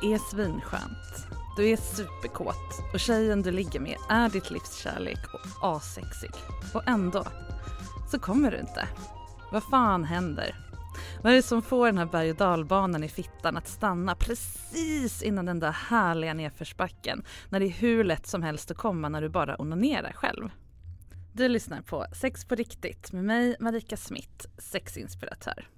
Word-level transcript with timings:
Det 0.00 0.12
är 0.12 0.18
svinskönt. 0.18 1.26
Du 1.56 1.68
är 1.68 1.76
superkåt 1.76 2.82
och 2.92 3.00
tjejen 3.00 3.42
du 3.42 3.50
ligger 3.50 3.80
med 3.80 3.96
är 4.08 4.28
ditt 4.28 4.50
livs 4.50 4.76
kärlek 4.82 5.18
och 5.34 5.76
asexig. 5.76 6.30
Och 6.74 6.88
ändå 6.88 7.24
så 8.10 8.18
kommer 8.18 8.50
du 8.50 8.58
inte. 8.58 8.88
Vad 9.52 9.62
fan 9.62 10.04
händer? 10.04 10.56
Vad 11.22 11.32
är 11.32 11.36
det 11.36 11.42
som 11.42 11.62
får 11.62 11.86
den 11.86 11.98
här 11.98 12.06
berg 12.06 12.30
och 12.30 12.36
dalbanan 12.36 13.04
i 13.04 13.08
fittan 13.08 13.56
att 13.56 13.68
stanna 13.68 14.14
precis 14.14 15.22
innan 15.22 15.46
den 15.46 15.60
där 15.60 15.72
härliga 15.72 16.34
nedförsbacken 16.34 17.24
när 17.48 17.60
det 17.60 17.66
är 17.66 17.70
hur 17.70 18.04
lätt 18.04 18.26
som 18.26 18.42
helst 18.42 18.70
att 18.70 18.76
komma 18.76 19.08
när 19.08 19.22
du 19.22 19.28
bara 19.28 19.60
onanerar 19.60 20.12
själv? 20.12 20.50
Du 21.32 21.48
lyssnar 21.48 21.82
på 21.82 22.06
Sex 22.20 22.44
på 22.44 22.54
riktigt 22.54 23.12
med 23.12 23.24
mig 23.24 23.56
Marika 23.60 23.96
Smith, 23.96 24.46
sexinspiratör. 24.58 25.68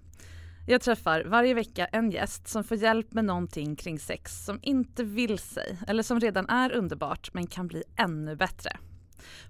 Jag 0.67 0.81
träffar 0.81 1.25
varje 1.25 1.55
vecka 1.55 1.87
en 1.87 2.11
gäst 2.11 2.49
som 2.49 2.65
får 2.65 2.77
hjälp 2.77 3.13
med 3.13 3.25
någonting 3.25 3.77
kring 3.77 3.99
sex 3.99 4.45
som 4.45 4.59
inte 4.63 5.05
vill 5.05 5.39
sig 5.39 5.79
eller 5.87 6.03
som 6.03 6.21
redan 6.21 6.49
är 6.49 6.73
underbart 6.73 7.31
men 7.35 7.47
kan 7.47 7.67
bli 7.67 7.83
ännu 7.97 8.37
bättre. 8.37 8.77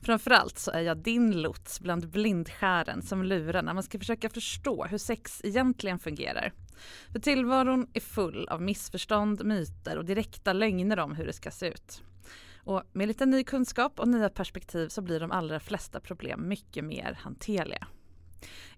Framförallt 0.03 0.59
så 0.59 0.70
är 0.70 0.81
jag 0.81 0.97
din 0.97 1.42
lots 1.42 1.81
bland 1.81 2.11
blindskären 2.11 3.03
som 3.03 3.23
lurar 3.23 3.62
när 3.62 3.75
man 3.75 3.83
ska 3.83 3.98
försöka 3.98 4.29
förstå 4.29 4.85
hur 4.85 4.98
sex 4.98 5.41
egentligen 5.45 5.98
fungerar. 5.98 6.52
För 7.13 7.19
tillvaron 7.19 7.86
är 7.92 8.01
full 8.01 8.48
av 8.48 8.63
missförstånd, 8.63 9.45
myter 9.45 9.98
och 9.98 10.05
direkta 10.05 10.52
lögner 10.52 10.98
om 10.98 11.14
hur 11.14 11.27
det 11.27 11.33
ska 11.33 11.51
se 11.51 11.67
ut. 11.67 12.02
Och 12.57 12.83
med 12.92 13.08
lite 13.08 13.27
ny 13.27 13.45
kunskap 13.45 14.01
och 14.01 14.08
nya 14.08 14.29
perspektiv 14.29 14.89
så 14.89 15.02
blir 15.02 15.20
de 15.20 15.31
allra 15.31 15.61
flesta 15.61 16.01
problem 16.01 16.48
mycket 16.48 16.85
mer 16.85 17.19
hanterliga. 17.23 17.86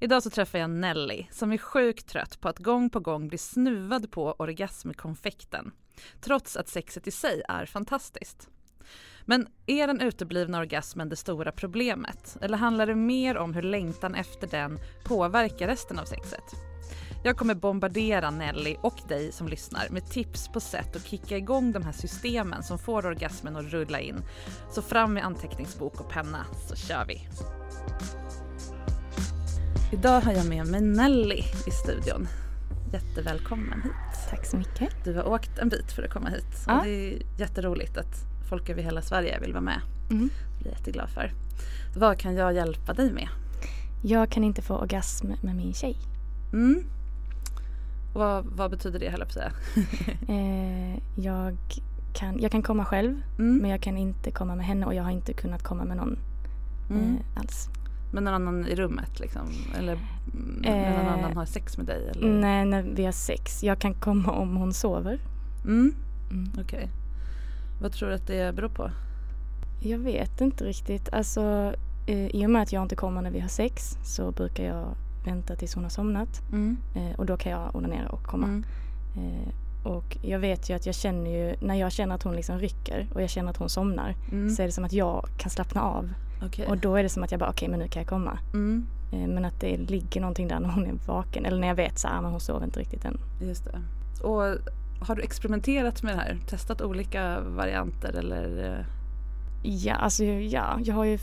Idag 0.01 0.23
så 0.23 0.31
träffar 0.31 0.59
jag 0.59 0.71
Nelly 0.71 1.27
som 1.31 1.53
är 1.53 1.59
sjukt 1.59 2.09
trött 2.09 2.41
på 2.41 2.49
att 2.49 2.59
gång 2.59 2.91
på 2.91 3.01
gång 3.01 3.29
bli 3.29 3.39
snuvad 3.39 4.11
på 4.11 4.33
orgasmkonfekten. 4.39 5.73
Trots 6.21 6.57
att 6.57 6.69
sexet 6.69 7.07
i 7.07 7.11
sig 7.11 7.43
är 7.49 7.67
fantastiskt. 7.67 8.49
Men 9.25 9.49
är 9.67 9.87
den 9.87 10.01
uteblivna 10.01 10.59
orgasmen 10.59 11.09
det 11.09 11.17
stora 11.17 11.53
problemet? 11.53 12.37
Eller 12.41 12.59
handlar 12.59 12.87
det 12.87 12.95
mer 12.95 13.37
om 13.37 13.55
hur 13.55 13.63
längtan 13.63 14.15
efter 14.15 14.47
den 14.47 14.79
påverkar 15.05 15.67
resten 15.67 15.99
av 15.99 16.05
sexet? 16.05 16.45
Jag 17.25 17.37
kommer 17.37 17.55
bombardera 17.55 18.31
Nelly 18.31 18.77
och 18.83 18.99
dig 19.09 19.33
som 19.33 19.49
lyssnar 19.49 19.89
med 19.91 20.11
tips 20.11 20.49
på 20.49 20.61
sätt 20.61 20.97
att 20.97 21.07
kicka 21.07 21.37
igång 21.37 21.73
de 21.73 21.83
här 21.83 21.93
systemen 21.93 22.63
som 22.63 22.79
får 22.79 23.07
orgasmen 23.07 23.57
att 23.57 23.73
rulla 23.73 24.01
in. 24.01 24.25
Så 24.71 24.83
fram 24.83 25.15
med 25.15 25.25
anteckningsbok 25.25 26.01
och 26.01 26.11
penna 26.11 26.47
så 26.69 26.77
kör 26.77 27.05
vi! 27.05 27.29
Idag 29.93 30.21
har 30.21 30.33
jag 30.33 30.49
med 30.49 30.67
mig 30.67 30.81
Nelly 30.81 31.43
i 31.67 31.71
studion. 31.71 32.29
Jättevälkommen 32.93 33.83
hit. 33.83 33.93
Tack 34.31 34.47
så 34.47 34.57
mycket. 34.57 35.05
Du 35.05 35.15
har 35.15 35.29
åkt 35.29 35.59
en 35.59 35.69
bit 35.69 35.93
för 35.93 36.03
att 36.03 36.11
komma 36.11 36.29
hit. 36.29 36.65
Ja. 36.67 36.79
Och 36.79 36.85
det 36.85 36.91
är 36.91 37.23
jätteroligt 37.39 37.97
att 37.97 38.25
folk 38.49 38.69
över 38.69 38.83
hela 38.83 39.03
Sverige 39.03 39.41
vill 39.41 39.53
vara 39.53 39.61
med. 39.63 39.81
Mm. 40.11 40.29
Det 40.29 40.59
blir 40.59 40.73
jag 40.73 40.79
jätteglad 40.79 41.11
för. 41.11 41.33
Vad 41.97 42.19
kan 42.19 42.35
jag 42.35 42.55
hjälpa 42.55 42.93
dig 42.93 43.13
med? 43.13 43.29
Jag 44.03 44.31
kan 44.31 44.45
inte 44.45 44.63
få 44.63 44.75
orgasm 44.75 45.33
med 45.41 45.57
min 45.57 45.75
tjej. 45.75 45.97
Mm. 46.53 46.85
Vad, 48.15 48.45
vad 48.45 48.71
betyder 48.71 48.99
det, 48.99 49.11
höll 49.11 49.21
jag 49.21 49.29
på 49.29 49.41
att 49.41 49.53
säga? 49.53 49.53
eh, 50.37 50.99
jag, 51.25 51.57
kan, 52.15 52.39
jag 52.41 52.53
kan 52.53 52.63
komma 52.63 52.85
själv, 52.85 53.23
mm. 53.39 53.57
men 53.57 53.71
jag 53.71 53.83
kan 53.83 53.97
inte 53.97 54.31
komma 54.31 54.55
med 54.55 54.67
henne 54.67 54.87
och 54.87 54.95
jag 54.95 55.03
har 55.03 55.11
inte 55.11 55.33
kunnat 55.33 55.63
komma 55.63 55.85
med 55.85 55.97
någon 55.97 56.19
mm. 56.91 57.15
eh, 57.15 57.41
alls. 57.41 57.69
Med 58.11 58.23
någon 58.23 58.35
annan 58.35 58.67
i 58.67 58.75
rummet 58.75 59.21
liksom? 59.21 59.49
Eller 59.79 59.99
när 60.61 60.91
någon 60.91 61.09
annan 61.09 61.31
eh, 61.31 61.37
har 61.37 61.45
sex 61.45 61.77
med 61.77 61.87
dig? 61.87 62.09
Eller? 62.11 62.29
Nej, 62.29 62.65
när 62.65 62.83
vi 62.83 63.05
har 63.05 63.13
sex. 63.13 63.65
Jag 63.65 63.79
kan 63.79 63.95
komma 63.95 64.33
om 64.33 64.57
hon 64.57 64.73
sover. 64.73 65.21
Mm. 65.65 65.95
mm. 66.31 66.51
Okej. 66.53 66.65
Okay. 66.65 66.89
Vad 67.81 67.93
tror 67.93 68.09
du 68.09 68.15
att 68.15 68.27
det 68.27 68.55
beror 68.55 68.69
på? 68.69 68.91
Jag 69.81 69.99
vet 69.99 70.41
inte 70.41 70.65
riktigt. 70.65 71.13
Alltså, 71.13 71.75
eh, 72.07 72.27
I 72.27 72.47
och 72.47 72.51
med 72.51 72.63
att 72.63 72.73
jag 72.73 72.83
inte 72.83 72.97
kommer 72.97 73.23
när 73.23 73.31
vi 73.31 73.41
har 73.41 73.49
sex 73.49 73.99
så 74.03 74.33
brukar 74.33 74.65
jag 74.65 74.95
vänta 75.25 75.57
tills 75.57 75.75
hon 75.75 75.85
har 75.85 75.91
somnat. 75.91 76.43
Mm. 76.53 76.77
Eh, 76.95 77.19
och 77.19 77.27
då 77.27 77.37
kan 77.37 77.53
jag 77.53 77.77
onanera 77.77 78.09
och 78.09 78.23
komma. 78.23 78.47
Mm. 78.47 78.65
Eh, 79.17 79.49
och 79.87 80.17
jag 80.23 80.39
vet 80.39 80.71
ju 80.71 80.75
att 80.75 80.87
jag 80.87 80.95
känner 80.95 81.31
ju, 81.31 81.57
när 81.61 81.75
jag 81.75 81.93
känner 81.93 82.15
att 82.15 82.23
hon 82.23 82.37
liksom 82.37 82.59
rycker 82.59 83.09
och 83.15 83.23
jag 83.23 83.31
känner 83.31 83.51
att 83.51 83.57
hon 83.57 83.69
somnar 83.69 84.15
mm. 84.33 84.51
så 84.51 84.63
är 84.63 84.67
det 84.67 84.73
som 84.73 84.85
att 84.85 84.93
jag 84.93 85.29
kan 85.39 85.51
slappna 85.51 85.83
av 85.83 86.13
Okay. 86.43 86.67
Och 86.67 86.79
då 86.79 86.97
är 86.97 87.03
det 87.03 87.09
som 87.09 87.23
att 87.23 87.31
jag 87.31 87.41
bara, 87.41 87.51
okej 87.51 87.67
okay, 87.67 87.71
men 87.71 87.79
nu 87.79 87.89
kan 87.89 88.01
jag 88.01 88.09
komma. 88.09 88.39
Mm. 88.55 88.87
Eh, 89.13 89.29
men 89.29 89.45
att 89.45 89.61
det 89.61 89.77
ligger 89.77 90.21
någonting 90.21 90.49
där 90.49 90.61
när 90.61 90.69
hon 90.69 90.87
är 90.87 90.95
vaken. 91.07 91.47
Eller 91.47 91.61
när 91.61 91.69
jag 91.69 91.75
vet 91.75 91.99
så 91.99 92.09
här, 92.09 92.23
men 92.23 92.31
hon 92.31 92.41
sover 92.41 92.65
inte 92.65 92.81
riktigt 92.81 93.05
än. 93.05 93.21
Just 93.41 93.65
det. 93.65 93.81
Och 94.23 94.43
har 95.01 95.15
du 95.15 95.23
experimenterat 95.23 96.03
med 96.03 96.15
det 96.15 96.21
här? 96.21 96.39
Testat 96.47 96.83
olika 96.83 97.41
varianter 97.41 98.13
eller? 98.13 98.79
Eh? 98.79 98.85
Ja, 99.63 99.95
alltså 99.95 100.25
ja, 100.25 100.79
jag 100.85 100.95
har 100.95 101.05
ju, 101.05 101.19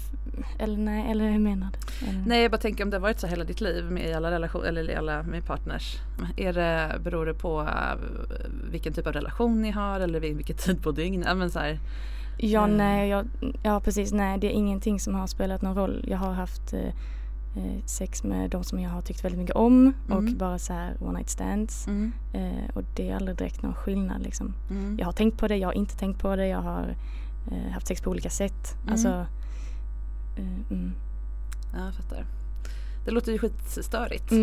eller 0.60 0.78
nej, 0.78 1.12
eller 1.12 1.32
hur 1.32 1.40
menar 1.40 1.68
du? 1.72 2.08
Nej, 2.26 2.42
jag 2.42 2.52
bara 2.52 2.58
tänker 2.58 2.84
om 2.84 2.90
det 2.90 2.98
har 2.98 3.02
varit 3.02 3.20
så 3.20 3.28
hela 3.28 3.44
ditt 3.44 3.62
liv 3.62 3.92
med 3.92 4.16
alla 4.16 4.32
relationer, 4.32 4.66
eller 4.66 4.90
i 4.90 4.96
alla 4.96 5.24
med 5.24 5.46
partners. 5.46 5.98
Är 6.38 6.54
det, 6.54 7.00
beror 7.04 7.26
det 7.26 7.34
på 7.34 7.62
uh, 7.62 7.96
vilken 8.72 8.94
typ 8.94 9.08
av 9.08 9.14
relation 9.14 9.62
ni 9.62 9.72
har 9.72 10.00
eller 10.00 10.20
vilken 10.20 10.56
tid 10.56 10.84
på 10.84 10.92
dygnet? 10.92 11.38
Men 11.38 11.52
så 11.52 11.60
här, 11.60 11.80
Ja, 12.38 12.64
mm. 12.64 12.78
nej, 12.78 13.10
jag, 13.10 13.28
ja 13.64 13.80
precis. 13.80 14.12
Nej, 14.12 14.38
det 14.38 14.48
är 14.48 14.52
ingenting 14.52 15.00
som 15.00 15.16
har 15.16 15.28
spelat 15.28 15.62
någon 15.62 15.76
roll. 15.76 16.06
Jag 16.08 16.18
har 16.18 16.34
haft 16.34 16.74
eh, 16.74 16.88
eh 17.56 17.86
sex 17.86 18.24
med 18.24 18.50
de 18.50 18.64
som 18.64 18.80
jag 18.80 18.90
har 18.90 19.02
tyckt 19.02 19.26
väldigt 19.26 19.40
mycket 19.40 19.56
om 19.56 19.94
mm. 20.08 20.18
och 20.18 20.38
bara 20.38 20.60
så 20.60 20.74
här 20.74 20.98
one 21.00 21.18
night 21.18 21.30
stands. 21.30 21.88
Mm. 21.88 22.12
Eh, 22.34 22.76
och 22.76 22.84
det 22.96 23.10
är 23.10 23.16
aldrig 23.16 23.38
direkt 23.38 23.62
någon 23.62 23.76
skillnad 23.76 24.24
liksom. 24.24 24.54
Mm. 24.70 24.98
Jag 25.00 25.06
har 25.06 25.14
tänkt 25.14 25.38
på 25.38 25.48
det, 25.48 25.58
jag 25.58 25.68
har 25.68 25.74
inte 25.74 25.98
tänkt 25.98 26.22
på 26.22 26.36
det. 26.36 26.48
Jag 26.48 26.62
har 26.62 26.96
eh, 27.52 27.72
haft 27.74 27.88
sex 27.88 28.02
på 28.02 28.10
olika 28.10 28.30
sätt. 28.30 28.76
Mm. 28.82 28.94
Alltså, 28.94 29.26
eh, 30.38 30.72
mm. 30.72 30.94
Ja, 31.74 31.86
jag 31.86 31.96
fattar. 31.96 32.26
Det 33.06 33.12
låter 33.12 33.32
ju 33.32 33.38
skitstörigt. 33.38 34.30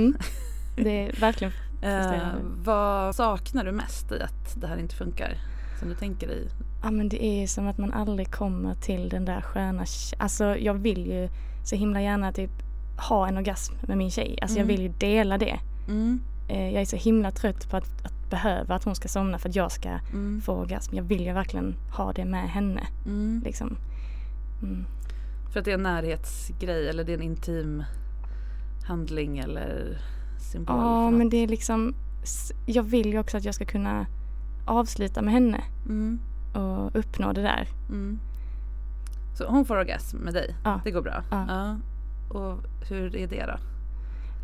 Det 0.77 1.09
är 1.09 1.21
verkligen 1.21 1.53
eh, 1.83 2.33
Vad 2.65 3.15
saknar 3.15 3.65
du 3.65 3.73
mest 3.73 4.13
i 4.13 4.23
att 4.23 4.61
det 4.61 4.67
här 4.67 4.79
inte 4.79 4.95
funkar? 4.95 5.37
Som 5.81 5.89
du 5.89 5.95
tänker 5.95 6.27
dig 6.27 6.49
Ja 6.83 6.91
men 6.91 7.09
det 7.09 7.25
är 7.25 7.47
som 7.47 7.69
att 7.69 7.79
man 7.79 7.93
aldrig 7.93 8.31
kommer 8.31 8.75
till 8.75 9.09
den 9.09 9.25
där 9.25 9.41
sköna, 9.41 9.85
alltså 10.19 10.57
jag 10.57 10.75
vill 10.75 11.07
ju 11.07 11.29
så 11.65 11.77
himla 11.77 12.03
gärna 12.03 12.33
typ 12.33 12.51
ha 13.09 13.29
en 13.29 13.37
orgasm 13.37 13.75
med 13.83 13.99
min 13.99 14.11
tjej. 14.11 14.39
Alltså 14.43 14.59
mm. 14.59 14.69
jag 14.69 14.77
vill 14.77 14.83
ju 14.83 14.93
dela 14.99 15.39
det. 15.39 15.61
Mm. 15.89 16.21
Eh, 16.49 16.71
jag 16.71 16.81
är 16.81 16.87
så 16.87 16.97
himla 16.97 17.31
trött 17.31 17.71
på 17.71 17.77
att, 17.77 18.07
att 18.07 18.31
behöver 18.31 18.75
att 18.75 18.85
hon 18.85 18.95
ska 18.95 19.09
somna 19.09 19.39
för 19.39 19.49
att 19.49 19.57
jag 19.57 19.73
ska 19.73 19.89
mm. 19.89 20.41
få 20.41 20.53
orgasm. 20.53 20.97
Jag 20.97 21.03
vill 21.03 21.27
ju 21.27 21.33
verkligen 21.33 21.75
ha 21.97 22.13
det 22.13 22.25
med 22.25 22.51
henne. 22.51 22.87
Mm. 23.07 23.43
Liksom. 23.45 23.77
Mm. 24.63 24.85
För 25.53 25.59
att 25.59 25.65
det 25.65 25.71
är 25.71 25.75
en 25.75 25.83
närhetsgrej 25.83 26.89
eller 26.89 27.05
det 27.05 27.13
är 27.13 27.17
en 27.17 27.23
intim 27.23 27.85
handling 28.89 29.39
eller 29.39 29.99
symbol? 30.53 30.77
Ja 30.77 31.11
men 31.11 31.31
det 31.31 31.37
är 31.37 31.49
liksom 31.49 31.95
Jag 32.67 32.83
vill 32.83 33.13
ju 33.13 33.19
också 33.19 33.37
att 33.37 33.45
jag 33.45 33.55
ska 33.55 33.65
kunna 33.65 34.07
avsluta 34.71 35.23
med 35.23 35.33
henne 35.33 35.65
mm. 35.87 36.21
och 36.55 36.97
uppnå 36.97 37.33
det 37.33 37.43
där. 37.43 37.69
Mm. 37.89 38.19
Så 39.35 39.47
hon 39.47 39.65
får 39.65 39.77
orgasm 39.77 40.17
med 40.17 40.35
dig? 40.35 40.55
Ja. 40.65 40.81
Det 40.85 40.91
går 40.91 41.03
bra? 41.03 41.23
Ja. 41.31 41.45
ja. 41.49 41.77
Och 42.39 42.59
hur 42.89 43.17
är 43.17 43.27
det 43.27 43.47
då? 43.47 43.57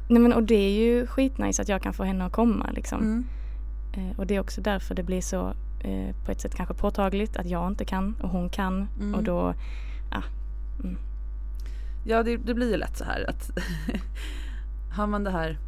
Nej 0.08 0.22
men 0.22 0.32
och 0.32 0.42
det 0.42 0.54
är 0.54 0.70
ju 0.70 1.06
skitnice 1.06 1.62
att 1.62 1.68
jag 1.68 1.82
kan 1.82 1.92
få 1.92 2.04
henne 2.04 2.24
att 2.24 2.32
komma 2.32 2.70
liksom. 2.74 3.00
Mm. 3.00 3.24
Eh, 3.92 4.18
och 4.18 4.26
det 4.26 4.36
är 4.36 4.40
också 4.40 4.60
därför 4.60 4.94
det 4.94 5.02
blir 5.02 5.20
så 5.20 5.54
eh, 5.80 6.14
på 6.24 6.32
ett 6.32 6.40
sätt 6.40 6.54
kanske 6.54 6.74
påtagligt 6.74 7.36
att 7.36 7.46
jag 7.46 7.68
inte 7.68 7.84
kan 7.84 8.14
och 8.22 8.28
hon 8.28 8.50
kan 8.50 8.88
mm. 9.00 9.14
och 9.14 9.22
då, 9.22 9.54
ja. 10.10 10.22
Mm. 10.84 10.96
Ja 12.04 12.22
det, 12.22 12.36
det, 12.36 12.54
blir 12.54 12.70
ju 12.70 12.76
lätt 12.76 12.98
så 12.98 13.04
här 13.04 13.30
att 13.30 13.50
har 14.96 15.06
man 15.06 15.24
det 15.24 15.30
här, 15.30 15.58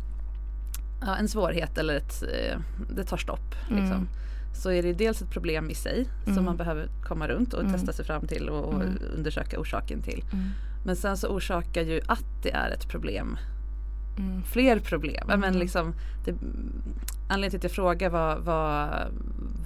ja, 1.00 1.16
en 1.16 1.28
svårighet 1.28 1.78
eller 1.78 1.94
ett, 1.94 2.22
eh, 2.22 2.58
det 2.96 3.05
tar 3.05 3.16
stopp 3.16 3.55
liksom. 3.69 3.96
Mm. 3.96 4.08
Så 4.52 4.70
är 4.70 4.82
det 4.82 4.92
dels 4.92 5.22
ett 5.22 5.30
problem 5.30 5.70
i 5.70 5.74
sig 5.74 6.08
som 6.24 6.32
mm. 6.32 6.44
man 6.44 6.56
behöver 6.56 6.88
komma 7.02 7.28
runt 7.28 7.54
och 7.54 7.60
mm. 7.60 7.72
testa 7.72 7.92
sig 7.92 8.04
fram 8.04 8.26
till 8.26 8.48
och, 8.48 8.64
och 8.64 8.82
undersöka 9.16 9.60
orsaken 9.60 10.02
till. 10.02 10.24
Men 10.84 10.96
sen 10.96 11.16
så 11.16 11.28
orsakar 11.28 11.82
ju 11.82 12.00
att 12.06 12.24
det 12.42 12.50
är 12.50 12.70
ett 12.70 12.88
problem 12.88 13.38
mm. 14.18 14.42
fler 14.42 14.78
problem. 14.78 15.28
Mm. 15.28 15.40
Men 15.40 15.58
liksom, 15.58 15.94
det, 16.24 16.34
anledningen 17.28 17.50
till 17.50 17.58
att 17.58 17.64
jag 17.64 17.72
frågar 17.72 18.10
vad, 18.10 18.38
vad, 18.38 18.90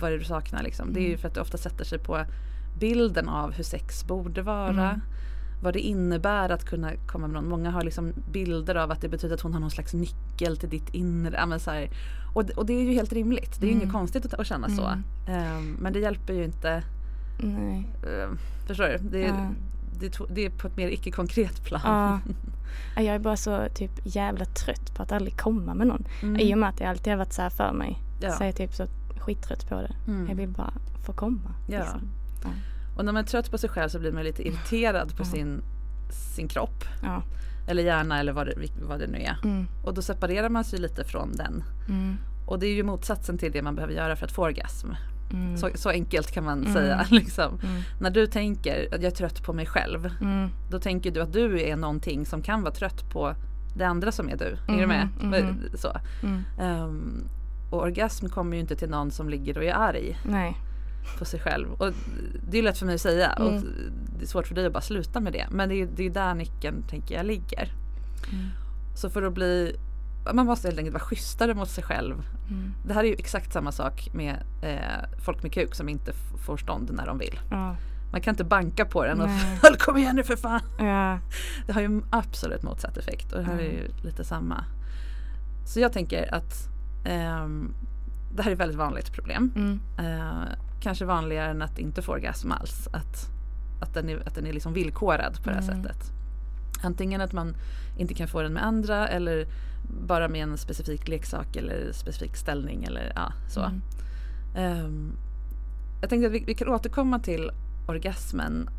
vad 0.01 0.09
är 0.09 0.13
det 0.13 0.19
du 0.19 0.25
saknar 0.25 0.63
liksom, 0.63 0.83
mm. 0.83 0.95
det 0.95 1.01
är 1.01 1.03
ju 1.03 1.09
mm. 1.09 1.21
för 1.21 1.29
att 1.29 1.35
det 1.35 1.41
ofta 1.41 1.59
sätter 1.59 1.85
sig 1.85 1.99
på 1.99 2.25
bilden 2.79 3.29
av 3.29 3.53
hur 3.53 3.65
sex 3.65 4.05
borde 4.05 4.43
vara. 4.43 5.01
Mm. 5.63 5.65
Vad 5.65 5.75
det 5.75 5.81
innebär 5.81 6.49
att 6.49 6.65
kunna 6.65 6.93
komma 7.07 7.27
med 7.27 7.35
någon. 7.35 7.49
Många 7.49 7.71
har 7.71 7.83
liksom 7.83 8.13
bilder 8.33 8.75
av 8.75 8.91
att 8.91 9.01
det 9.01 9.09
betyder 9.09 9.35
att 9.35 9.41
hon 9.41 9.53
har 9.53 9.61
någon 9.61 9.71
slags 9.71 9.95
nyckel 9.95 10.57
till 10.57 10.69
ditt 10.69 10.95
inre. 10.95 11.47
Men 11.47 11.61
så 11.61 11.71
här, 11.71 11.91
och, 12.35 12.51
och 12.51 12.67
det 12.67 12.73
är 12.73 12.83
ju 12.83 12.93
helt 12.93 13.13
rimligt. 13.13 13.61
Det 13.61 13.67
är 13.67 13.69
ju 13.69 13.73
inget 13.73 13.83
mm. 13.83 13.93
konstigt 13.93 14.27
att, 14.27 14.35
att 14.35 14.47
känna 14.47 14.69
så. 14.69 14.87
Um, 15.29 15.77
men 15.81 15.93
det 15.93 16.01
hjälper 16.01 16.33
ju 16.33 16.45
inte. 16.45 16.83
Nej. 17.39 17.89
Uh, 18.07 18.39
förstår 18.67 18.85
du? 18.85 18.99
Det, 18.99 19.21
ja 19.21 19.51
det, 20.03 20.35
det 20.35 20.45
är 20.47 20.51
på 20.51 20.67
ett 20.67 20.77
mer 20.77 20.89
icke-konkret 20.89 21.65
plan. 21.65 21.81
Ja. 21.85 22.21
Jag 23.03 23.15
är 23.15 23.19
bara 23.19 23.37
så 23.37 23.69
typ 23.75 23.91
jävla 24.05 24.45
trött 24.45 24.95
på 24.95 25.03
att 25.03 25.13
aldrig 25.13 25.39
komma 25.39 25.75
med 25.75 25.87
någon. 25.87 26.05
Mm. 26.23 26.41
I 26.41 26.55
och 26.55 26.59
med 26.59 26.69
att 26.69 26.79
det 26.79 26.85
alltid 26.85 27.13
har 27.13 27.19
varit 27.19 27.33
så 27.33 27.43
här 27.43 27.51
för 27.51 27.73
mig. 27.73 27.99
Ja. 28.21 28.33
Så 28.33 28.43
jag 28.43 28.49
är 28.49 28.53
typ 28.53 28.75
så 28.75 28.87
skittrött 29.19 29.69
på 29.69 29.75
det. 29.75 29.95
Mm. 30.07 30.29
Jag 30.29 30.35
vill 30.35 30.49
bara 30.49 30.73
få 31.07 31.13
komma. 31.13 31.55
Ja. 31.69 31.79
Liksom. 31.79 32.01
ja. 32.43 32.51
Och 32.97 33.05
när 33.05 33.13
man 33.13 33.23
är 33.23 33.27
trött 33.27 33.51
på 33.51 33.59
sig 33.59 33.71
själv 33.71 33.89
så 33.89 33.99
blir 33.99 34.13
man 34.13 34.25
lite 34.25 34.49
irriterad 34.49 35.17
på 35.17 35.25
sin, 35.25 35.63
sin 36.11 36.49
kropp. 36.49 36.85
Ja. 37.03 37.23
Eller 37.69 37.83
hjärna 37.83 38.21
eller 38.21 38.33
vad 38.33 38.47
det, 38.47 38.55
vad 38.83 39.01
det 39.01 39.07
nu 39.07 39.19
är. 39.19 39.37
Mm. 39.45 39.67
Och 39.85 39.95
då 39.95 40.03
separerar 40.03 40.49
man 40.49 40.65
sig 40.65 40.79
lite 40.79 41.05
från 41.05 41.33
den. 41.33 41.65
Mm. 41.89 42.17
Och 42.47 42.59
det 42.59 42.67
är 42.67 42.75
ju 42.75 42.83
motsatsen 42.83 43.39
till 43.39 43.53
det 43.53 43.63
man 43.63 43.75
behöver 43.75 43.95
göra 43.95 44.17
för 44.17 44.27
att 44.27 44.33
få 44.33 44.43
orgasm. 44.43 44.89
Mm. 45.33 45.57
Så, 45.57 45.71
så, 45.75 45.91
enkelt 45.91 46.31
kan 46.33 46.45
man 46.45 46.61
mm. 46.61 46.73
säga. 46.73 47.07
Liksom. 47.11 47.61
Mm. 47.63 47.83
När 48.01 48.11
du 48.11 48.27
tänker 48.27 48.95
att 48.95 49.03
jag 49.03 49.13
är 49.13 49.17
trött 49.17 49.43
på 49.43 49.53
mig 49.53 49.67
själv. 49.67 50.11
Mm. 50.21 50.49
Då 50.71 50.79
tänker 50.79 51.11
du 51.11 51.21
att 51.23 51.33
du 51.33 51.63
är 51.63 51.77
någonting 51.77 52.27
som 52.27 52.43
kan 52.43 52.63
vara 52.63 52.75
trött 52.75 53.11
på 53.11 53.35
det 53.77 53.85
andra 53.85 54.13
som 54.13 54.29
är 54.29 54.37
du. 54.37 54.57
Hänger 54.67 54.81
du 54.81 54.87
med? 54.87 55.09
Mm-hmm. 55.21 55.35
Mm-hmm. 55.35 55.77
Så. 55.77 55.93
Um, 56.63 57.29
och 57.71 57.83
orgasm 57.83 58.29
kommer 58.29 58.57
ju 58.57 58.61
inte 58.61 58.77
till 58.77 58.91
någon 58.91 59.11
som 59.11 59.29
ligger 59.29 59.59
och 59.59 59.65
är 59.65 59.75
arg. 59.75 60.19
Nej. 60.25 60.57
På 61.19 61.25
sig 61.25 61.41
själv. 61.41 61.73
Och 61.73 61.93
det 62.49 62.59
är 62.59 62.63
lätt 62.63 62.79
för 62.79 62.87
mig 62.87 62.95
att 62.95 63.01
säga. 63.01 63.33
Och 63.33 63.53
mm. 63.53 63.93
det 64.19 64.25
är 64.25 64.29
svårt 64.29 64.47
för 64.47 64.55
dig 64.55 64.67
att 64.67 64.73
bara 64.73 64.81
sluta 64.81 65.21
med 65.21 65.33
det. 65.33 65.47
Men 65.51 65.69
det 65.69 65.75
är, 65.75 65.87
det 65.87 66.07
är 66.07 66.11
där 66.11 66.35
nyckeln 66.35 66.83
tänker 66.83 67.15
jag 67.15 67.27
ligger. 67.27 67.73
Så 68.95 69.11
för 69.11 69.23
att 69.23 69.33
bli 69.33 69.77
man 70.33 70.47
måste 70.47 70.69
helt 70.69 70.79
enkelt 70.79 70.95
vara 70.95 71.05
schysstare 71.05 71.55
mot 71.55 71.69
sig 71.69 71.85
själv. 71.85 72.15
Mm. 72.51 72.75
Det 72.87 72.95
här 72.95 73.05
är 73.05 73.09
ju 73.09 73.15
exakt 73.15 73.53
samma 73.53 73.73
sak 73.73 74.09
med 74.13 74.43
eh, 74.63 75.21
folk 75.25 75.43
med 75.43 75.53
kuk 75.53 75.75
som 75.75 75.89
inte 75.89 76.13
får 76.47 76.57
stånd 76.57 76.91
när 76.93 77.07
de 77.07 77.19
vill. 77.19 77.41
Ja. 77.51 77.77
Man 78.13 78.21
kan 78.21 78.33
inte 78.33 78.45
banka 78.45 78.85
på 78.85 79.05
den 79.05 79.21
och 79.21 79.29
kom 79.79 79.97
igen 79.97 80.17
nu 80.17 80.23
för 80.23 80.37
fan. 80.37 80.61
Ja. 80.79 81.19
Det 81.67 81.73
har 81.73 81.81
ju 81.81 82.03
absolut 82.11 82.63
motsatt 82.63 82.97
effekt 82.97 83.33
och 83.33 83.39
det 83.39 83.45
här 83.45 83.53
mm. 83.53 83.65
är 83.65 83.71
ju 83.71 83.89
lite 84.03 84.25
samma. 84.25 84.65
Så 85.67 85.81
jag 85.81 85.93
tänker 85.93 86.35
att 86.35 86.69
eh, 87.05 87.49
det 88.35 88.43
här 88.43 88.51
är 88.51 88.53
ett 88.53 88.61
väldigt 88.61 88.79
vanligt 88.79 89.13
problem. 89.13 89.53
Mm. 89.57 89.81
Eh, 89.99 90.49
kanske 90.83 91.05
vanligare 91.05 91.51
än 91.51 91.63
att 91.63 91.79
inte 91.79 92.03
få 92.03 92.13
orgasm 92.13 92.53
alls. 92.53 92.89
Att, 92.93 93.31
att 93.81 93.95
den 93.95 94.09
är, 94.09 94.23
att 94.27 94.35
den 94.35 94.47
är 94.47 94.53
liksom 94.53 94.73
villkorad 94.73 95.43
på 95.43 95.51
det 95.51 95.57
här 95.57 95.63
mm. 95.63 95.83
sättet. 95.83 96.13
Antingen 96.83 97.21
att 97.21 97.33
man 97.33 97.57
inte 97.99 98.15
kan 98.15 98.29
få 98.29 98.43
den 98.43 98.53
med 98.53 98.65
andra 98.65 99.09
eller 99.09 99.47
bara 100.07 100.29
med 100.29 100.43
en 100.43 100.59
specifik 100.59 101.09
leksak 101.09 101.57
eller 101.57 101.93
specifik 101.93 102.37
ställning 102.37 102.85
eller 102.85 103.13
ja, 103.15 103.33
så. 103.49 103.61
Mm. 103.61 104.85
Um, 104.85 105.13
jag 106.01 106.11
tänkte 106.11 106.27
att 106.27 106.33
vi, 106.33 106.45
vi, 106.47 106.55
kan 106.55 106.69
återkomma 106.69 107.19
till 107.19 107.51
orgasmen 107.89 108.71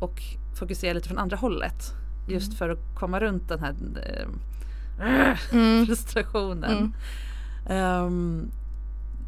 och 0.00 0.22
fokusera 0.58 0.92
lite 0.92 1.08
från 1.08 1.18
andra 1.18 1.36
hållet. 1.36 1.92
Just 2.28 2.46
mm. 2.46 2.56
för 2.56 2.68
att 2.68 2.98
komma 2.98 3.20
runt 3.20 3.48
den 3.48 3.60
här 3.60 3.74
äh, 5.00 5.36
frustrationen. 5.86 6.94
Um, 7.68 8.50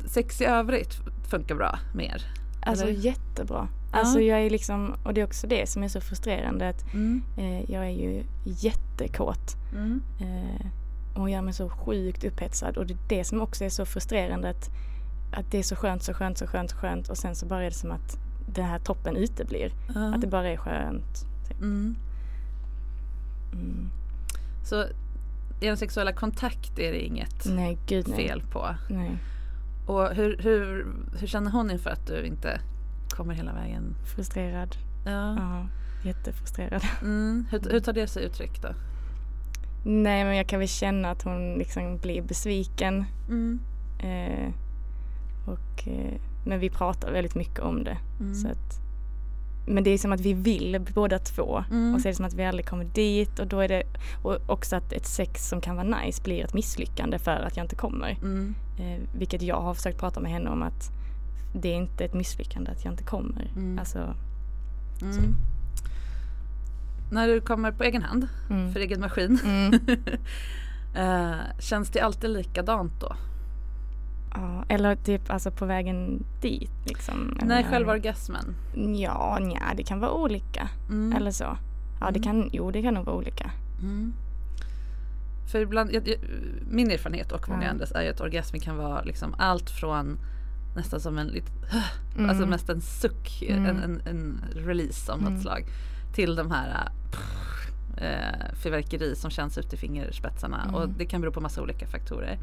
sex 0.05 0.41
i 0.41 0.45
övrigt 0.45 0.95
funkar 1.31 1.55
bra 1.55 1.79
mer? 1.95 2.23
Alltså 2.61 2.85
eller? 2.85 2.95
jättebra. 2.95 3.69
Alltså 3.91 4.21
jag 4.21 4.41
är 4.41 4.51
liksom, 4.51 4.95
och 5.05 5.15
det 5.15 5.21
är 5.21 5.27
också 5.27 5.47
det 5.47 5.69
som 5.69 5.83
är 5.83 5.89
så 5.89 6.01
frustrerande 6.01 6.69
att 6.69 6.95
mm. 6.95 7.23
eh, 7.37 7.71
jag 7.71 7.87
är 7.87 7.91
ju 7.91 8.25
jättekåt. 8.45 9.57
Mm. 9.73 10.03
Eh, 10.21 10.67
och 11.21 11.31
gör 11.31 11.43
mig 11.43 11.55
så 11.55 11.69
sjukt 11.69 12.25
upphetsad 12.25 12.77
och 12.77 12.87
det 12.87 12.95
är 12.95 12.99
det 13.09 13.25
som 13.25 13.41
också 13.41 13.65
är 13.65 13.69
så 13.69 13.85
frustrerande 13.85 14.51
att, 14.51 14.71
att 15.33 15.51
det 15.51 15.59
är 15.59 15.63
så 15.63 15.77
skönt, 15.77 16.03
så 16.03 16.15
skönt, 16.15 16.39
så 16.39 16.47
skönt, 16.47 16.71
så 16.71 16.77
skönt 16.77 17.09
och 17.09 17.19
sen 17.19 17.35
så 17.35 17.47
bara 17.47 17.61
är 17.61 17.71
det 17.71 17.77
som 17.77 17.91
att 17.91 18.19
den 18.55 18.65
här 18.65 18.79
toppen 18.79 19.17
uteblir. 19.17 19.73
Uh. 19.97 20.15
Att 20.15 20.21
det 20.21 20.27
bara 20.27 20.49
är 20.49 20.57
skönt. 20.57 21.27
Typ. 21.49 21.61
Mm. 21.61 21.97
Mm. 23.53 23.91
Så 24.65 24.85
genom 25.61 25.77
sexuella 25.77 26.13
kontakt 26.13 26.79
är 26.79 26.93
det 26.93 27.01
inget 27.01 27.47
nej, 27.47 27.79
gud, 27.87 28.07
fel 28.07 28.39
nej. 28.39 28.53
på? 28.53 28.75
Nej. 28.89 29.19
Och 29.89 30.15
hur, 30.15 30.39
hur, 30.39 30.87
hur 31.21 31.27
känner 31.27 31.51
hon 31.51 31.71
inför 31.71 31.91
att 31.91 32.07
du 32.07 32.23
inte 32.23 32.61
kommer 33.11 33.35
hela 33.35 33.53
vägen? 33.53 33.97
Frustrerad. 34.15 34.77
Ja. 35.07 35.37
ja 35.37 35.67
jättefrustrerad. 36.03 36.83
Mm. 37.03 37.47
Hur, 37.51 37.71
hur 37.71 37.81
tar 37.81 37.93
det 37.93 38.07
sig 38.07 38.25
uttryck 38.25 38.63
då? 38.63 38.69
Nej 39.85 40.25
men 40.25 40.37
jag 40.37 40.47
kan 40.47 40.59
väl 40.59 40.69
känna 40.69 41.11
att 41.11 41.23
hon 41.23 41.55
liksom 41.55 41.99
blir 41.99 42.23
besviken. 42.23 43.05
Mm. 43.29 43.61
Eh, 43.99 44.53
och, 45.47 45.89
eh, 45.89 46.21
men 46.47 46.61
vi 46.61 46.71
pratar 46.71 47.13
väldigt 47.13 47.35
mycket 47.35 47.61
om 47.61 47.85
det. 47.85 47.99
Mm. 48.21 48.35
Så 48.35 48.49
att, 48.49 48.81
men 49.67 49.85
det 49.85 49.91
är 49.91 49.99
som 49.99 50.13
att 50.13 50.21
vi 50.21 50.33
vill 50.33 50.87
båda 50.95 51.19
två 51.19 51.65
mm. 51.71 51.95
och 51.95 52.01
så 52.01 52.09
är 52.09 52.13
det 52.13 52.17
som 52.17 52.25
att 52.25 52.35
vi 52.35 52.45
aldrig 52.45 52.67
kommer 52.67 52.85
dit 52.85 53.39
och 53.39 53.47
då 53.47 53.61
är 53.61 53.69
det 53.69 53.83
och 54.23 54.37
också 54.47 54.77
att 54.77 54.93
ett 54.93 55.07
sex 55.07 55.49
som 55.49 55.61
kan 55.61 55.77
vara 55.77 56.01
nice 56.03 56.23
blir 56.23 56.45
ett 56.45 56.55
misslyckande 56.55 57.19
för 57.19 57.41
att 57.41 57.57
jag 57.57 57.65
inte 57.65 57.77
kommer. 57.77 58.11
Mm. 58.11 58.55
Eh, 58.79 59.01
vilket 59.13 59.43
jag 59.43 59.61
har 59.61 59.75
försökt 59.75 60.01
prata 60.01 60.21
med 60.21 60.33
henne 60.33 60.51
om 60.51 60.63
att 60.63 60.91
det 61.53 61.69
är 61.69 61.77
inte 61.77 62.05
ett 62.05 62.15
misslyckande 62.15 62.71
att 62.71 62.85
jag 62.85 62.93
inte 62.93 63.05
kommer. 63.05 63.53
Mm. 63.57 63.79
Alltså, 63.79 64.15
mm. 65.03 65.37
När 67.11 67.29
du 67.29 67.41
kommer 67.41 67.73
på 67.73 67.85
egen 67.85 68.03
hand, 68.03 68.29
mm. 68.51 68.73
för 68.73 68.81
egen 68.81 69.01
maskin. 69.01 69.39
Mm. 69.45 69.73
uh, 70.97 71.41
känns 71.59 71.91
det 71.91 72.01
alltid 72.01 72.31
likadant 72.31 72.93
då? 73.01 73.17
Ja, 74.35 74.65
eller 74.69 74.97
typ 74.97 75.31
alltså 75.31 75.51
på 75.51 75.67
vägen 75.67 76.25
dit 76.41 76.71
liksom. 76.87 77.39
Nej, 77.43 77.65
själva 77.65 77.93
orgasmen? 77.93 78.55
Ja, 78.97 79.39
nja, 79.41 79.75
det 79.77 79.83
kan 79.83 80.01
vara 80.01 80.13
olika. 80.13 80.69
Mm. 80.89 81.17
Eller 81.17 81.31
så. 81.31 81.59
Ja, 82.01 82.11
det 82.11 82.19
mm. 82.19 82.23
kan, 82.23 82.51
jo 82.53 82.71
det 82.71 82.83
kan 82.83 82.95
nog 82.95 83.05
vara 83.05 83.17
olika. 83.17 83.51
För 85.49 85.61
ibland, 85.61 85.93
jag, 85.93 86.15
min 86.71 86.91
erfarenhet 86.91 87.33
och 87.33 87.49
många 87.49 87.65
ja. 87.65 87.71
andras 87.71 87.93
är 87.93 88.03
ju 88.03 88.09
att 88.09 88.21
orgasmen 88.21 88.61
kan 88.61 88.77
vara 88.77 89.03
liksom 89.03 89.35
allt 89.39 89.71
från 89.71 90.19
nästan 90.77 91.01
som 91.01 91.19
en 91.19 91.27
liten, 91.27 91.55
mm. 92.17 92.31
alltså 92.31 92.47
mest 92.47 92.69
en 92.69 92.81
suck, 92.81 93.43
mm. 93.43 93.67
en, 93.67 93.83
en, 93.83 94.03
en, 94.07 94.45
release 94.55 95.13
av 95.13 95.19
något 95.19 95.29
mm. 95.29 95.43
slag 95.43 95.65
till 96.15 96.37
de 96.37 96.51
här 96.51 96.89
äh, 97.97 98.55
fyrverkeri 98.63 99.17
som 99.17 99.31
känns 99.31 99.59
ut 99.59 99.73
i 99.73 99.77
fingerspetsarna 99.77 100.63
mm. 100.63 100.75
och 100.75 100.89
det 100.89 101.07
kan 101.07 101.21
bero 101.21 101.33
på 101.33 101.41
massa 101.41 101.63
olika 101.63 101.87
faktorer. 101.87 102.39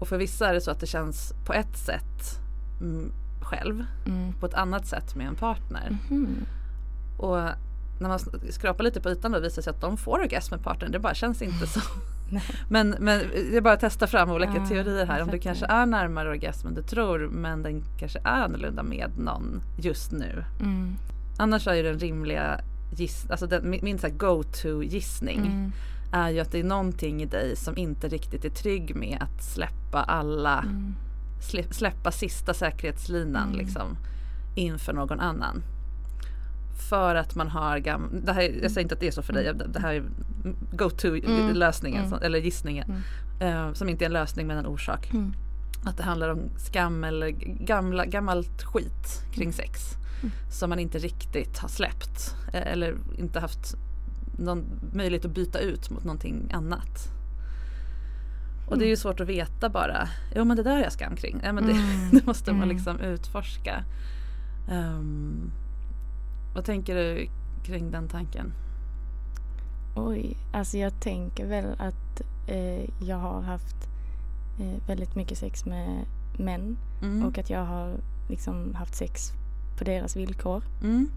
Och 0.00 0.08
för 0.08 0.18
vissa 0.18 0.48
är 0.48 0.54
det 0.54 0.60
så 0.60 0.70
att 0.70 0.80
det 0.80 0.86
känns 0.86 1.34
på 1.44 1.52
ett 1.52 1.76
sätt 1.76 2.40
mm, 2.80 3.12
själv, 3.40 3.84
mm. 4.06 4.32
på 4.32 4.46
ett 4.46 4.54
annat 4.54 4.86
sätt 4.86 5.14
med 5.14 5.26
en 5.26 5.34
partner. 5.34 5.98
Mm. 6.10 6.46
Och 7.18 7.36
när 8.00 8.08
man 8.08 8.18
skrapar 8.50 8.84
lite 8.84 9.00
på 9.00 9.10
ytan 9.10 9.32
då 9.32 9.40
visar 9.40 9.56
det 9.56 9.62
sig 9.62 9.70
att 9.70 9.80
de 9.80 9.96
får 9.96 10.18
orgasm 10.18 10.54
med 10.54 10.64
partnern. 10.64 10.92
Det 10.92 10.98
bara 10.98 11.14
känns 11.14 11.42
inte 11.42 11.66
som, 11.66 11.82
men, 12.68 12.96
men 13.00 13.20
det 13.34 13.56
är 13.56 13.60
bara 13.60 13.74
att 13.74 13.80
testa 13.80 14.06
fram 14.06 14.30
olika 14.30 14.56
Ja, 14.56 14.66
teorier 14.66 15.06
här. 15.06 15.22
Om 15.22 15.28
du 15.30 15.38
kanske 15.38 15.66
är 15.66 15.86
närmare 15.86 16.28
orgasmen 16.30 16.74
du 16.74 16.82
tror 16.82 17.18
men 17.28 17.62
den 17.62 17.82
kanske 17.98 18.18
är 18.18 18.42
annorlunda 18.44 18.82
med 18.82 19.10
någon 19.18 19.60
just 19.78 20.12
nu. 20.12 20.44
Mm. 20.60 20.94
Annars 21.38 21.66
är 21.66 21.74
ju 21.74 21.82
den 21.82 21.98
rimliga 21.98 22.60
giss, 22.96 23.26
alltså 23.30 23.46
den, 23.46 23.70
min, 23.70 23.98
go-to 24.18 24.82
gissning 24.82 25.38
Mm. 25.46 25.72
är 26.12 26.30
ju 26.30 26.40
att 26.40 26.52
det 26.52 26.60
är 26.60 26.64
någonting 26.64 27.22
i 27.22 27.26
dig 27.26 27.56
som 27.56 27.76
inte 27.78 28.08
riktigt 28.08 28.44
är 28.44 28.50
trygg 28.50 28.96
med 28.96 29.18
att 29.20 29.44
släppa 29.44 30.02
alla, 30.02 30.58
Mm. 30.62 30.94
slä, 31.50 31.62
släppa 31.70 32.10
sista 32.10 32.54
säkerhetslinan 32.54 33.48
Mm. 33.48 33.58
liksom 33.58 33.96
inför 34.54 34.92
någon 34.92 35.20
annan. 35.20 35.62
För 36.76 37.14
att 37.14 37.34
man 37.34 37.48
har 37.48 37.78
det 38.24 38.32
här, 38.32 38.42
jag 38.62 38.70
säger 38.70 38.82
inte 38.84 38.94
att 38.94 39.00
det 39.00 39.06
är 39.06 39.10
så 39.12 39.22
för 39.22 39.32
dig, 39.32 39.44
det 39.54 39.66
det 39.66 39.80
här 39.80 39.94
är 39.94 40.02
go-to 40.72 41.08
Mm. 41.08 41.50
Mm. 41.50 42.22
eller 42.22 42.38
gissningen. 42.38 43.02
eh, 43.40 43.72
som 43.72 43.88
inte 43.88 44.04
är 44.04 44.06
en 44.06 44.12
lösning 44.12 44.46
men 44.46 44.58
en 44.58 44.66
orsak. 44.66 45.10
Mm. 45.12 45.32
Att 45.84 45.96
det 45.96 46.02
handlar 46.02 46.28
om 46.28 46.40
skam 46.58 47.04
eller 47.04 47.28
gamla, 47.66 48.06
gammalt 48.06 48.62
skit 48.62 49.22
kring 49.32 49.52
sex. 49.52 49.80
Som 50.50 50.70
man 50.70 50.78
inte 50.78 50.98
riktigt 50.98 51.58
har 51.58 51.68
släppt. 51.68 52.34
eh, 52.52 52.72
Eller 52.72 52.94
inte 53.18 53.40
haft 53.40 53.74
någon 54.38 54.64
möjlighet 54.92 55.24
att 55.24 55.34
byta 55.34 55.58
ut 55.58 55.90
mot 55.90 56.04
någonting 56.04 56.50
annat. 56.54 57.08
Och 58.68 58.78
det 58.78 58.84
är 58.84 58.88
ju 58.88 58.96
svårt 58.96 59.20
att 59.20 59.28
veta 59.28 59.68
bara. 59.68 60.08
Jo 60.36 60.44
men 60.44 60.56
det 60.56 60.62
där 60.62 60.70
har 60.76 60.82
jag 60.82 60.92
skam 60.92 61.16
kring. 61.16 61.40
Ja, 61.44 61.52
men 61.52 61.66
det, 61.66 61.72
Mm. 61.72 62.10
det 62.12 62.26
måste 62.26 62.52
man 62.52 62.62
Mm. 62.62 62.76
liksom 62.76 63.00
utforska. 63.00 63.84
Ehm, 64.70 65.50
vad 66.56 66.64
tänker 66.64 66.94
du 66.94 67.28
kring 67.64 67.90
den 67.90 68.08
tanken? 68.08 68.52
Oj, 69.96 70.36
alltså 70.52 70.78
jag 70.78 71.00
tänker 71.00 71.46
väl 71.46 71.66
att 71.78 72.20
eh, 72.46 72.90
jag 73.06 73.16
har 73.16 73.40
haft 73.42 73.76
eh, 74.60 74.88
väldigt 74.88 75.14
mycket 75.14 75.38
sex 75.38 75.64
med 75.66 76.04
män 76.38 76.76
Mm. 77.02 77.26
och 77.26 77.38
att 77.38 77.50
jag 77.50 77.64
har 77.64 77.94
liksom 78.28 78.74
haft 78.74 78.94
sex 78.94 79.32
på 79.78 79.84
deras 79.84 80.16
villkor. 80.16 80.62
Mm. 80.82 81.10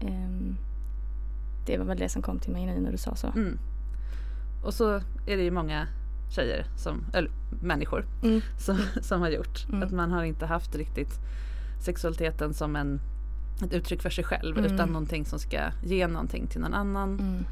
Ehm, 0.00 0.56
det 1.66 1.78
var 1.78 1.84
väl 1.84 1.98
det 1.98 2.08
som 2.08 2.22
kom 2.22 2.38
till 2.38 2.52
mig 2.52 2.66
nu 2.66 2.80
när 2.80 2.92
du 2.92 2.98
sa 2.98 3.14
så. 3.14 3.26
Mm. 3.26 3.58
Och 4.64 4.74
så 4.74 4.94
är 5.26 5.36
det 5.36 5.42
ju 5.42 5.50
många 5.50 5.86
tjejer, 6.30 6.66
som, 6.76 7.04
eller 7.12 7.30
människor, 7.62 8.04
Mm. 8.22 8.40
som, 8.58 8.78
som 9.02 9.20
har 9.20 9.28
gjort. 9.30 9.66
Mm. 9.68 9.82
Att 9.82 9.92
man 9.92 10.10
har 10.12 10.24
inte 10.24 10.46
haft 10.46 10.74
riktigt 10.74 11.18
sexualiteten 11.80 12.54
som 12.54 12.76
en, 12.76 13.00
ett 13.68 13.72
uttryck 13.74 14.02
för 14.02 14.10
sig 14.10 14.24
själv 14.24 14.58
Mm. 14.58 14.74
utan 14.74 14.88
någonting 14.88 15.24
som 15.24 15.38
ska 15.38 15.60
ge 15.84 16.06
någonting 16.06 16.46
till 16.46 16.60
någon 16.60 16.74
annan. 16.74 17.18
Mm. 17.20 17.44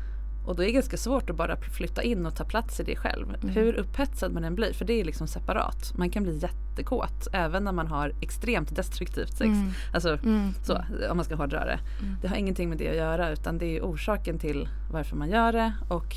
Och 0.46 0.56
då 0.56 0.62
är 0.62 0.66
det 0.66 0.72
ganska 0.72 0.96
svårt 0.96 1.30
att 1.30 1.36
bara 1.36 1.56
flytta 1.56 2.02
in 2.02 2.26
och 2.26 2.34
ta 2.36 2.44
plats 2.44 2.80
i 2.80 2.82
det 2.82 2.96
själv. 2.96 3.28
Mm. 3.34 3.48
Hur 3.48 3.74
upphetsad 3.74 4.32
man 4.32 4.44
än 4.44 4.54
blir, 4.54 4.72
för 4.72 4.84
det 4.84 5.00
är 5.00 5.04
liksom 5.04 5.26
separat. 5.26 5.92
Man 5.98 6.10
kan 6.10 6.22
bli 6.22 6.38
jättekåt 6.38 7.28
även 7.32 7.64
när 7.64 7.72
man 7.72 7.86
har 7.86 8.12
extremt 8.20 8.76
destruktivt 8.76 9.30
sex. 9.32 9.44
Mm. 9.44 9.70
Alltså 9.94 10.18
Mm. 10.24 10.52
så, 10.64 10.74
om 11.10 11.16
man 11.16 11.24
ska 11.24 11.34
hårdra 11.34 11.64
det. 11.64 11.78
Mm. 12.02 12.16
Det 12.22 12.28
har 12.28 12.36
ingenting 12.36 12.68
med 12.68 12.78
det 12.78 12.88
att 12.90 12.96
göra 12.96 13.30
utan 13.30 13.58
det 13.58 13.76
är 13.76 13.80
orsaken 13.82 14.38
till 14.38 14.68
varför 14.92 15.16
man 15.16 15.28
gör 15.30 15.52
det 15.52 15.72
och 15.88 16.16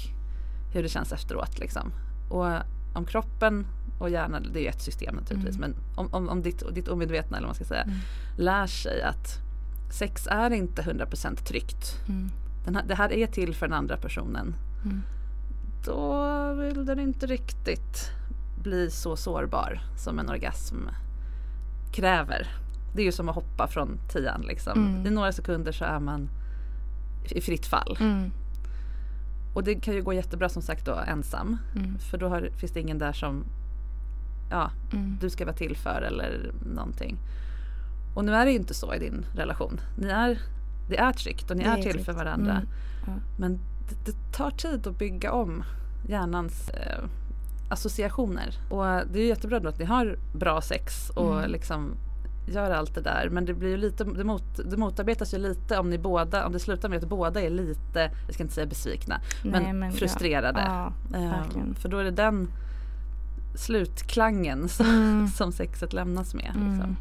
hur 0.74 0.84
det 0.84 0.90
känns 0.90 1.12
efteråt. 1.12 1.60
Liksom. 1.60 1.92
Och 2.30 2.48
om 2.96 3.06
kroppen 3.06 3.66
och 4.00 4.10
hjärnan, 4.10 4.48
det 4.54 4.66
är 4.66 4.70
ett 4.70 4.82
system 4.82 5.16
naturligtvis, 5.16 5.58
Mm. 5.58 5.72
men 5.72 5.80
om, 5.96 6.14
om, 6.14 6.30
om 6.30 6.42
ditt, 6.42 6.64
ditt 6.76 6.88
omedvetna 6.88 7.38
eller 7.38 7.48
vad 7.48 7.58
man 7.58 7.66
ska 7.66 7.66
säga, 7.66 7.82
Mm. 7.84 7.98
lär 8.38 8.68
sig 8.68 9.02
att 9.02 9.40
sex 9.92 10.28
är 10.28 10.54
inte 10.54 10.82
100% 10.82 11.36
tryggt. 11.36 12.00
Mm. 12.08 12.30
Här, 12.76 12.84
det 12.88 12.96
här 12.96 13.12
är 13.14 13.28
till 13.28 13.56
för 13.56 13.68
den 13.68 13.78
andra 13.78 13.98
personen. 13.98 14.56
Mm. 14.86 15.02
Då 15.86 16.54
vill 16.54 16.86
den 16.86 17.00
inte 17.00 17.26
riktigt 17.26 18.12
bli 18.64 18.92
så 18.92 19.16
sårbar 19.16 19.82
som 19.98 20.20
en 20.20 20.30
orgasm 20.30 20.76
kräver. 21.94 22.48
Det 22.96 23.02
är 23.02 23.06
ju 23.06 23.12
som 23.12 23.30
att 23.30 23.36
hoppa 23.36 23.68
från 23.68 24.00
tian 24.10 24.42
liksom. 24.42 24.74
Mm. 24.88 25.08
I 25.08 25.10
några 25.10 25.32
sekunder 25.32 25.72
så 25.72 25.86
är 25.86 26.00
man 26.00 26.30
i 27.30 27.42
fritt 27.42 27.66
fall. 27.66 27.98
Mm. 28.00 28.32
Och 29.54 29.64
det 29.64 29.76
kan 29.76 29.94
ju 29.94 30.02
gå 30.02 30.14
jättebra 30.14 30.50
som 30.50 30.62
sagt 30.62 30.86
då 30.86 30.96
ensam. 30.96 31.58
Mm. 31.76 32.00
För 32.00 32.18
då 32.18 32.28
har, 32.30 32.50
finns 32.58 32.72
det 32.72 32.80
ingen 32.80 32.98
där 32.98 33.14
som 33.14 33.44
ja, 34.50 34.72
Mm. 34.94 35.18
du 35.22 35.30
ska 35.30 35.46
vara 35.46 35.56
till 35.56 35.78
för 35.78 36.02
eller 36.02 36.52
någonting. 36.76 37.18
Och 38.14 38.26
nu 38.26 38.34
är 38.36 38.46
det 38.46 38.52
ju 38.52 38.58
inte 38.58 38.74
så 38.74 38.94
i 38.94 39.00
din 39.00 39.26
relation. 39.36 39.82
Ni 39.98 40.08
är, 40.08 40.40
det 40.90 40.98
är 40.98 41.12
tryggt 41.14 41.52
och 41.52 41.58
ni 41.58 41.64
Det 41.64 41.70
är, 41.70 41.76
till 41.76 41.92
tryggt. 41.92 42.06
för 42.06 42.14
varandra. 42.14 42.52
Mm. 42.52 42.68
Ja. 43.08 43.14
Men 43.38 43.60
det, 43.90 44.12
det 44.12 44.18
tar 44.38 44.52
tid 44.52 44.88
att 44.88 44.98
bygga 45.00 45.32
om 45.32 45.64
hjärnans 46.08 46.70
eh, 46.70 47.04
associationer. 47.70 48.54
Och 48.70 48.84
det 48.86 49.20
är 49.20 49.22
ju 49.22 49.28
jättebra 49.28 49.60
då 49.60 49.70
att 49.70 49.80
ni 49.80 49.86
har 49.86 50.18
bra 50.36 50.62
sex 50.62 51.10
och 51.10 51.38
Mm. 51.38 51.52
liksom 51.52 51.92
gör 52.48 52.72
allt 52.72 52.96
det 52.96 53.02
där. 53.02 53.30
Men 53.32 53.46
det 53.46 53.54
blir 53.54 53.70
ju 53.70 53.78
lite, 53.78 54.04
det, 54.04 54.24
mot, 54.24 54.44
det 54.72 54.78
motarbetas 54.78 55.34
ju 55.34 55.38
lite 55.38 55.78
om 55.78 55.90
ni 55.90 55.98
båda, 55.98 56.46
om 56.46 56.54
det 56.54 56.60
slutar 56.60 56.90
med 56.90 57.04
att 57.04 57.10
båda 57.10 57.42
är 57.42 57.50
lite, 57.50 58.12
jag 58.26 58.34
ska 58.34 58.44
inte 58.44 58.56
säga 58.56 58.68
besvikna, 58.68 59.22
Nej, 59.44 59.64
men, 59.64 59.80
men 59.80 59.90
ja. 59.92 59.96
frustrerade. 59.98 60.62
Ja, 60.62 60.94
Eh, 61.14 61.30
verkligen. 61.30 61.76
för 61.76 61.90
då 61.90 61.98
är 61.98 62.04
det 62.04 62.12
den 62.12 62.48
slutklangen 63.56 64.70
som, 64.70 64.86
Mm. 64.86 65.28
som 65.38 65.52
sexet 65.52 65.94
lämnas 65.94 66.34
med. 66.34 66.52
Mm. 66.56 66.72
Liksom. 66.74 66.98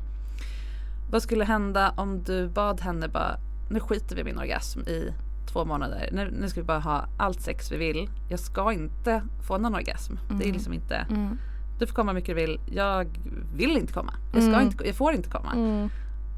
Vad 1.10 1.22
skulle 1.22 1.44
hända 1.44 1.94
om 1.96 2.22
du 2.22 2.48
bad 2.48 2.80
henne 2.80 3.08
bara, 3.08 3.36
nu 3.70 3.80
skiter 3.80 4.14
vi 4.14 4.20
i 4.20 4.24
min 4.24 4.38
orgasm 4.38 4.80
i 4.80 5.12
två 5.52 5.64
månader. 5.64 6.08
Nu, 6.12 6.30
nu 6.40 6.48
ska 6.48 6.60
vi 6.60 6.66
bara 6.66 6.78
ha 6.78 7.04
allt 7.18 7.40
sex 7.40 7.72
vi 7.72 7.76
vill. 7.76 8.10
Jag 8.28 8.38
ska 8.40 8.72
inte 8.72 9.22
få 9.46 9.58
någon 9.58 9.74
orgasm. 9.74 10.14
Det 10.28 10.34
är 10.34 10.42
Mm. 10.42 10.52
liksom 10.52 10.72
inte, 10.72 10.94
Mm. 11.10 11.38
du 11.78 11.86
får 11.86 11.94
komma 11.94 12.10
hur 12.10 12.14
mycket 12.14 12.36
du 12.36 12.40
vill. 12.46 12.60
Jag 12.72 13.18
vill 13.54 13.76
inte 13.76 13.92
komma. 13.92 14.14
Jag, 14.32 14.42
ska 14.42 14.52
Mm. 14.52 14.66
inte, 14.66 14.86
jag 14.86 14.94
får 14.96 15.12
inte 15.14 15.28
komma. 15.30 15.52
Mm. 15.52 15.88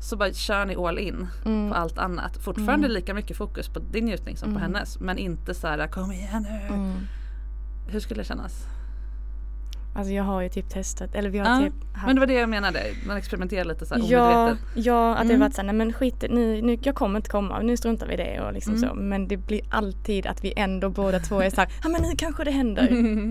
Så 0.00 0.16
bara 0.16 0.32
kör 0.32 0.64
ni 0.66 0.76
all 0.76 0.98
in 0.98 1.26
Mm. 1.44 1.70
på 1.70 1.74
allt 1.76 1.98
annat. 1.98 2.36
Fortfarande 2.36 2.86
Mm. 2.86 2.90
lika 2.90 3.14
mycket 3.14 3.36
fokus 3.36 3.68
på 3.68 3.78
din 3.78 4.04
njutning 4.04 4.36
som 4.36 4.48
på 4.54 4.58
Mm. 4.58 4.62
hennes. 4.72 5.00
Men 5.00 5.18
inte 5.18 5.54
så 5.54 5.66
här, 5.66 5.86
kom 5.88 6.12
igen 6.12 6.42
nu. 6.42 6.74
Mm. 6.74 6.92
Hur 7.88 8.00
skulle 8.00 8.20
det 8.20 8.24
kännas? 8.24 8.66
Alltså 9.94 10.12
jag 10.12 10.24
har 10.24 10.40
ju 10.42 10.48
typ 10.48 10.68
testat, 10.70 11.14
eller 11.14 11.30
vi 11.30 11.38
har 11.38 11.46
Ja, 11.46 11.58
typ 11.66 11.72
haft 11.94 12.06
Men 12.06 12.16
det 12.16 12.20
var 12.20 12.26
det 12.26 12.32
jag 12.34 12.48
menade. 12.48 12.80
Man 13.06 13.16
experimenterar 13.16 13.64
lite 13.64 13.86
så 13.86 13.94
här 13.94 14.02
Ja, 14.06 14.56
ja, 14.74 15.14
att 15.14 15.20
det 15.28 15.34
Mm. 15.34 15.40
varit 15.40 15.54
såhär, 15.54 15.66
nej 15.66 15.74
men 15.74 15.92
skit 15.92 16.14
det, 16.20 16.28
nu, 16.28 16.62
nu, 16.62 16.78
jag 16.82 16.94
kommer 16.94 17.16
inte 17.18 17.30
komma, 17.30 17.60
nu 17.60 17.76
struntar 17.76 18.06
vi 18.06 18.14
i 18.14 18.16
det 18.16 18.40
och 18.40 18.52
liksom 18.52 18.74
Mm. 18.74 18.88
så. 18.88 18.94
Men 18.94 19.28
det 19.28 19.36
blir 19.36 19.60
alltid 19.70 20.26
att 20.26 20.44
vi 20.44 20.52
ändå 20.56 20.90
båda 20.90 21.18
två 21.18 21.40
är 21.40 21.50
såhär, 21.50 21.70
ja 21.82 21.88
men 21.88 22.02
nu 22.02 22.08
kanske 22.16 22.44
det 22.44 22.50
händer. 22.50 22.88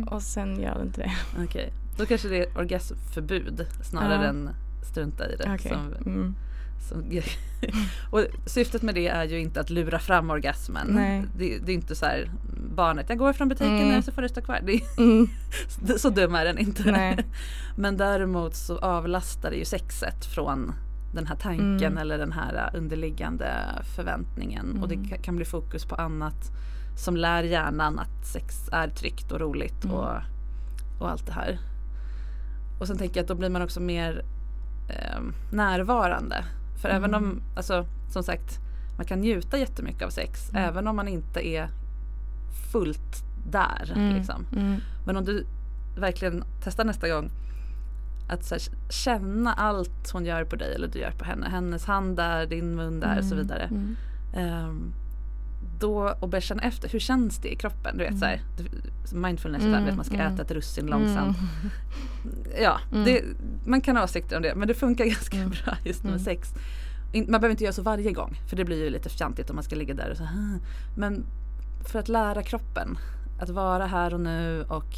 och 0.14 0.22
sen 0.22 0.60
gör 0.62 0.76
det 0.76 0.82
inte 0.84 1.02
det. 1.02 1.12
Okej, 1.44 1.74
då 1.98 2.06
kanske 2.06 2.28
det 2.28 2.38
är 2.40 2.58
orgasmförbud 2.58 3.66
snarare 3.84 4.24
Ja. 4.24 4.30
än 4.30 4.50
strunta 4.92 5.30
i 5.34 5.36
det. 5.36 5.44
Okej. 5.56 5.72
Som, 5.72 5.80
Mm. 5.80 6.04
som, 6.04 6.36
och 8.12 8.26
syftet 8.46 8.82
med 8.82 8.96
det 8.96 9.08
är 9.08 9.24
ju 9.24 9.40
inte 9.40 9.60
att 9.62 9.70
lura 9.70 10.00
fram 10.00 10.30
orgasmen. 10.30 10.88
Det, 11.38 11.58
det 11.58 11.72
är 11.72 11.76
inte 11.76 11.96
så 11.96 12.06
här 12.06 12.32
barnet, 12.76 13.06
jag 13.10 13.18
går 13.18 13.34
från 13.34 13.50
butiken 13.50 13.76
Mm. 13.78 13.90
nu 13.90 14.02
så 14.02 14.12
får 14.12 14.22
du 14.22 14.30
stå 14.30 14.42
kvar. 14.42 14.56
Är, 14.56 14.82
Mm. 14.98 15.28
så 15.98 16.10
dum 16.10 16.36
är 16.36 16.46
den 16.46 16.58
inte. 16.58 16.92
Nej. 16.92 17.26
Men 17.78 17.98
däremot 17.98 18.56
så 18.56 18.78
avlastar 18.78 19.50
det 19.50 19.56
ju 19.58 19.66
sexet 19.66 20.26
från 20.26 20.74
den 21.14 21.28
här 21.28 21.36
tanken 21.36 21.84
Mm. 21.92 21.98
eller 21.98 22.18
den 22.18 22.32
här 22.32 22.72
underliggande 22.76 23.54
förväntningen. 23.96 24.80
Och 24.82 24.88
det 24.88 24.96
Mm. 24.96 25.08
ka- 25.08 25.22
kan 25.22 25.36
bli 25.36 25.46
fokus 25.46 25.86
på 25.86 25.96
annat 25.96 26.52
som 26.98 27.16
lär 27.18 27.44
hjärnan 27.44 28.00
att 28.00 28.26
sex 28.28 28.70
är 28.72 28.88
tryggt 28.88 29.32
och 29.32 29.40
roligt 29.40 29.84
Mm. 29.84 29.96
och, 29.96 30.16
och 31.00 31.10
allt 31.12 31.26
det 31.26 31.34
här. 31.34 31.60
Och 32.80 32.88
sen 32.88 32.98
tänker 32.98 33.16
jag 33.18 33.22
att 33.24 33.28
då 33.28 33.36
blir 33.36 33.50
man 33.50 33.62
också 33.62 33.80
mer 33.80 34.26
eh, 34.90 35.22
närvarande. 35.52 36.44
För 36.82 36.90
även 36.90 37.14
Mm. 37.14 37.24
om, 37.24 37.42
alltså 37.56 37.86
som 38.10 38.24
sagt, 38.24 38.60
man 38.98 39.06
kan 39.06 39.20
njuta 39.20 39.58
jättemycket 39.58 40.02
av 40.04 40.10
sex 40.10 40.50
Mm. 40.50 40.64
även 40.70 40.88
om 40.88 40.96
man 40.96 41.08
inte 41.08 41.48
är 41.48 41.70
fullt 42.72 43.24
där. 43.52 43.92
Mm. 43.96 44.16
Liksom. 44.16 44.46
Mm. 44.56 44.76
Men 45.06 45.18
om 45.18 45.26
du 45.26 45.46
verkligen 45.98 46.44
testar 46.64 46.86
nästa 46.86 47.10
gång 47.10 47.30
att 48.30 48.52
här, 48.52 48.60
känna 48.90 49.54
allt 49.54 50.12
hon 50.14 50.26
gör 50.26 50.44
på 50.46 50.56
dig 50.56 50.76
eller 50.76 50.88
du 50.88 51.00
gör 51.00 51.12
på 51.12 51.26
henne. 51.26 51.50
Hennes 51.50 51.86
hand 51.86 52.18
där, 52.18 52.46
din 52.46 52.76
mun 52.76 53.00
där 53.00 53.18
och 53.18 53.24
så 53.26 53.34
Mm. 53.36 53.48
vidare. 53.48 53.64
Mm. 54.34 54.94
Då, 55.82 56.16
och 56.20 56.42
känna 56.42 56.62
efter, 56.64 56.90
hur 56.90 57.00
känns 57.00 57.38
det 57.38 57.54
i 57.54 57.56
kroppen? 57.56 57.98
Du 57.98 58.04
vet 58.04 58.20
så 58.20 58.26
här, 58.26 58.42
du- 58.58 59.16
mindfulness, 59.18 59.62
Mm, 59.62 59.74
mm. 59.74 59.86
vet, 59.86 59.96
man 59.96 60.06
ska 60.06 60.16
mm. 60.16 60.34
äta 60.34 60.42
ett 60.42 60.52
russin 60.52 60.86
långsamt. 60.86 61.38
Mm. 61.38 61.72
Ja, 62.62 62.80
Mm. 62.92 63.06
det, 63.06 63.24
man 63.66 63.82
kan 63.82 63.96
ha 63.98 64.04
åsikter 64.04 64.36
om 64.36 64.42
det 64.42 64.56
men 64.56 64.68
det 64.68 64.74
funkar 64.74 65.06
ganska 65.16 65.38
Mm. 65.38 65.50
bra 65.50 65.78
just 65.86 66.04
Mm. 66.04 66.20
sex. 66.20 66.54
Man 67.14 67.26
behöver 67.26 67.50
inte 67.50 67.64
göra 67.64 67.74
så 67.74 67.82
varje 67.82 68.12
gång 68.12 68.40
för 68.50 68.56
det 68.56 68.66
blir 68.66 68.84
ju 68.84 68.90
lite 68.90 69.10
fjantigt 69.10 69.50
om 69.50 69.56
man 69.56 69.64
ska 69.64 69.76
ligga 69.76 69.94
där 69.94 70.10
och 70.12 70.18
så 70.18 70.24
här. 70.24 70.60
Men 70.98 71.26
för 71.86 72.00
att 72.00 72.10
lära 72.10 72.44
kroppen 72.44 72.98
att 73.40 73.50
vara 73.50 73.86
här 73.86 74.14
och 74.14 74.20
nu 74.22 74.64
och 74.70 74.96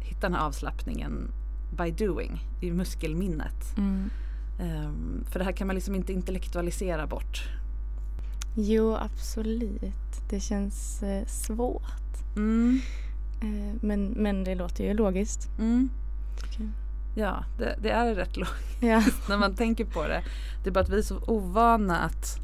hitta 0.00 0.20
den 0.20 0.34
här 0.34 0.46
avslappningen 0.46 1.30
by 1.78 1.90
doing 1.90 2.40
i 2.60 2.70
muskelminnet. 2.70 3.76
Mm. 3.78 4.10
Ehm, 4.60 5.24
för 5.30 5.38
det 5.38 5.44
här 5.44 5.52
kan 5.52 5.66
man 5.66 5.74
liksom 5.76 5.94
inte 5.94 6.12
intellektualisera 6.12 7.06
bort. 7.06 7.48
Jo, 8.60 8.96
absolut. 8.96 10.30
Det 10.30 10.40
känns 10.40 11.02
eh, 11.02 11.26
svårt. 11.26 12.36
Mm. 12.36 12.80
Eh, 13.40 13.76
men, 13.80 14.06
men 14.08 14.44
det 14.44 14.54
låter 14.54 14.84
ju 14.84 14.94
logiskt. 14.94 15.48
Mm. 15.58 15.90
Ja, 17.14 17.44
det, 17.58 17.78
det, 17.82 17.90
är 17.90 18.14
rätt 18.14 18.36
logiskt 18.36 18.82
ja. 18.82 19.02
när 19.28 19.38
man 19.38 19.54
tänker 19.54 19.84
på 19.84 20.02
det. 20.02 20.22
Det 20.62 20.70
är 20.70 20.72
bara 20.72 20.80
att 20.80 20.88
vi 20.88 20.98
är 20.98 21.02
så 21.02 21.18
ovana 21.26 21.98
att 21.98 22.38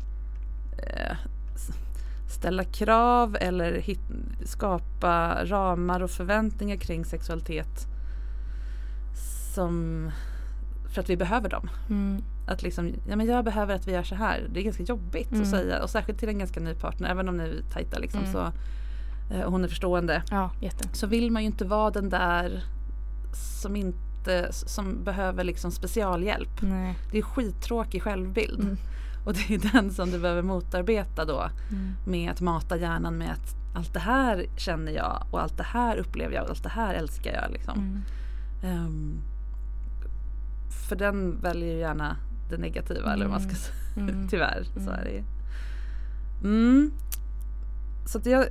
eh, 0.78 1.16
ställa 2.30 2.64
krav 2.64 3.36
eller 3.40 3.72
hit, 3.72 4.00
skapa 4.44 5.44
ramar 5.44 6.02
och 6.02 6.10
förväntningar 6.10 6.76
kring 6.76 7.04
sexualitet 7.04 7.86
som 9.54 10.10
för 10.94 11.00
att 11.00 11.10
vi 11.10 11.16
behöver 11.16 11.48
dem. 11.48 11.70
Mm. 11.90 12.22
Att 12.46 12.62
liksom, 12.62 12.92
ja 13.08 13.16
men 13.16 13.26
jag 13.26 13.44
behöver 13.44 13.74
att 13.74 13.88
vi 13.88 13.92
gör 13.92 14.02
så 14.02 14.14
här. 14.14 14.48
Det 14.52 14.60
är 14.60 14.64
ganska 14.64 14.82
jobbigt 14.82 15.30
mm. 15.30 15.42
att 15.42 15.48
säga 15.48 15.82
och 15.82 15.90
särskilt 15.90 16.18
till 16.18 16.28
en 16.28 16.38
ganska 16.38 16.60
ny 16.60 16.74
partner 16.74 17.10
även 17.10 17.28
om 17.28 17.36
ni 17.36 17.44
är 17.44 17.72
tajta 17.72 17.98
liksom 17.98 18.20
mm. 18.20 18.32
så 18.32 18.52
eh, 19.34 19.50
hon 19.50 19.64
är 19.64 19.68
förstående. 19.68 20.22
Ja, 20.30 20.50
jätte. 20.60 20.88
Så 20.92 21.06
vill 21.06 21.30
man 21.30 21.42
ju 21.42 21.46
inte 21.46 21.64
vara 21.64 21.90
den 21.90 22.08
där 22.08 22.62
som 23.60 23.76
inte 23.76 24.48
som 24.50 25.04
behöver 25.04 25.44
liksom 25.44 25.70
specialhjälp. 25.70 26.62
Nej. 26.62 26.94
Det 27.12 27.18
är 27.18 27.22
skittråkig 27.22 28.02
självbild. 28.02 28.60
Mm. 28.60 28.76
Och 29.24 29.34
det 29.34 29.54
är 29.54 29.72
den 29.72 29.90
som 29.90 30.10
du 30.10 30.18
behöver 30.18 30.42
motarbeta 30.42 31.24
då 31.24 31.50
mm. 31.70 31.92
med 32.06 32.30
att 32.30 32.40
mata 32.40 32.76
hjärnan 32.76 33.18
med 33.18 33.32
att 33.32 33.56
allt 33.74 33.92
det 33.92 34.00
här 34.00 34.46
känner 34.56 34.92
jag 34.92 35.26
och 35.30 35.42
allt 35.42 35.56
det 35.56 35.62
här 35.62 35.96
upplever 35.96 36.34
jag 36.34 36.44
och 36.44 36.50
allt 36.50 36.62
det 36.62 36.68
här 36.68 36.94
älskar 36.94 37.32
jag. 37.32 37.52
Liksom. 37.52 38.04
Um, 38.64 39.22
för 40.88 40.96
den 40.96 41.40
väljer 41.40 41.72
ju 41.72 41.78
gärna 41.78 42.16
det 42.50 42.58
negativa 42.58 43.00
mm. 43.00 43.12
eller 43.12 43.24
vad 43.24 43.32
man 43.32 43.50
ska 43.50 43.54
säga. 43.54 43.76
Mm. 43.96 44.28
Tyvärr 44.30 44.64
så 44.84 44.90
är 44.90 45.04
det. 45.04 45.24
Mm. 46.48 46.92
Så 48.06 48.18
att 48.18 48.26
jag, 48.26 48.46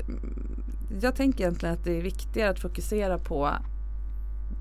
jag 1.01 1.15
tänker 1.15 1.43
egentligen 1.43 1.75
att 1.75 1.83
det 1.83 1.97
är 1.97 2.01
viktigare 2.01 2.49
att 2.49 2.59
fokusera 2.59 3.17
på 3.17 3.49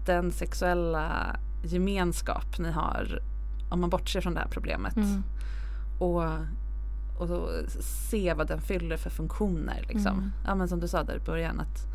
den 0.07 0.33
sexuella 0.33 1.37
gemenskap 1.65 2.59
ni 2.59 2.71
har 2.71 3.23
om 3.71 3.81
man 3.81 3.91
bortser 3.91 4.21
från 4.21 4.35
det 4.35 4.41
här 4.41 4.49
problemet. 4.49 4.97
Mm. 4.97 5.23
Och, 5.99 6.23
och 7.19 7.51
se 7.81 8.35
vad 8.35 8.49
den 8.49 8.61
fyller 8.61 8.97
för 8.97 9.11
funktioner. 9.11 9.85
Liksom. 9.89 10.19
Mm. 10.19 10.33
Ja, 10.47 10.55
men 10.55 10.69
som 10.69 10.81
du 10.81 10.89
sa 10.89 11.05
där 11.05 11.17
i 11.17 11.21
början 11.27 11.61
att 11.61 11.87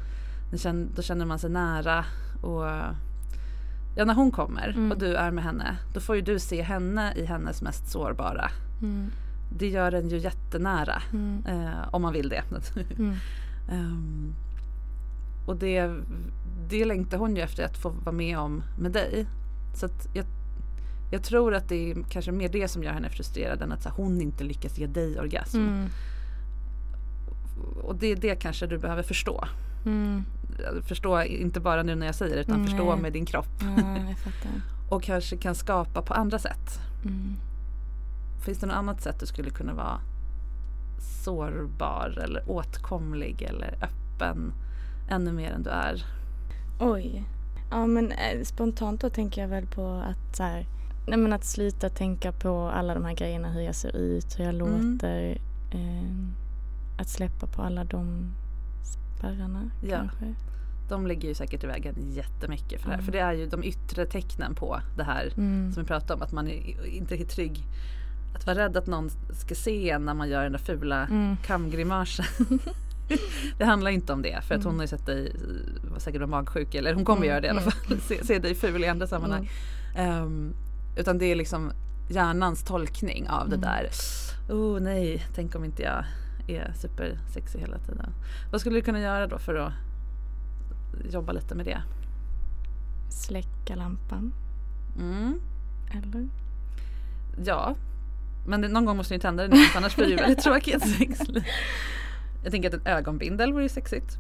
känner, 0.60 0.88
då 0.96 1.02
känner 1.02 1.26
man 1.26 1.40
sig 1.40 1.50
nära 1.50 2.06
och 2.42 2.66
Ja 3.98 4.06
när 4.06 4.14
hon 4.14 4.32
kommer 4.32 4.68
mm. 4.68 4.92
och 4.92 4.98
du 4.98 5.16
är 5.16 5.32
med 5.32 5.44
henne 5.44 5.78
då 5.94 6.00
får 6.00 6.16
ju 6.16 6.22
du 6.22 6.40
se 6.40 6.62
henne 6.62 7.14
i 7.16 7.26
hennes 7.26 7.62
mest 7.62 7.92
sårbara. 7.92 8.50
Mm. 8.82 9.12
Det 9.58 9.68
gör 9.68 9.92
en 9.92 10.10
ju 10.10 10.18
jättenära 10.18 11.02
mm. 11.14 11.46
eh, 11.46 11.90
om 11.92 12.02
man 12.02 12.14
vill 12.14 12.30
det. 12.30 12.44
um, 13.72 14.36
och 15.48 15.58
det, 15.58 15.92
det 16.70 16.86
längtar 16.86 17.18
hon 17.18 17.36
ju 17.36 17.42
efter 17.42 17.66
att 17.66 17.78
få 17.78 17.90
vara 17.90 18.16
med 18.16 18.40
om 18.40 18.64
med 18.80 18.92
dig. 18.92 19.26
Så 19.76 19.86
att 19.86 20.16
jag, 20.16 20.26
jag 21.12 21.24
tror 21.24 21.54
att 21.54 21.70
det 21.70 21.92
är 21.92 21.96
kanske 22.10 22.32
mer 22.32 22.50
det 22.50 22.68
som 22.68 22.84
gör 22.84 22.92
henne 22.92 23.10
frustrerad 23.10 23.62
än 23.62 23.72
att 23.72 23.86
här, 23.86 23.92
hon 23.92 24.22
inte 24.22 24.44
lyckas 24.44 24.78
ge 24.78 24.88
dig 24.88 25.20
orgasm. 25.20 25.58
Mm. 25.58 25.90
Och 27.84 27.96
det 27.96 28.08
är 28.08 28.16
det 28.16 28.36
kanske 28.36 28.68
du 28.68 28.78
behöver 28.78 29.04
förstå. 29.04 29.48
Mm 30.60 30.84
förstå, 30.84 31.24
inte 31.24 31.60
bara 31.60 31.84
nu 31.84 31.96
när 31.96 32.06
jag 32.06 32.16
säger 32.16 32.36
det 32.36 32.42
utan 32.42 32.56
mm, 32.56 32.68
förstå 32.68 32.96
med 32.96 33.14
din 33.14 33.26
kropp. 33.26 33.48
Ja, 33.62 34.14
och 34.96 35.04
kanske 35.04 35.38
kan 35.38 35.56
skapa 35.56 36.02
på 36.02 36.14
andra 36.14 36.40
sätt. 36.40 36.80
Mm. 37.06 37.36
Finns 38.46 38.60
det 38.60 38.66
något 38.66 38.76
annat 38.76 39.02
sätt 39.02 39.20
du 39.20 39.26
skulle 39.26 39.50
kunna 39.50 39.74
vara 39.74 40.00
sårbar 41.24 42.20
eller 42.24 42.52
åtkomlig 42.52 43.42
eller 43.42 43.78
öppen 43.82 44.54
ännu 45.10 45.32
mer 45.32 45.52
än 45.52 45.64
du 45.64 45.70
är? 45.70 46.06
Oj. 46.80 47.24
Ja 47.72 47.88
men 47.88 48.12
eh, 48.12 48.44
spontant 48.44 49.02
då 49.02 49.10
tänker 49.10 49.42
jag 49.42 49.48
väl 49.48 49.66
på 49.66 49.88
att 49.88 50.36
så 50.36 50.44
här, 50.44 50.66
nej, 51.08 51.18
men 51.18 51.34
att 51.34 51.46
sluta 51.46 51.90
tänka 51.90 52.32
på 52.32 52.70
alla 52.70 52.94
de 52.94 53.06
här 53.06 53.16
grejerna, 53.16 53.52
hur 53.52 53.62
jag 53.62 53.76
ser 53.76 53.96
ut, 53.96 54.40
hur 54.40 54.44
jag 54.44 54.54
mm. 54.54 54.92
låter. 54.92 55.42
Eh, 55.72 56.28
att 56.98 57.10
släppa 57.10 57.48
på 57.48 57.62
alla 57.62 57.84
de 57.84 58.32
spärrarna 59.18 59.70
ja. 59.82 59.98
kanske. 59.98 60.34
De 60.90 61.08
ligger 61.08 61.28
ju 61.28 61.36
säkert 61.36 61.64
i 61.64 61.68
vägen 61.68 61.96
jättemycket 62.12 62.82
för 62.82 62.90
det 62.90 62.96
här. 62.96 63.02
För 63.02 63.12
det 63.12 63.20
är 63.20 63.34
ju 63.34 63.46
de 63.46 63.64
yttre 63.64 64.06
tecknen 64.06 64.56
på 64.56 64.80
det 64.98 65.04
här 65.04 65.34
mm. 65.38 65.72
som 65.74 65.84
vi 65.84 65.88
pratade 65.88 66.14
om. 66.14 66.22
Att 66.22 66.32
man 66.32 66.48
är 66.48 66.86
inte 66.86 67.14
riktigt 67.14 67.36
trygg. 67.36 67.64
Att 68.36 68.46
vara 68.46 68.58
rädd 68.58 68.78
att 68.78 68.88
någon 68.88 69.10
ska 69.34 69.56
se 69.56 69.90
en 69.90 70.06
när 70.06 70.14
man 70.14 70.30
gör 70.30 70.44
den 70.44 70.52
där 70.52 70.60
fula 70.60 71.08
mm. 71.08 71.38
kamgrimasen. 71.46 72.26
det 73.58 73.66
handlar 73.66 73.92
inte 73.92 74.14
om 74.14 74.22
det 74.22 74.44
för 74.44 74.56
att 74.56 74.64
hon 74.64 74.74
mm. 74.74 74.80
har 74.80 74.84
ju 74.84 74.88
sett 74.88 75.06
dig 75.06 75.36
var 75.92 76.00
säkert 76.00 76.30
magsjuk 76.30 76.76
eller 76.76 76.94
hon 76.94 77.06
kommer 77.06 77.26
mm. 77.26 77.30
göra 77.30 77.42
det 77.42 77.48
i 77.48 77.50
alla 77.50 77.62
mm. 77.62 77.72
fall. 77.72 78.00
se, 78.08 78.26
se 78.26 78.40
dig 78.40 78.56
ful 78.56 78.84
i 78.84 78.88
andra 78.88 79.08
sammanhang. 79.08 79.50
Um, 80.00 80.54
utan 80.98 81.18
det 81.18 81.26
är 81.26 81.36
liksom 81.36 81.72
hjärnans 82.10 82.64
tolkning 82.64 83.30
av 83.30 83.50
det 83.50 83.58
där. 83.58 83.90
Oh 84.50 84.80
nej, 84.80 85.26
tänk 85.36 85.56
om 85.56 85.66
inte 85.66 85.84
jag 85.84 86.06
är 86.48 86.74
supersexig 86.76 87.60
hela 87.60 87.78
tiden. 87.78 88.14
Vad 88.52 88.62
skulle 88.62 88.76
du 88.76 88.82
kunna 88.82 89.00
göra 89.00 89.28
då 89.28 89.38
för 89.38 89.56
att 89.56 89.74
jobba 91.10 91.32
lite 91.32 91.56
med 91.56 91.66
det? 91.66 91.82
Släcka 93.10 93.76
lampan. 93.76 94.34
Mm. 95.00 95.42
Eller? 95.92 96.28
Ja. 97.46 97.76
Men 98.46 98.62
det, 98.62 98.68
någon 98.68 98.86
gång 98.86 98.98
måste 98.98 99.14
ni 99.14 99.20
tända 99.20 99.48
den 99.48 99.60
annars 99.76 99.96
blir 99.96 100.10
det 100.10 100.16
väldigt 100.16 100.40
tråkigt 100.44 100.86
Jag 102.44 102.52
tänker 102.52 102.70
att 102.70 102.74
en 102.74 102.88
ögonbindel 102.88 103.54
vore 103.54 103.70
sexigt. 103.70 104.18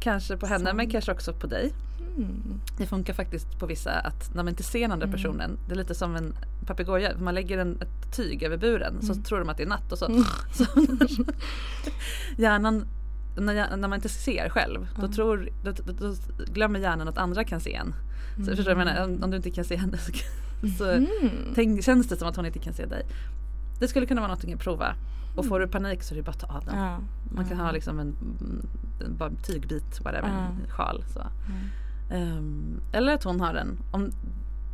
Kanske 0.00 0.36
på 0.36 0.46
henne 0.46 0.70
Så. 0.70 0.76
men 0.76 0.90
kanske 0.90 1.12
också 1.12 1.32
på 1.32 1.46
dig. 1.46 1.72
Mm. 2.16 2.60
Det 2.78 2.86
funkar 2.86 3.14
faktiskt 3.14 3.58
på 3.58 3.66
vissa 3.66 3.92
att 3.92 4.34
när 4.34 4.42
man 4.42 4.48
inte 4.48 4.62
ser 4.62 4.80
den 4.80 4.92
andra 4.92 5.06
mm. 5.06 5.16
personen, 5.16 5.58
det 5.66 5.72
är 5.72 5.76
lite 5.76 5.94
som 5.94 6.16
en 6.16 6.34
papegoja, 6.66 7.18
man 7.18 7.34
lägger 7.34 7.58
en, 7.58 7.82
ett 7.82 8.16
tyg 8.16 8.42
över 8.42 8.56
buren 8.56 8.92
mm. 8.92 9.02
så 9.02 9.14
tror 9.14 9.38
de 9.38 9.48
att 9.48 9.56
det 9.56 9.62
är 9.62 9.68
natt 9.68 9.92
och 9.92 9.98
så, 9.98 10.06
mm. 10.06 10.24
så 10.52 10.64
hjärnan 12.36 12.86
när, 13.36 13.76
när, 13.76 13.88
man 13.88 13.94
inte 13.94 14.08
ser 14.08 14.48
själv 14.48 14.88
då, 15.00 15.08
tror, 15.08 15.48
då, 15.64 15.72
då, 15.72 15.92
då, 15.92 16.14
glömmer 16.52 16.80
hjärnan 16.80 17.08
att 17.08 17.18
andra 17.18 17.44
kan 17.44 17.60
se 17.60 17.74
en. 17.74 17.94
Så. 18.36 18.56
Förstår 18.56 18.70
du 18.70 18.76
menar? 18.76 19.04
Om, 19.04 19.22
om, 19.22 19.30
du 19.30 19.36
inte 19.36 19.50
kan 19.50 19.64
se 19.64 19.76
henne 19.76 19.98
så, 19.98 20.12
så 20.78 20.90
mm. 20.90 21.08
tänk, 21.54 21.84
känns 21.84 22.08
det 22.08 22.16
som 22.16 22.28
att 22.28 22.36
hon 22.36 22.46
inte 22.46 22.58
kan 22.58 22.74
se 22.74 22.86
dig. 22.86 23.06
Det 23.80 23.88
skulle 23.88 24.06
kunna 24.06 24.20
vara 24.20 24.28
någonting 24.28 24.52
att 24.52 24.60
prova. 24.60 24.94
Och 25.36 25.46
får 25.46 25.60
du 25.60 25.68
panik 25.68 26.02
så 26.02 26.14
är 26.14 26.16
det 26.16 26.22
bara 26.22 26.30
att 26.30 26.40
ta 26.40 26.46
av 26.46 26.64
den. 26.64 26.78
Ja. 26.78 26.98
Man 27.30 27.44
kan 27.44 27.60
ha 27.60 27.72
liksom 27.72 28.00
en, 28.00 28.16
en, 29.20 29.36
tygbit, 29.36 30.00
whatever, 30.04 30.28
ja. 30.28 30.34
en 30.34 30.70
sjal. 30.70 31.04
Så. 31.06 31.20
Um, 32.14 32.80
eller 32.92 33.14
att 33.14 33.24
hon 33.24 33.40
har 33.40 33.54
en, 33.54 33.78
om, 33.90 34.10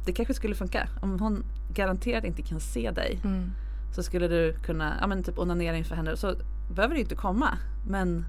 det 0.05 0.13
kanske 0.13 0.35
skulle 0.35 0.55
funka. 0.55 0.89
Om 1.01 1.21
hon 1.21 1.45
garanterat 1.75 2.25
inte 2.25 2.43
kan 2.43 2.61
se 2.61 2.91
dig 2.91 3.21
mm. 3.25 3.51
så 3.95 4.03
skulle 4.03 4.29
du 4.29 4.57
kunna 4.63 4.97
ja, 5.01 5.07
men 5.07 5.23
typ 5.23 5.39
onanera 5.39 5.77
inför 5.77 5.95
henne. 5.95 6.17
Så 6.17 6.35
behöver 6.75 6.95
det 6.95 7.01
inte 7.01 7.15
komma. 7.15 7.59
Men 7.87 8.25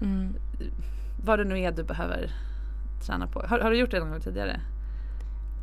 mm. 0.00 0.36
vad 1.24 1.38
det 1.38 1.44
nu 1.44 1.60
är 1.60 1.72
du 1.72 1.84
behöver 1.84 2.30
träna 3.06 3.26
på. 3.26 3.42
Har, 3.46 3.58
har, 3.58 3.70
du 3.70 3.76
gjort 3.76 3.90
det 3.90 4.00
någon 4.00 4.10
gång 4.10 4.20
tidigare? 4.20 4.60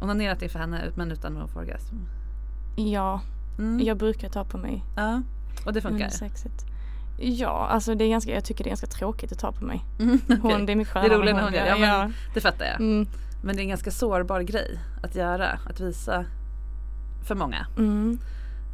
Onanerat 0.02 0.41
inför 0.41 0.60
henne 0.60 0.91
men 0.95 1.12
utan 1.12 1.38
att 1.38 1.52
få 1.52 1.60
orgasm? 1.60 1.95
Ja, 2.76 3.21
mm. 3.58 3.86
jag 3.86 3.98
brukar 3.98 4.30
ta 4.30 4.44
på 4.44 4.58
mig. 4.58 4.86
Ja, 4.96 5.22
och 5.66 5.74
det 5.74 5.82
funkar? 5.82 6.10
Ja, 7.18 7.68
alltså 7.68 7.96
det 7.96 8.04
är 8.04 8.10
ganska, 8.10 8.34
jag 8.34 8.46
tycker 8.46 8.63
det 8.63 8.68
är 8.68 8.72
ganska 8.72 8.88
tråkigt 8.88 9.32
att 9.32 9.39
ta 9.39 9.52
på 9.52 9.66
mig. 9.66 9.86
Mm, 10.00 10.16
okay. 10.26 10.38
hon, 10.38 10.66
det 10.66 10.72
är 10.72 10.76
mycket 10.76 10.94
Det 10.94 11.00
är 11.00 11.10
roligt 11.10 11.36
när 11.36 11.44
hon 11.44 11.54
gör 11.54 11.66
ja, 11.66 11.78
ja. 11.78 12.12
Det 12.34 12.42
fattar 12.42 12.66
jag. 12.66 12.80
Mm. 12.80 13.08
Men 13.44 13.56
det 13.56 13.62
är 13.62 13.63
en 13.63 13.70
ganska 13.70 13.92
sårbar 13.92 14.42
grej 14.42 14.80
att 15.04 15.16
göra, 15.16 15.60
att 15.70 15.80
visa 15.80 16.26
för 17.24 17.36
många. 17.36 17.68
Mm. 17.78 18.20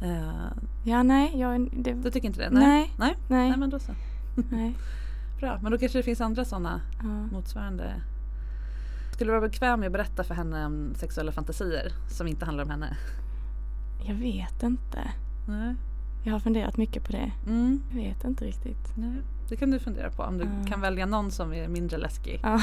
Uh, 0.02 0.52
ja, 0.84 1.02
nej. 1.02 1.38
Jag, 1.38 1.68
det... 1.72 1.92
Du 1.92 2.10
tycker 2.10 2.28
inte 2.28 2.40
det? 2.40 2.50
Nej. 2.50 2.62
Nej, 2.62 2.90
nej. 2.98 3.16
nej. 3.28 3.48
nej 3.48 3.58
men 3.58 3.70
då 3.70 3.78
så. 3.78 3.92
nej. 4.50 4.74
Bra, 5.40 5.58
men 5.62 5.72
då 5.72 5.78
kanske 5.78 5.98
det 5.98 6.02
finns 6.02 6.20
andra 6.20 6.44
sådana 6.44 6.80
ja. 7.02 7.08
motsvarande. 7.08 7.94
Skulle 9.12 9.32
du 9.32 9.38
vara 9.38 9.48
bekväm 9.48 9.80
med 9.80 9.86
att 9.86 9.92
berätta 9.92 10.24
för 10.24 10.34
henne 10.34 10.66
om 10.66 10.94
sexuella 10.96 11.32
fantasier 11.32 11.92
som 12.08 12.26
inte 12.26 12.44
handlar 12.44 12.64
om 12.64 12.70
henne? 12.70 12.96
Jag 14.02 14.14
vet 14.14 14.62
inte. 14.62 15.10
Nej. 15.46 15.74
Jag 16.22 16.32
har 16.32 16.40
funderat 16.40 16.76
mycket 16.76 17.04
på 17.04 17.12
det. 17.12 17.32
Mm. 17.46 17.82
Jag 17.90 17.96
vet 17.96 18.24
inte 18.24 18.44
riktigt. 18.44 18.92
Nej, 18.94 19.22
det 19.48 19.56
kan 19.56 19.70
du 19.70 19.78
fundera 19.78 20.10
på 20.10 20.22
om 20.22 20.38
du 20.38 20.44
uh. 20.44 20.66
kan 20.66 20.80
välja 20.80 21.06
någon 21.06 21.30
som 21.30 21.52
är 21.52 21.68
mindre 21.68 21.98
läskig. 21.98 22.40
Uh. 22.44 22.54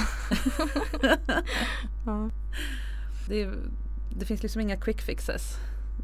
uh. 2.07 2.27
Det, 3.27 3.41
är, 3.41 3.53
det, 4.15 4.25
finns 4.25 4.43
liksom 4.43 4.61
inga 4.61 4.77
quick 4.77 5.01
fixes. 5.01 5.57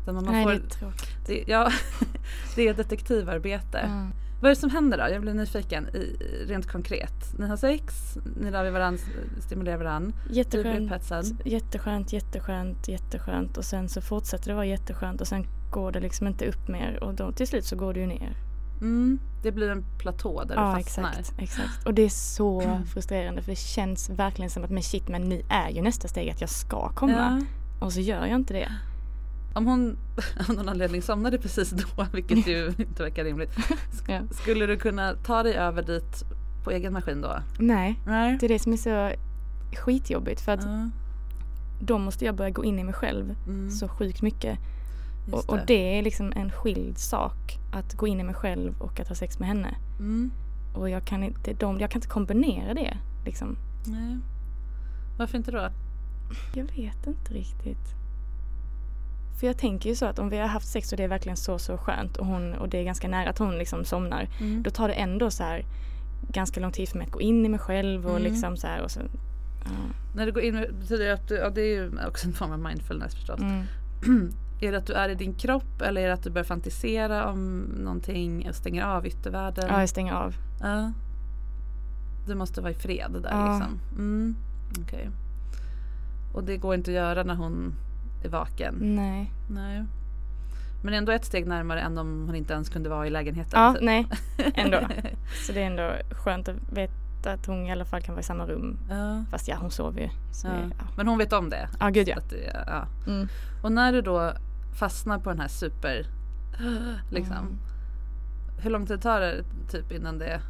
Man 0.05 0.23
Nej, 0.23 0.43
får, 0.43 0.51
det 0.51 0.57
är 0.57 0.69
tråkigt. 0.69 1.25
Det, 1.25 1.43
ja, 1.47 1.71
det 2.55 2.67
är 2.67 2.73
detektivarbete. 2.73 4.11
Vad 4.43 4.49
är 4.49 4.55
det 4.55 4.61
som 4.61 4.69
händer 4.69 4.97
då? 4.97 5.13
Jag 5.13 5.21
blir 5.21 5.33
nyfiken 5.33 5.87
i, 5.87 6.17
rent 6.47 6.71
konkret. 6.71 7.39
Ni 7.39 7.47
har 7.47 7.57
sex, 7.57 8.17
ni 8.41 8.51
rör 8.51 8.63
vid 8.63 8.73
varandra, 8.73 9.03
stimulerar 9.39 9.77
varandra. 9.77 10.11
Jätteskönt, 10.29 10.91
jätteskönt, 11.45 12.13
jätteskönt, 12.13 12.87
jätteskönt 12.87 13.57
och 13.57 13.65
sen 13.65 13.89
så 13.89 14.01
fortsätter 14.01 14.47
det 14.47 14.53
vara 14.55 14.65
jätteskönt 14.65 15.21
och 15.21 15.27
sen 15.27 15.45
går 15.71 15.91
det 15.91 15.99
liksom 15.99 16.27
inte 16.27 16.45
upp 16.45 16.67
mer 16.67 17.03
och 17.03 17.13
då 17.13 17.31
till 17.31 17.47
slut 17.47 17.65
så 17.65 17.75
går 17.75 17.93
det 17.93 17.99
ju 17.99 18.07
ner. 18.07 18.37
Mm. 18.81 19.19
Det 19.43 19.51
blir 19.51 19.69
en 19.69 19.83
platå 19.99 20.43
där 20.43 20.55
ja, 20.55 20.75
du 20.77 20.83
fastnar. 20.83 21.09
Exakt, 21.09 21.41
exakt. 21.41 21.85
Och 21.85 21.93
det 21.93 22.01
är 22.01 22.09
så 22.09 22.79
frustrerande 22.93 23.41
för 23.41 23.51
det 23.51 23.59
känns 23.59 24.09
verkligen 24.09 24.49
som 24.49 24.63
att 24.63 24.69
men 24.69 24.83
shit 24.83 25.09
men 25.09 25.21
nu 25.21 25.41
är 25.49 25.69
ju 25.69 25.81
nästa 25.81 26.07
steg 26.07 26.29
att 26.29 26.41
jag 26.41 26.49
ska 26.49 26.89
komma. 26.89 27.45
Ja. 27.81 27.85
Och 27.85 27.93
så 27.93 27.99
gör 27.99 28.25
jag 28.25 28.35
inte 28.35 28.53
det. 28.53 28.71
Om 29.53 29.65
hon 29.65 29.97
av 30.49 30.55
någon 30.55 30.69
anledning 30.69 31.01
somnade 31.01 31.37
precis 31.37 31.69
då, 31.69 32.05
vilket 32.13 32.47
ju 32.47 32.67
inte 32.77 33.03
verkar 33.03 33.23
rimligt. 33.23 33.51
ja. 34.07 34.21
Skulle 34.31 34.65
du 34.65 34.77
kunna 34.77 35.13
ta 35.13 35.43
dig 35.43 35.53
över 35.53 35.83
dit 35.83 36.23
på 36.63 36.71
egen 36.71 36.93
maskin 36.93 37.21
då? 37.21 37.39
Nej, 37.59 37.99
Nej. 38.05 38.37
det 38.39 38.45
är 38.45 38.49
det 38.49 38.59
som 38.59 38.73
är 38.73 38.77
så 38.77 39.11
skitjobbigt 39.75 40.41
för 40.41 40.51
att 40.51 40.65
uh. 40.65 40.87
då 41.79 41.97
måste 41.97 42.25
jag 42.25 42.35
börja 42.35 42.49
gå 42.49 42.63
in 42.65 42.79
i 42.79 42.83
mig 42.83 42.93
själv 42.93 43.35
mm. 43.47 43.71
så 43.71 43.87
sjukt 43.87 44.21
mycket. 44.21 44.59
Och, 45.31 45.49
och, 45.49 45.59
det 45.67 45.97
är 45.97 46.03
liksom 46.03 46.33
en 46.35 46.51
skild 46.51 46.97
sak 46.97 47.59
att 47.71 47.93
gå 47.93 48.07
in 48.07 48.19
i 48.19 48.23
mig 48.23 48.35
själv 48.35 48.81
och 48.81 48.99
att 48.99 49.07
ha 49.07 49.15
sex 49.15 49.39
med 49.39 49.47
henne. 49.47 49.75
Mm. 49.99 50.31
Och 50.73 50.89
jag 50.89 51.05
kan, 51.05 51.23
inte, 51.23 51.53
de, 51.53 51.79
jag 51.79 51.91
kan 51.91 51.97
inte 51.97 52.07
kombinera 52.07 52.73
det. 52.73 52.97
Liksom. 53.25 53.57
Nej. 53.85 54.17
Varför 55.17 55.37
inte 55.37 55.51
då? 55.51 55.69
Jag 56.53 56.63
vet 56.63 57.07
inte 57.07 57.33
riktigt. 57.33 58.02
För 59.43 59.47
jag 59.47 59.57
tänker 59.57 59.89
ju 59.89 59.95
så 59.95 60.05
att 60.05 60.19
om 60.19 60.29
vi 60.29 60.37
har 60.37 60.47
haft 60.47 60.67
sex 60.67 60.91
och 60.91 60.97
det 60.97 61.03
är 61.03 61.07
verkligen 61.07 61.37
så 61.37 61.59
så 61.59 61.77
skönt 61.77 62.17
och, 62.17 62.25
hon, 62.25 62.53
och 62.53 62.69
det 62.69 62.77
är 62.77 62.83
ganska 62.83 63.07
nära 63.07 63.29
att 63.29 63.37
hon 63.37 63.57
liksom 63.57 63.85
somnar. 63.85 64.29
Mm. 64.39 64.63
Då 64.63 64.69
tar 64.69 64.87
det 64.87 64.93
ändå 64.93 65.31
så 65.31 65.43
här 65.43 65.65
ganska 66.29 66.59
lång 66.59 66.71
tid 66.71 66.89
för 66.89 66.97
mig 66.97 67.07
att 67.07 67.13
gå 67.13 67.21
in 67.21 67.45
i 67.45 67.49
mig 67.49 67.59
själv 67.59 68.05
och 68.05 68.11
mm. 68.11 68.23
liksom 68.23 68.57
så 68.57 68.67
här 68.67 68.81
och 68.81 68.91
så. 68.91 68.99
Ja. 69.63 69.71
När 70.15 70.25
du 70.25 70.31
går 70.31 70.43
in, 70.43 70.65
betyder 70.79 71.05
det 71.05 71.13
att 71.13 71.27
du, 71.27 71.35
ja 71.35 71.49
det 71.49 71.61
är 71.61 71.75
ju 71.75 71.91
också 72.07 72.27
en 72.27 72.33
form 72.33 72.51
av 72.51 72.59
mindfulness 72.59 73.15
förstås. 73.15 73.39
Mm. 73.39 74.31
Är 74.61 74.71
det 74.71 74.77
att 74.77 74.87
du 74.87 74.93
är 74.93 75.09
i 75.09 75.15
din 75.15 75.33
kropp 75.33 75.81
eller 75.81 76.01
är 76.01 76.07
det 76.07 76.13
att 76.13 76.23
du 76.23 76.29
börjar 76.29 76.45
fantisera 76.45 77.29
om 77.29 77.59
någonting 77.59 78.49
och 78.49 78.55
stänger 78.55 78.85
av 78.85 79.07
yttervärlden? 79.07 79.65
Ja, 79.69 79.79
jag 79.79 79.89
stänger 79.89 80.13
av. 80.13 80.35
Ja. 80.61 80.91
Du 82.27 82.35
måste 82.35 82.61
vara 82.61 82.71
i 82.71 82.75
fred 82.75 83.11
där 83.23 83.31
ja. 83.31 83.57
liksom. 83.57 83.79
Mm. 83.95 84.35
Okay. 84.81 85.07
Och 86.33 86.43
det 86.43 86.57
går 86.57 86.75
inte 86.75 86.91
att 86.91 86.95
göra 86.95 87.23
när 87.23 87.35
hon 87.35 87.75
vaken? 88.29 88.75
Nej. 88.81 89.31
Nej. 89.49 89.85
Men 90.83 90.93
ändå 90.93 91.11
ett 91.11 91.25
steg 91.25 91.47
närmare 91.47 91.81
än 91.81 91.97
om 91.97 92.23
hon 92.25 92.35
inte 92.35 92.53
ens 92.53 92.69
kunde 92.69 92.89
vara 92.89 93.07
i 93.07 93.09
lägenheten? 93.09 93.61
Ja, 93.61 93.73
typ. 93.73 93.83
nej. 93.83 94.07
Ändå. 94.55 94.79
Så 95.47 95.51
det 95.51 95.61
är 95.61 95.67
ändå 95.67 95.91
skönt 96.11 96.47
att 96.47 96.55
veta 96.71 97.31
att 97.31 97.45
hon 97.45 97.65
i 97.65 97.71
alla 97.71 97.85
fall 97.85 98.01
kan 98.01 98.15
vara 98.15 98.21
i 98.21 98.23
samma 98.23 98.45
rum. 98.45 98.79
Ja. 98.89 99.23
Fast 99.31 99.47
ja, 99.47 99.57
hon 99.61 99.71
sover 99.71 100.01
ju. 100.01 100.09
Ja. 100.43 100.49
ja. 100.79 100.85
Men 100.97 101.07
hon 101.07 101.17
vet 101.17 101.33
om 101.33 101.49
det? 101.49 101.69
Ja, 101.79 101.89
gud 101.89 102.07
ja. 102.07 102.17
Det, 102.29 102.63
ja. 102.67 102.87
Mm. 103.07 103.27
Och 103.63 103.71
när 103.71 103.93
du 103.93 104.01
då 104.01 104.33
fastnar 104.79 105.19
på 105.19 105.29
den 105.29 105.39
här 105.39 105.47
super... 105.47 106.05
Liksom. 107.11 107.37
Mm. 107.37 107.59
Hur 108.59 108.69
lång 108.69 108.85
tid 108.85 109.01
tar 109.01 109.19
det 109.19 109.43
typ 109.71 109.91
innan 109.91 110.17
det... 110.17 110.41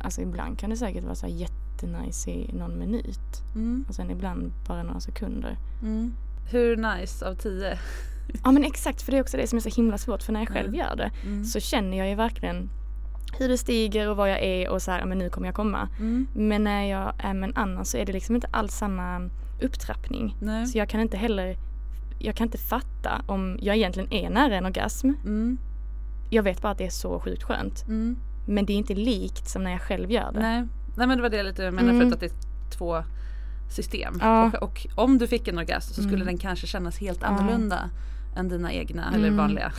Alltså 0.00 0.20
ibland 0.20 0.58
kan 0.58 0.70
det 0.70 0.76
säkert 0.76 1.04
vara 1.04 1.14
så 1.14 1.26
här 1.26 1.34
jättenice 1.82 2.30
i 2.30 2.50
någon 2.52 2.78
minut. 2.78 3.42
Mm. 3.54 3.84
Och 3.88 3.94
sen 3.94 4.10
ibland 4.10 4.52
bara 4.66 4.82
några 4.82 5.00
sekunder. 5.00 5.58
Mm. 5.82 6.14
Hur 6.50 6.76
nice 6.76 7.28
av 7.28 7.34
tio? 7.34 7.78
ja 8.44 8.50
men 8.50 8.64
exakt 8.64 9.02
för 9.02 9.12
det 9.12 9.18
är 9.18 9.22
också 9.22 9.36
det 9.36 9.46
som 9.46 9.56
är 9.56 9.60
så 9.60 9.68
himla 9.68 9.98
svårt 9.98 10.22
för 10.22 10.32
när 10.32 10.40
jag 10.40 10.48
själv 10.48 10.74
gör 10.74 10.96
det 10.96 11.10
mm. 11.24 11.44
så 11.44 11.60
känner 11.60 11.98
jag 11.98 12.08
ju 12.08 12.14
verkligen 12.14 12.70
hur 13.38 13.48
det 13.48 13.58
stiger 13.58 14.10
och 14.10 14.16
var 14.16 14.26
jag 14.26 14.42
är 14.42 14.68
och 14.68 14.82
så 14.82 14.90
här, 14.90 15.04
men 15.04 15.18
nu 15.18 15.30
kommer 15.30 15.48
jag 15.48 15.54
komma. 15.54 15.88
Mm. 15.98 16.26
Men 16.34 16.64
när 16.64 16.84
jag 16.84 17.14
är 17.18 17.34
med 17.34 17.48
en 17.48 17.56
annan 17.56 17.84
så 17.84 17.96
är 17.96 18.06
det 18.06 18.12
liksom 18.12 18.34
inte 18.34 18.48
alls 18.50 18.74
samma 18.74 19.30
upptrappning. 19.62 20.36
Nej. 20.40 20.66
Så 20.66 20.78
jag 20.78 20.88
kan 20.88 21.00
inte 21.00 21.16
heller 21.16 21.56
jag 22.18 22.36
kan 22.36 22.46
inte 22.46 22.58
fatta 22.58 23.22
om 23.26 23.58
jag 23.62 23.76
egentligen 23.76 24.12
är 24.12 24.30
nära 24.30 24.56
en 24.56 24.66
orgasm. 24.66 25.08
Mm. 25.24 25.58
Jag 26.30 26.42
vet 26.42 26.62
bara 26.62 26.72
att 26.72 26.78
det 26.78 26.86
är 26.86 26.90
så 26.90 27.20
sjukt 27.20 27.42
skönt. 27.42 27.84
Mm. 27.88 28.16
Men 28.46 28.66
det 28.66 28.72
är 28.72 28.76
inte 28.76 28.94
likt 28.94 29.48
som 29.48 29.64
när 29.64 29.70
jag 29.70 29.80
själv 29.80 30.10
gör 30.10 30.32
det. 30.32 30.40
Nej, 30.40 30.66
Nej 30.96 31.06
men 31.06 31.18
det 31.18 31.22
var 31.22 31.30
det 31.30 31.42
lite 31.42 31.62
jag 31.62 31.74
menade 31.74 31.94
mm. 31.94 32.00
förut 32.00 32.14
att 32.14 32.20
det 32.20 32.26
är 32.26 32.76
två 32.78 33.04
system. 33.70 34.18
Ja. 34.20 34.46
Och, 34.46 34.54
och, 34.62 34.86
om 34.94 35.18
du 35.18 35.26
fick 35.26 35.48
en 35.48 35.58
orgasm 35.58 35.94
så 35.94 36.02
skulle 36.02 36.14
mm. 36.14 36.26
den 36.26 36.38
kanske 36.38 36.66
kännas 36.66 36.98
helt 36.98 37.22
annorlunda 37.22 37.90
än 38.36 38.48
dina 38.48 38.72
egna 38.72 39.08
eller 39.14 39.28
mm. 39.28 39.36
vanliga. 39.36 39.72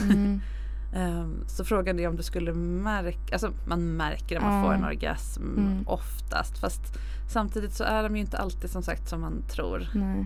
Um, 0.96 1.44
så 1.48 1.66
frågan 1.66 2.00
är 2.00 2.08
om 2.08 2.16
du 2.16 2.24
skulle 2.24 2.54
märka, 2.54 3.34
alltså 3.34 3.54
man 3.68 3.98
märker 3.98 4.38
att 4.38 4.44
man 4.44 4.54
mm. 4.54 4.64
får 4.64 4.74
en 4.74 4.84
orgasm 4.84 5.44
mm. 5.44 5.84
oftast 5.88 6.58
fast 6.58 6.82
samtidigt 7.34 7.74
så 7.74 7.84
är 7.84 8.04
de 8.04 8.16
ju 8.16 8.22
inte 8.22 8.38
alltid 8.38 8.70
som 8.70 8.84
sagt 8.84 9.10
som 9.10 9.22
man 9.22 9.44
tror. 9.48 9.88
Nej. 9.94 10.26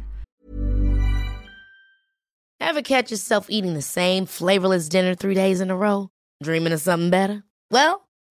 Have 2.63 2.83
catch 2.83 3.11
yourself 3.11 3.45
eating 3.49 3.75
the 3.75 3.81
same 3.81 4.25
flavorless 4.25 4.89
dinner 4.89 5.15
three 5.15 5.35
days 5.35 5.61
in 5.61 5.71
a 5.71 5.75
row? 5.75 6.07
Dreaming 6.43 6.73
of 6.73 6.81
something 6.81 7.11
better? 7.11 7.41
Well, 7.69 8.04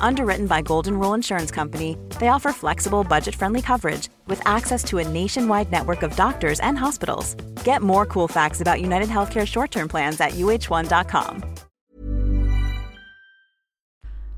Underwritten 0.00 0.46
by 0.46 0.62
Golden 0.62 0.98
Rule 0.98 1.14
Insurance 1.14 1.50
Company, 1.50 1.96
they 2.20 2.28
offer 2.28 2.52
flexible, 2.52 3.04
budget 3.04 3.34
friendly 3.34 3.62
coverage 3.62 4.08
with 4.28 4.40
access 4.46 4.84
to 4.84 4.98
a 4.98 5.08
nationwide 5.08 5.70
network 5.70 6.02
of 6.02 6.16
doctors 6.16 6.60
and 6.60 6.78
hospitals. 6.78 7.34
Get 7.64 7.82
more 7.82 8.06
cool 8.06 8.28
facts 8.28 8.60
about 8.60 8.80
United 8.80 9.08
Healthcare 9.08 9.46
short 9.46 9.70
term 9.70 9.88
plans 9.88 10.20
at 10.20 10.32
uh1.com. 10.32 11.42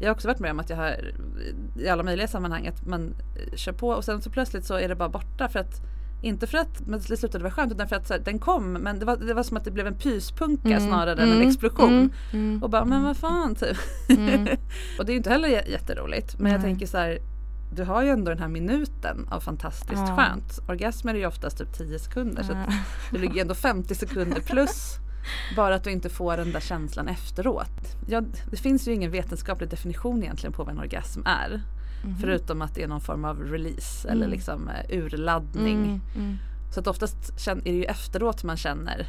Jag 0.01 0.09
har 0.09 0.14
också 0.14 0.29
varit 0.29 0.40
med 0.40 0.51
om 0.51 0.61
att 0.61 0.71
jag 0.71 0.77
har 0.77 1.12
i 1.79 1.88
alla 1.88 2.03
möjliga 2.03 2.29
sammanhang 2.29 2.66
att 2.66 2.87
man 2.87 3.14
kör 3.55 3.73
på 3.73 3.88
och 3.88 4.05
sen 4.05 4.23
så 4.23 4.31
plötsligt 4.31 4.64
så 4.64 4.75
är 4.75 4.88
det 4.88 4.95
bara 4.95 5.09
borta 5.09 5.49
för 5.49 5.59
att 5.59 5.81
inte 6.22 6.46
för 6.46 6.59
att 6.59 6.87
men 6.87 7.00
det 7.09 7.16
slutade 7.16 7.44
vara 7.44 7.52
skönt 7.52 7.72
utan 7.72 7.88
för 7.88 7.96
att 7.96 8.11
här, 8.11 8.18
den 8.18 8.38
kom 8.38 8.72
men 8.72 8.98
det 8.98 9.05
var, 9.05 9.16
det 9.16 9.35
var 9.35 9.42
som 9.42 9.57
att 9.57 9.64
det 9.64 9.70
blev 9.70 9.87
en 9.87 9.98
pyspunka 9.98 10.68
mm. 10.68 10.88
snarare 10.88 11.22
än 11.22 11.29
en 11.29 11.37
mm. 11.37 11.48
explosion. 11.48 11.92
Mm. 11.92 12.11
mm. 12.33 12.62
Och 12.62 12.70
bara 12.70 12.85
men 12.85 13.02
vad 13.02 13.16
fan 13.16 13.55
typ. 13.55 13.76
Och 14.98 15.07
det 15.07 15.12
är 15.12 15.16
inte 15.16 15.31
heller 15.31 15.48
jätteroligt 15.48 16.38
men 16.38 16.52
jag 16.52 16.61
tänker 16.61 16.87
så 16.87 16.98
här 16.98 17.18
du 17.72 17.85
har 17.85 18.02
ju 18.02 18.09
ändå 18.09 18.31
den 18.31 18.38
här 18.38 18.48
minuten 18.48 19.29
av 19.31 19.40
fantastiskt 19.40 20.02
ja. 20.09 20.16
skönt. 20.16 20.59
Orgasmer 20.68 21.14
är 21.14 21.18
ju 21.18 21.26
oftast 21.26 21.59
typ 21.59 21.72
10 21.72 21.98
sekunder 21.98 22.46
ja. 22.48 22.48
så 22.48 22.72
det 23.11 23.18
ligger 23.18 23.40
ändå 23.40 23.55
50 23.55 23.94
sekunder 23.94 24.40
plus 24.40 24.94
bara 25.57 25.74
att 25.74 25.85
du 25.85 25.90
inte 25.90 26.09
får 26.09 26.37
den 26.37 26.52
där 26.52 26.61
känslan 26.61 27.09
efteråt. 27.09 27.96
Ja, 28.09 28.22
det 28.50 28.57
finns 28.57 28.88
ju 28.88 28.92
ingen 28.92 29.11
vetenskaplig 29.11 29.70
definition 29.70 30.22
egentligen 30.22 30.52
på 30.52 30.64
vad 30.64 30.74
en 30.74 30.81
orgasm 30.81 31.20
är. 31.24 31.62
Mm. 32.04 32.16
Förutom 32.16 32.62
att 32.62 32.74
det 32.74 32.82
är 32.82 32.88
någon 32.88 33.00
form 33.00 33.24
av 33.24 33.42
release 33.42 34.09
eller 34.09 34.26
mm. 34.26 34.30
liksom 34.30 34.68
uh, 34.68 34.98
urladdning. 34.98 35.85
Mm, 35.85 36.00
mm. 36.16 36.37
Så 36.74 36.80
att 36.80 36.87
oftast 36.87 37.48
är 37.48 37.54
det 37.62 37.70
ju 37.70 37.85
efteråt 37.85 38.44
man 38.44 38.56
känner 38.56 39.06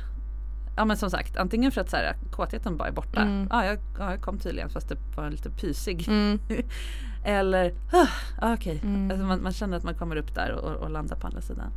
Ja 0.78 0.86
men 0.86 0.98
som 0.98 1.10
sagt 1.10 1.38
antingen 1.38 1.72
för 1.72 1.82
att 1.82 1.90
så 1.90 1.96
här, 1.96 2.16
kåtheten 2.32 2.78
bara 2.78 2.88
är 2.88 2.92
borta. 2.92 3.22
Mm. 3.22 3.48
Ja, 3.52 3.66
jag, 3.66 3.80
ja, 4.00 4.12
jag 4.12 4.22
kom 4.22 4.40
tydligen 4.40 4.70
fast 4.70 4.90
det 4.90 4.98
var 5.16 5.30
lite 5.30 5.50
pysig. 5.50 6.08
Mm. 6.08 6.40
Eller 7.26 7.74
ah, 7.92 8.08
okej, 8.54 8.76
okay. 8.76 8.90
mm. 8.90 9.12
alltså 9.12 9.26
man, 9.26 9.44
man, 9.44 9.54
känner 9.54 9.78
att 9.78 9.84
man 9.84 9.96
kommer 9.96 10.16
upp 10.16 10.36
där 10.36 10.52
och, 10.52 10.76
och 10.76 10.90
landar 10.90 11.16
på 11.16 11.28
andra 11.28 11.42
sidan. 11.42 11.72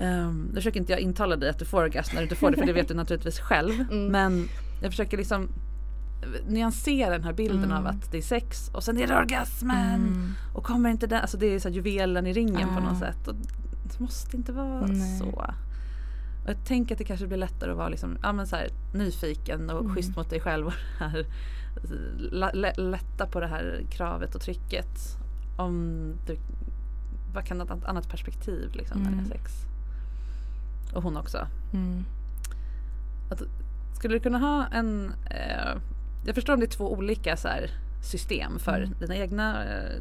Um, 0.00 0.44
nu 0.44 0.54
försöker 0.54 0.80
inte 0.80 0.92
jag 0.92 1.00
intala 1.00 1.36
dig 1.36 1.50
att 1.50 1.58
du 1.58 1.64
får 1.64 1.82
orgasm 1.82 2.14
när 2.14 2.20
du 2.20 2.24
inte 2.24 2.36
får 2.36 2.50
det 2.50 2.56
för 2.56 2.66
det 2.66 2.72
vet 2.72 2.88
du 2.88 2.94
naturligtvis 2.94 3.40
själv. 3.40 3.92
Men 3.92 4.48
jag 4.82 4.90
försöker 4.90 5.16
liksom 5.16 5.48
nyansera 6.48 7.10
den 7.10 7.24
här 7.24 7.32
bilden 7.32 7.64
mm. 7.64 7.76
av 7.76 7.86
att 7.86 8.12
det 8.12 8.18
är 8.18 8.22
sex 8.22 8.70
och 8.72 8.82
sen 8.82 8.98
är 8.98 9.06
det 9.06 9.16
orgasmen. 9.16 9.94
Mm. 9.94 10.32
Och 10.54 10.64
kommer 10.64 10.90
inte 10.90 11.06
den, 11.06 11.20
alltså 11.20 11.36
det 11.36 11.46
är 11.46 11.58
så 11.58 11.68
juvelen 11.68 12.26
i 12.26 12.32
ringen 12.32 12.68
på 12.74 12.80
något 12.80 12.98
sätt. 12.98 13.28
Och 13.28 13.34
det 13.82 14.00
måste 14.00 14.36
inte 14.36 14.52
vara 14.52 14.86
Nej. 14.86 15.18
så. 15.18 15.26
Och 16.46 16.52
jag 16.52 16.64
tänker 16.64 16.94
att 16.94 16.98
det 16.98 17.04
kanske 17.04 17.26
blir 17.26 17.38
lättare 17.38 17.70
att 17.70 17.76
vara 17.76 17.88
liksom, 17.88 18.18
ja, 18.22 18.32
men 18.32 18.46
så 18.46 18.56
här, 18.56 18.68
nyfiken 18.94 19.70
och 19.70 19.80
mm. 19.80 19.94
schysst 19.94 20.16
mot 20.16 20.30
dig 20.30 20.40
själv. 20.40 20.66
Och 20.66 20.72
här, 20.98 21.26
lätta 22.76 23.26
på 23.26 23.40
det 23.40 23.46
här 23.46 23.86
kravet 23.90 24.34
och 24.34 24.40
trycket. 24.40 25.18
Om 25.56 26.12
du 26.26 26.36
vad 27.34 27.44
kan 27.44 27.60
ett 27.60 27.84
annat 27.84 28.08
perspektiv 28.08 28.70
liksom, 28.74 29.02
när 29.02 29.10
det 29.10 29.16
är 29.16 29.18
mm. 29.18 29.30
sex. 29.30 29.52
Och 30.94 31.02
hon 31.02 31.16
också. 31.16 31.46
Mm. 31.72 32.04
Att, 33.30 33.42
skulle 33.94 34.14
du 34.14 34.20
kunna 34.20 34.38
ha 34.38 34.66
en 34.66 35.12
eh, 35.30 35.80
jag 36.26 36.34
förstår 36.34 36.54
om 36.54 36.60
det 36.60 36.66
är 36.66 36.76
två 36.76 36.92
olika 36.92 37.36
så 37.36 37.48
här, 37.48 37.70
system 38.02 38.58
för 38.58 38.76
mm. 38.80 38.94
den 39.00 39.12
egna 39.12 39.64
eh, 39.64 40.00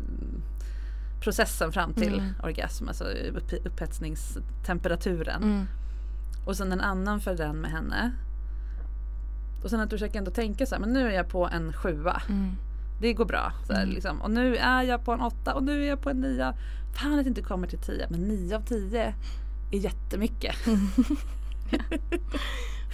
processen 1.21 1.71
fram 1.71 1.93
till 1.93 2.13
mm. 2.13 2.33
orgasm, 2.43 2.87
alltså 2.87 3.03
upp, 3.03 3.53
upphetsningstemperaturen. 3.65 5.43
Mm. 5.43 5.65
Och 6.45 6.57
sen 6.57 6.71
en 6.71 6.81
annan 6.81 7.21
för 7.21 7.35
den 7.35 7.55
med 7.55 7.71
henne. 7.71 8.11
Och 9.63 9.69
sen 9.69 9.79
att 9.79 9.89
du 9.89 9.95
försöker 9.95 10.19
ändå 10.19 10.31
tänka 10.31 10.65
så 10.65 10.75
här, 10.75 10.79
men 10.79 10.93
nu 10.93 11.07
är 11.07 11.15
jag 11.15 11.29
på 11.29 11.47
en 11.47 11.73
sjua. 11.73 12.21
Mm. 12.29 12.55
Det 13.01 13.13
går 13.13 13.25
bra. 13.25 13.51
Så 13.67 13.73
här, 13.73 13.83
mm. 13.83 13.95
liksom. 13.95 14.21
Och 14.21 14.31
nu 14.31 14.55
är 14.55 14.83
jag 14.83 15.05
på 15.05 15.11
en 15.11 15.21
åtta 15.21 15.53
och 15.53 15.63
nu 15.63 15.83
är 15.83 15.89
jag 15.89 16.01
på 16.01 16.09
en 16.09 16.21
nia. 16.21 16.55
Fan 16.95 17.19
att 17.19 17.25
det 17.25 17.29
inte 17.29 17.41
kommer 17.41 17.67
till 17.67 17.79
tio, 17.79 18.07
men 18.09 18.21
nio 18.21 18.55
av 18.55 18.61
tio 18.61 19.13
är 19.71 19.77
jättemycket. 19.77 20.67
Mm. 20.67 20.87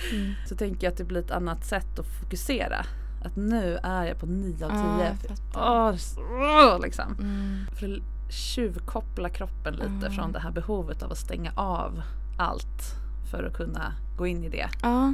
så 0.48 0.56
tänker 0.56 0.88
jag 0.88 0.92
att 0.92 0.98
det 0.98 1.04
blir 1.04 1.20
ett 1.20 1.32
annat 1.32 1.66
sätt 1.66 2.00
att 2.00 2.06
fokusera. 2.06 2.86
Att 3.22 3.36
nu 3.36 3.80
är 3.84 4.06
jag 4.06 4.20
på 4.20 4.26
9 4.26 4.66
av 4.66 4.70
10. 4.70 5.18
Ah, 5.54 5.92
oh, 6.18 6.82
liksom. 6.82 7.16
Mm. 7.20 7.66
För 7.76 7.94
att 7.94 8.34
tjuvkoppla 8.34 9.30
kroppen 9.30 9.74
lite 9.74 9.88
mm. 9.88 10.12
från 10.12 10.32
det 10.32 10.40
här 10.40 10.52
behovet 10.52 11.04
av 11.04 11.12
att 11.12 11.18
stänga 11.18 11.52
av 11.56 12.02
allt 12.38 12.96
för 13.32 13.44
att 13.44 13.54
kunna 13.54 13.94
gå 14.18 14.28
in 14.28 14.44
i 14.44 14.50
det. 14.50 14.70
Ah. 14.82 15.12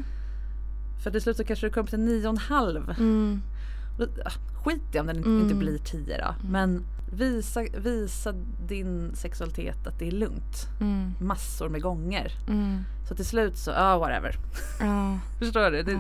För 1.04 1.12
till 1.12 1.22
slut 1.22 1.38
så 1.38 1.44
kanske 1.44 1.68
du 1.68 1.74
kommer 1.74 1.88
till 1.88 2.00
9,5. 2.00 3.00
Mm. 3.00 3.42
Skit 4.64 4.96
i 4.96 5.00
om 5.00 5.08
den 5.08 5.18
mm. 5.18 5.42
inte 5.42 5.56
blir 5.56 5.78
10 5.78 6.18
då. 6.18 6.24
Mm. 6.24 6.52
Men 6.52 6.86
visa, 7.12 7.62
visa 7.78 8.34
din 8.68 9.16
sexualitet 9.16 9.88
att 9.88 10.00
det 10.00 10.08
är 10.08 10.12
lugnt. 10.12 10.68
Mm. 10.80 11.14
Massor 11.22 11.70
med 11.70 11.82
gånger. 11.82 12.32
Mm. 12.48 12.84
Så 13.08 13.16
till 13.16 13.26
slut 13.26 13.58
så, 13.58 13.72
ja 13.72 13.94
ah, 13.94 13.98
whatever. 13.98 14.36
Förstår 15.40 15.72
du? 15.72 15.84
Det, 15.84 16.00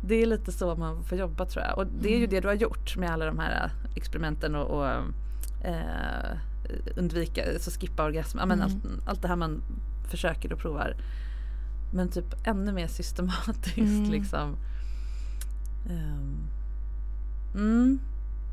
det 0.00 0.14
är 0.14 0.26
lite 0.26 0.52
så 0.52 0.76
man 0.76 1.04
får 1.04 1.18
jobba 1.18 1.46
tror 1.46 1.64
jag. 1.64 1.78
Och 1.78 1.86
det 1.86 2.08
är 2.08 2.18
ju 2.18 2.24
mm. 2.24 2.30
det 2.30 2.40
du 2.40 2.48
har 2.48 2.54
gjort 2.54 2.96
med 2.96 3.10
alla 3.10 3.26
de 3.26 3.38
här 3.38 3.64
äh, 3.64 3.96
experimenten 3.96 4.54
och, 4.54 4.78
och 4.78 4.86
eh, 5.64 6.38
undvika, 6.96 7.42
så 7.58 7.70
skippa 7.70 8.04
orgasm. 8.04 8.38
Mm. 8.38 8.60
allt, 8.62 8.76
allt 9.06 9.22
det 9.22 9.28
här 9.28 9.36
man 9.36 9.62
försöker 10.08 10.52
och 10.52 10.58
provar. 10.58 10.96
Men 11.92 12.08
typ 12.08 12.46
ännu 12.46 12.72
mer 12.72 12.86
systematiskt 12.86 13.78
mm. 13.78 14.10
liksom. 14.10 14.56
Um, 15.90 16.48
mm. 17.54 17.98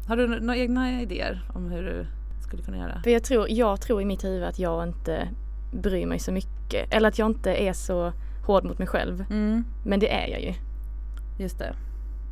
Har 0.08 0.18
du 0.18 0.28
några 0.28 0.58
egna 0.58 1.02
idéer 1.02 1.50
om 1.54 1.72
hur 1.72 1.84
du 1.84 2.06
skulle 2.42 2.64
kunna 2.64 2.78
göra? 2.78 3.02
För 3.04 3.10
jag, 3.10 3.24
tror, 3.24 3.50
jag 3.50 3.82
tror 3.82 4.02
i 4.02 4.06
mitt 4.06 4.24
huvud 4.24 4.44
att 4.44 4.60
jag 4.60 4.88
inte 4.88 5.30
bryr 5.72 6.06
mig 6.06 6.20
så 6.20 6.32
mycket. 6.32 6.94
Eller 6.94 7.08
att 7.08 7.20
jag 7.20 7.30
inte 7.30 7.56
är 7.56 7.74
så 7.74 8.14
hård 8.46 8.64
mot 8.64 8.80
mig 8.80 8.88
själv. 8.88 9.26
Mm. 9.30 9.66
Men 9.84 10.00
det 10.00 10.14
är 10.14 10.28
jag 10.28 10.42
ju. 10.42 10.54
Just 11.38 11.60
det. 11.60 11.76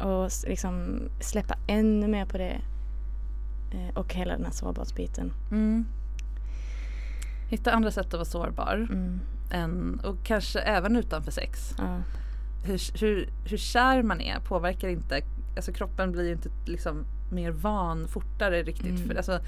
Och 0.06 0.32
liksom 0.48 1.02
släppa 1.20 1.56
ännu 1.68 2.08
mer 2.08 2.26
på 2.26 2.38
det. 2.38 2.62
Eh, 3.74 3.98
och 3.98 4.14
hela 4.14 4.34
den 4.34 4.46
här 4.46 4.52
sårbarhetsbiten. 4.52 5.34
Mm. 5.52 5.86
Hitta 7.50 7.72
andra 7.72 7.92
sätt 7.92 8.06
att 8.06 8.14
vara 8.14 8.26
sårbar. 8.26 8.88
Mm. 8.92 9.20
Än, 9.52 10.00
och 10.04 10.16
kanske 10.24 10.60
även 10.60 10.96
utanför 10.96 11.32
sex. 11.32 11.76
Ja. 11.78 12.02
Hur, 12.66 13.00
hur, 13.00 13.30
hur 13.46 13.58
kär 13.58 14.04
man 14.04 14.22
är 14.22 14.40
påverkar 14.40 14.88
inte, 14.88 15.22
alltså 15.56 15.74
kroppen 15.74 16.12
blir 16.12 16.26
ju 16.26 16.32
inte 16.32 16.50
liksom 16.66 17.06
mer 17.32 17.52
van 17.52 18.08
fortare 18.08 18.64
riktigt. 18.64 18.96
Mm. 18.96 19.08
För, 19.08 19.16
alltså, 19.16 19.40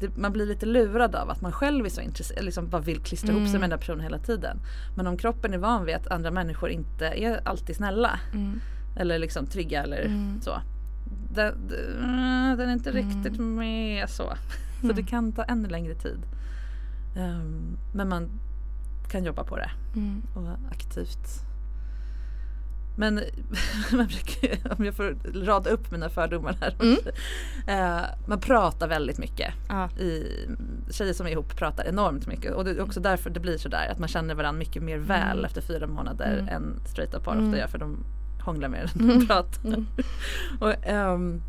det, 0.00 0.16
man 0.16 0.32
blir 0.32 0.46
lite 0.46 0.66
lurad 0.66 1.14
av 1.16 1.30
att 1.30 1.40
man 1.40 1.52
själv 1.52 1.84
är 1.84 1.90
så 1.90 2.00
intresserad, 2.00 2.44
liksom 2.44 2.68
bara 2.68 2.82
vill 2.82 3.00
klistra 3.00 3.30
mm. 3.30 3.42
ihop 3.42 3.50
sig 3.50 3.60
med 3.60 3.70
den 3.70 3.78
där 3.78 3.78
personen 3.78 4.00
hela 4.00 4.18
tiden. 4.18 4.60
Men 4.96 5.06
om 5.06 5.16
kroppen 5.16 5.54
är 5.54 5.58
van 5.58 5.84
vid 5.84 5.94
att 5.94 6.06
andra 6.06 6.30
människor 6.30 6.70
inte 6.70 7.06
är 7.06 7.48
alltid 7.48 7.76
snälla 7.76 8.20
mm. 8.32 8.60
Eller 8.98 9.18
liksom 9.18 9.46
trygga 9.46 9.82
eller 9.82 10.04
mm. 10.04 10.40
så. 10.40 10.60
Den, 11.34 11.68
den, 12.56 12.68
är 12.68 12.72
inte 12.72 12.90
mm. 12.90 13.08
riktigt 13.08 13.40
med 13.40 14.10
så. 14.10 14.32
Så 14.80 14.86
det 14.86 14.92
mm. 14.92 15.06
kan 15.06 15.32
ta 15.32 15.42
ännu 15.42 15.68
längre 15.68 15.94
tid. 15.94 16.18
Um, 17.16 17.78
men 17.92 18.08
man 18.08 18.30
kan 19.08 19.24
jobba 19.24 19.44
på 19.44 19.56
det. 19.56 19.70
Mm. 19.96 20.22
Och 20.34 20.70
aktivt. 20.70 21.48
Men 22.96 23.18
om 24.78 24.84
jag 24.84 24.94
får 24.94 25.16
rada 25.44 25.70
upp 25.70 25.90
mina 25.90 26.08
fördomar 26.08 26.56
här. 26.60 26.74
Uh, 26.82 28.04
man 28.28 28.40
pratar 28.40 28.88
väldigt 28.88 29.18
mycket. 29.18 29.54
Ah. 29.68 29.88
I, 29.98 30.26
tjejer 30.90 31.12
som 31.12 31.26
är 31.26 31.30
ihop 31.30 31.56
pratar 31.56 31.84
enormt 31.84 32.26
mycket. 32.26 32.52
Och 32.52 32.64
det 32.64 32.70
är 32.70 32.80
också 32.80 33.00
därför 33.00 33.30
det 33.30 33.40
blir 33.40 33.58
sådär 33.58 33.88
att 33.92 33.98
man 33.98 34.08
känner 34.08 34.34
varandra 34.34 34.58
mycket 34.58 34.82
mer 34.82 34.98
väl 34.98 35.44
efter 35.44 35.60
fyra 35.60 35.86
månader 35.86 36.48
än 36.50 36.80
straighta 36.86 37.20
par 37.20 37.36
ofta 37.36 37.58
gör. 37.58 37.66
För 37.66 37.78
de 37.78 38.04
hångla 38.48 38.68
med 38.68 38.90
den 38.94 39.10
mm. 39.10 39.26
pratar. 39.26 39.68
Mm. 39.68 39.86
och, 40.60 40.92
um, 40.92 41.42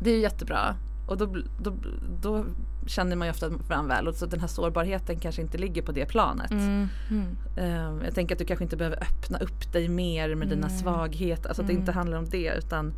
det 0.00 0.10
är 0.10 0.18
jättebra. 0.18 0.76
Och 1.06 1.16
då, 1.16 1.36
då, 1.62 1.74
då 2.22 2.44
känner 2.86 3.16
man 3.16 3.26
ju 3.26 3.30
ofta 3.30 3.48
varandra 3.48 3.94
väl 3.94 4.08
och 4.08 4.14
så 4.14 4.26
den 4.26 4.40
här 4.40 4.48
sårbarheten 4.48 5.18
kanske 5.18 5.42
inte 5.42 5.58
ligger 5.58 5.82
på 5.82 5.92
det 5.92 6.06
planet. 6.06 6.50
Mm. 6.50 6.88
Mm. 7.10 7.36
Um, 7.56 8.04
jag 8.04 8.14
tänker 8.14 8.34
att 8.34 8.38
du 8.38 8.44
kanske 8.44 8.64
inte 8.64 8.76
behöver 8.76 9.02
öppna 9.02 9.38
upp 9.38 9.72
dig 9.72 9.88
mer 9.88 10.34
med 10.34 10.48
dina 10.48 10.68
svagheter. 10.68 11.48
Alltså 11.48 11.62
att 11.62 11.68
det 11.68 11.74
inte 11.74 11.92
mm. 11.92 11.94
handlar 11.94 12.18
om 12.18 12.28
det 12.28 12.54
utan 12.58 12.94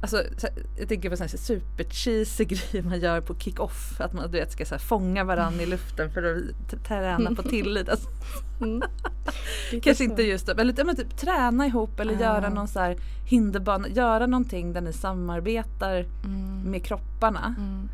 Alltså, 0.00 0.22
jag 0.78 0.88
tänker 0.88 1.10
på 1.10 1.16
sån 1.16 1.28
supercheesy 1.28 2.44
grej 2.48 2.82
man 2.82 3.00
gör 3.00 3.20
på 3.20 3.34
kick-off. 3.34 4.00
Att 4.00 4.12
man 4.12 4.30
du 4.30 4.38
vet, 4.38 4.52
ska 4.52 4.64
så 4.64 4.74
här, 4.74 4.78
fånga 4.78 5.24
varandra 5.24 5.62
i 5.62 5.66
luften 5.66 6.10
för 6.10 6.22
att 6.22 6.84
träna 6.84 7.34
på 7.34 7.42
tillit. 7.48 7.88
Alltså. 7.88 8.08
Mm. 8.60 8.82
Kanske 9.82 10.04
inte 10.04 10.22
just 10.22 10.46
det, 10.46 10.54
men, 10.54 10.74
men 10.86 10.96
typ 10.96 11.16
träna 11.16 11.66
ihop 11.66 12.00
eller 12.00 12.12
ja. 12.12 12.20
göra 12.20 12.48
någon 12.48 12.68
så 12.68 12.80
här 12.80 12.96
hinderbana. 13.24 13.88
Göra 13.88 14.26
någonting 14.26 14.72
där 14.72 14.80
ni 14.80 14.92
samarbetar 14.92 16.06
mm. 16.24 16.70
med 16.70 16.84
kropparna. 16.84 17.54
Mm. 17.58 17.88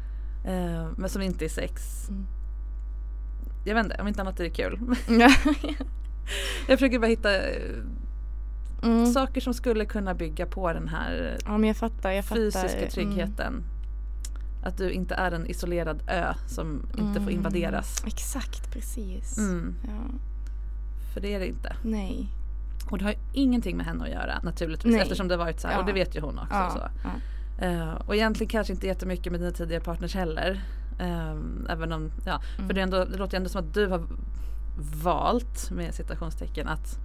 Uh, 0.46 0.88
men 0.96 1.10
som 1.10 1.22
inte 1.22 1.44
är 1.44 1.48
sex. 1.48 2.08
Mm. 2.08 2.26
Jag 3.64 3.74
vet 3.74 3.84
inte, 3.84 3.96
om 4.00 4.08
inte 4.08 4.20
annat 4.20 4.40
är 4.40 4.44
det 4.44 4.50
kul. 4.50 4.78
jag 6.68 6.78
försöker 6.78 6.98
bara 6.98 7.06
hitta 7.06 7.30
Mm. 8.84 9.06
Saker 9.06 9.40
som 9.40 9.54
skulle 9.54 9.84
kunna 9.84 10.14
bygga 10.14 10.46
på 10.46 10.72
den 10.72 10.88
här 10.88 11.36
ja, 11.46 11.58
jag 11.66 11.76
fattar, 11.76 12.10
jag 12.10 12.24
fysiska 12.24 12.60
fattar. 12.68 12.78
Mm. 12.78 12.90
tryggheten. 12.90 13.62
Att 14.64 14.76
du 14.76 14.90
inte 14.90 15.14
är 15.14 15.32
en 15.32 15.46
isolerad 15.46 16.02
ö 16.08 16.34
som 16.46 16.86
inte 16.98 17.20
får 17.20 17.32
invaderas. 17.32 18.00
Mm, 18.00 18.08
exakt, 18.08 18.72
precis. 18.72 19.38
Mm. 19.38 19.74
Ja. 19.84 20.18
För 21.14 21.20
det 21.20 21.34
är 21.34 21.38
det 21.40 21.46
inte. 21.48 21.76
Nej. 21.82 22.28
Och 22.90 22.98
det 22.98 23.04
har 23.04 23.12
ju 23.12 23.18
ingenting 23.32 23.76
med 23.76 23.86
henne 23.86 24.04
att 24.04 24.10
göra 24.10 24.40
naturligtvis 24.42 24.92
Nej. 24.92 25.02
eftersom 25.02 25.28
det 25.28 25.36
varit 25.36 25.60
så 25.60 25.68
här 25.68 25.74
Ja. 25.74 25.80
och 25.80 25.86
det 25.86 25.92
vet 25.92 26.16
ju 26.16 26.20
hon 26.20 26.38
också. 26.38 26.54
Ja, 26.54 26.70
Så. 26.70 26.78
ja. 27.04 27.66
Eh, 27.66 27.92
och 27.94 28.14
egentligen 28.14 28.48
kanske 28.50 28.72
inte 28.72 28.86
jättemycket 28.86 29.32
med 29.32 29.40
dina 29.40 29.52
tidigare 29.52 29.82
partners 29.82 30.14
heller. 30.14 30.60
Ehm, 31.00 31.66
även 31.70 31.92
om, 31.92 32.10
ja, 32.26 32.40
Mm. 32.56 32.68
för 32.68 32.74
det, 32.74 32.80
ändå, 32.80 33.04
det 33.04 33.16
låter 33.18 33.34
ju 33.34 33.36
ändå 33.36 33.48
som 33.48 33.60
att 33.68 33.74
du 33.74 33.86
har 33.86 34.06
valt 35.02 35.70
med 35.70 35.94
citationstecken 35.94 36.68
att 36.68 36.98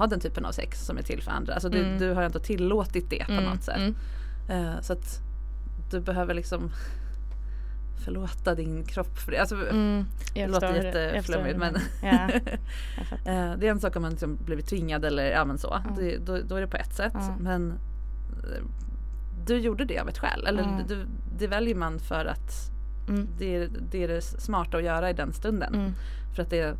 ha 0.00 0.06
den 0.06 0.20
typen 0.20 0.44
av 0.44 0.52
sex 0.52 0.86
som 0.86 0.98
är 0.98 1.02
till 1.02 1.22
för 1.22 1.30
andra. 1.30 1.52
Alltså 1.54 1.68
du, 1.68 1.78
Mm. 1.78 1.98
du 1.98 2.12
har 2.12 2.22
ändå 2.22 2.38
tillåtit 2.38 3.10
det 3.10 3.24
på 3.26 3.32
Mm, 3.32 3.44
något 3.44 3.62
sätt. 3.62 3.76
mm. 3.76 3.94
Eh, 4.48 4.80
så 4.80 4.92
att 4.92 5.20
du 5.90 6.00
behöver 6.00 6.34
liksom 6.34 6.70
förlåta 8.04 8.54
din 8.54 8.84
kropp 8.84 9.18
för 9.18 9.32
det. 9.32 9.38
Alltså, 9.38 9.54
Mm, 9.70 10.04
det 10.34 10.46
låter 10.46 10.74
jätteflummigt 10.84 11.58
men. 11.58 11.76
Ja. 12.02 12.28
Eh, 13.24 13.52
Det 13.58 13.66
är 13.66 13.70
en 13.70 13.80
sak 13.80 13.96
om 13.96 14.02
man 14.02 14.10
liksom 14.10 14.36
blivit 14.44 14.66
tvingad 14.66 15.04
eller 15.04 15.24
ja 15.30 15.44
men 15.44 15.58
så. 15.58 15.68
Ja. 15.88 15.94
Det, 15.96 16.16
då, 16.26 16.38
då 16.48 16.56
är 16.56 16.60
det 16.60 16.66
på 16.66 16.76
ett 16.76 16.94
sätt. 16.94 17.12
Ja. 17.14 17.36
Men 17.40 17.70
eh, 17.70 18.64
du 19.46 19.56
gjorde 19.58 19.84
det 19.84 19.98
av 19.98 20.08
ett 20.08 20.18
skäl. 20.18 20.46
Eller 20.46 20.62
Ja. 20.62 20.80
du, 20.88 21.06
det 21.38 21.46
väljer 21.46 21.74
man 21.74 21.98
för 21.98 22.24
att 22.24 22.70
Mm. 23.08 23.28
det, 23.38 23.56
är, 23.56 23.68
det 23.90 24.04
är 24.04 24.08
det 24.08 24.20
smarta 24.22 24.76
att 24.76 24.84
göra 24.84 25.10
i 25.10 25.12
den 25.12 25.32
stunden. 25.32 25.74
Mm. 25.74 25.92
För 26.34 26.42
att 26.42 26.50
det, 26.50 26.76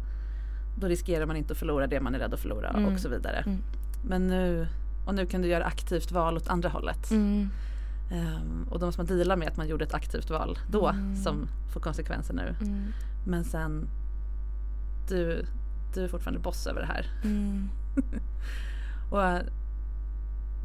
då 0.76 0.87
riskerar 0.87 1.26
man 1.26 1.37
inte 1.37 1.52
att 1.52 1.59
förlora 1.59 1.87
det 1.87 2.00
man 2.00 2.14
är 2.14 2.18
rädd 2.18 2.35
att 2.35 2.40
förlora 2.40 2.68
Mm. 2.68 2.92
och 2.94 3.00
så 3.00 3.09
vidare. 3.09 3.42
Mm. 3.46 3.59
Men 4.04 4.26
nu, 4.26 4.66
och 5.06 5.14
nu 5.14 5.26
kan 5.26 5.42
du 5.42 5.48
göra 5.48 5.64
aktivt 5.64 6.12
val 6.12 6.37
åt 6.37 6.48
andra 6.48 6.68
hållet. 6.68 7.11
Mm. 7.11 7.48
Ehm, 8.12 8.66
och 8.70 8.78
då 8.78 8.87
måste 8.87 9.00
man 9.00 9.06
deala 9.06 9.37
med 9.37 9.48
att 9.48 9.56
man 9.56 9.68
gjorde 9.68 9.85
ett 9.85 9.94
aktivt 9.94 10.30
val 10.30 10.59
då 10.70 10.88
Mm. 10.88 11.16
som 11.16 11.48
får 11.72 11.80
konsekvenser 11.80 12.35
nu. 12.35 12.54
Mm. 12.61 12.85
Men 13.26 13.44
sen, 13.44 13.88
du, 15.09 15.46
du 15.94 16.04
är 16.04 16.09
fortfarande 16.09 16.40
boss 16.40 16.66
över 16.66 16.80
det 16.80 16.87
här. 16.87 17.06
Mm. 17.24 17.68
Och 19.11 19.24
eh, 19.24 19.38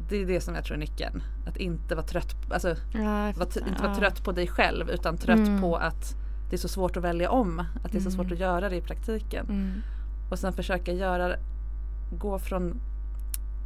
det 0.08 0.16
är 0.22 0.26
det 0.26 0.40
som 0.40 0.54
jag 0.54 0.64
tror 0.64 0.74
är 0.74 0.80
nyckeln. 0.80 1.22
Att 1.46 1.56
inte 1.56 1.94
vara 1.94 2.06
trött, 2.06 2.36
alltså, 2.50 2.68
Ja, 2.92 3.32
fattar. 3.32 3.68
inte 3.68 3.82
vara 3.82 3.94
trött 3.94 4.24
på 4.24 4.32
dig 4.32 4.46
själv 4.46 4.90
utan 4.90 5.16
trött 5.16 5.60
på 5.60 5.76
att 5.76 6.14
det 6.50 6.56
är 6.56 6.58
så 6.58 6.68
svårt 6.68 6.96
att 6.96 7.02
välja 7.02 7.30
om. 7.30 7.58
Att 7.84 7.92
det 7.92 7.98
är 7.98 8.02
så 8.02 8.10
svårt 8.10 8.32
att 8.32 8.38
göra 8.38 8.68
det 8.68 8.76
i 8.76 8.80
praktiken. 8.80 9.46
Mm. 9.48 9.72
Och 10.30 10.38
sen 10.38 10.52
försöka 10.52 10.92
göra, 10.92 11.36
gå 12.18 12.38
från 12.38 12.80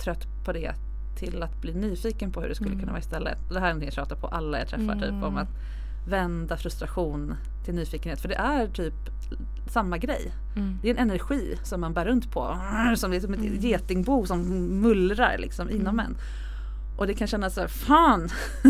trött 0.05 0.27
på 0.44 0.53
det 0.53 0.73
till 1.16 1.42
att 1.42 1.61
bli 1.61 1.75
nyfiken 1.75 2.33
på 2.33 2.40
hur 2.40 2.49
det 2.49 2.55
skulle 2.55 2.70
Mm. 2.70 2.81
kunna 2.81 2.92
vara 2.92 3.01
istället. 3.01 3.38
Det 3.53 3.61
här 3.61 3.70
är 3.70 3.75
något 3.75 3.85
jag 3.85 3.92
tjatar 3.92 4.16
på 4.16 4.27
alla 4.27 4.59
jag 4.59 4.68
träffar 4.68 4.94
typ 4.94 5.11
om 5.11 5.25
Mm. 5.25 5.37
att 5.37 5.49
vända 6.09 6.57
frustration 6.57 7.35
till 7.64 7.75
nyfikenhet. 7.75 8.20
För 8.20 8.29
det 8.29 8.35
är 8.35 8.66
typ 8.68 8.94
samma 9.68 9.99
grej. 9.99 10.33
Mm. 10.57 10.79
Det 10.83 10.90
är 10.90 10.94
en 10.94 10.99
energi 11.11 11.59
som 11.62 11.81
man 11.81 11.94
bär 11.94 12.05
runt 12.05 12.33
på. 12.33 12.59
Som, 12.96 13.12
är 13.12 13.20
som 13.20 13.33
ett 13.35 13.40
Mm. 13.40 13.57
getingbo 13.61 14.27
som 14.27 14.40
mullrar 14.81 15.38
liksom 15.38 15.70
inom 15.70 16.01
en. 16.01 16.16
Och 16.99 17.07
det 17.07 17.14
kan 17.14 17.27
kännas 17.27 17.55
så 17.55 17.61
här, 17.61 17.68
fan! 17.68 18.29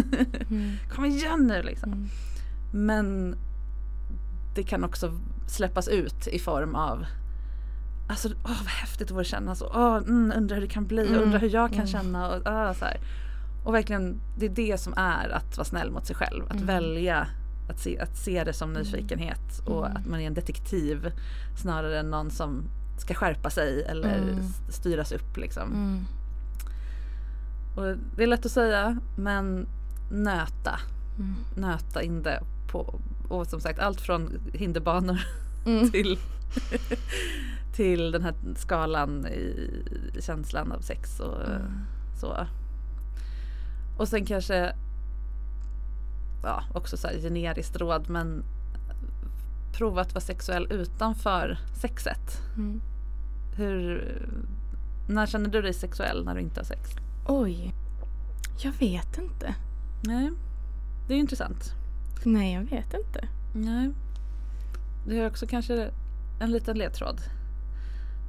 Mm. 0.50 0.72
Kom 0.94 1.04
igen 1.04 1.46
nu 1.46 1.62
liksom. 1.62 1.92
Mm. 1.92 2.08
Men 2.72 3.34
det 4.54 4.62
kan 4.62 4.84
också 4.84 5.12
släppas 5.46 5.88
ut 5.88 6.26
i 6.28 6.38
form 6.38 6.74
av 6.74 7.04
Alltså 8.10 8.28
åh 8.28 8.58
vad 8.58 8.66
häftigt 8.68 9.08
det 9.08 9.14
vore 9.14 9.20
att 9.20 9.26
känna 9.26 9.54
så. 9.54 9.66
Åh, 9.74 9.96
mm, 9.96 10.32
undrar 10.36 10.56
hur 10.56 10.62
det 10.62 10.72
kan 10.72 10.86
bli, 10.86 11.06
Mm. 11.08 11.22
undrar 11.22 11.38
hur 11.40 11.50
jag 11.50 11.68
kan 11.68 11.74
Mm. 11.78 11.86
känna. 11.86 12.28
Och, 12.28 12.42
ah, 12.44 12.74
så 12.74 12.84
här. 12.84 13.00
och 13.64 13.74
verkligen 13.74 14.20
det 14.38 14.46
är 14.46 14.50
det 14.50 14.80
som 14.80 14.94
är 14.96 15.28
att 15.28 15.56
vara 15.56 15.64
snäll 15.64 15.90
mot 15.90 16.06
sig 16.06 16.16
själv. 16.16 16.44
Att 16.44 16.52
Mm. 16.52 16.66
välja 16.66 17.26
att 17.68 17.78
se, 17.80 17.98
att 17.98 18.16
se 18.16 18.44
det 18.44 18.52
som 18.52 18.72
nyfikenhet 18.72 19.58
och 19.66 19.86
Mm. 19.86 19.96
att 19.96 20.06
man 20.06 20.20
är 20.20 20.26
en 20.26 20.34
detektiv 20.34 21.12
snarare 21.62 22.00
än 22.00 22.10
någon 22.10 22.30
som 22.30 22.62
ska 22.98 23.14
skärpa 23.14 23.50
sig 23.50 23.82
eller 23.84 24.18
Mm. 24.18 24.38
styras 24.68 25.12
upp 25.12 25.36
liksom. 25.36 25.72
Mm. 25.72 26.04
Och 27.76 27.96
det 28.16 28.22
är 28.22 28.26
lätt 28.26 28.46
att 28.46 28.52
säga 28.52 28.98
men 29.16 29.66
nöta. 30.10 30.80
Mm. 31.18 31.34
Nöta 31.56 32.02
in 32.02 32.22
det 32.22 32.42
på, 32.72 33.00
och 33.28 33.46
som 33.46 33.60
sagt 33.60 33.78
allt 33.78 34.00
från 34.00 34.40
hinderbanor 34.54 35.20
Mm. 35.66 35.90
till, 35.92 36.18
till 37.72 38.10
den 38.12 38.22
här 38.22 38.34
skalan 38.56 39.26
i 39.26 39.70
känslan 40.20 40.72
av 40.72 40.80
sex 40.80 41.20
och 41.20 41.40
Mm. 41.48 41.72
så. 42.20 42.46
Och 43.98 44.08
sen 44.08 44.26
kanske 44.26 44.72
ja, 46.42 46.64
också 46.74 46.96
så 46.96 47.08
här 47.08 47.14
generiskt 47.20 47.76
råd 47.76 48.10
men 48.10 48.44
prova 49.72 50.00
att 50.00 50.14
vara 50.14 50.20
sexuell 50.24 50.72
utanför 50.72 51.58
sexet. 51.80 52.42
Mm. 52.56 52.80
Hur, 53.56 54.04
när 55.08 55.26
känner 55.26 55.48
du 55.50 55.62
dig 55.62 55.74
sexuell 55.74 56.24
när 56.24 56.34
du 56.34 56.40
inte 56.40 56.60
har 56.60 56.64
sex? 56.64 56.90
Oj. 57.26 57.74
Jag 58.62 58.72
vet 58.72 59.18
inte. 59.18 59.54
Nej, 60.04 60.30
det 61.08 61.14
är 61.14 61.18
intressant. 61.18 61.74
Nej, 62.24 62.54
jag 62.54 62.62
vet 62.62 62.94
inte. 62.94 63.28
Nej. 63.54 63.90
Det 65.06 65.18
är 65.18 65.26
också 65.26 65.46
kanske 65.46 65.90
en 66.40 66.50
liten 66.50 66.78
ledtråd. 66.78 67.20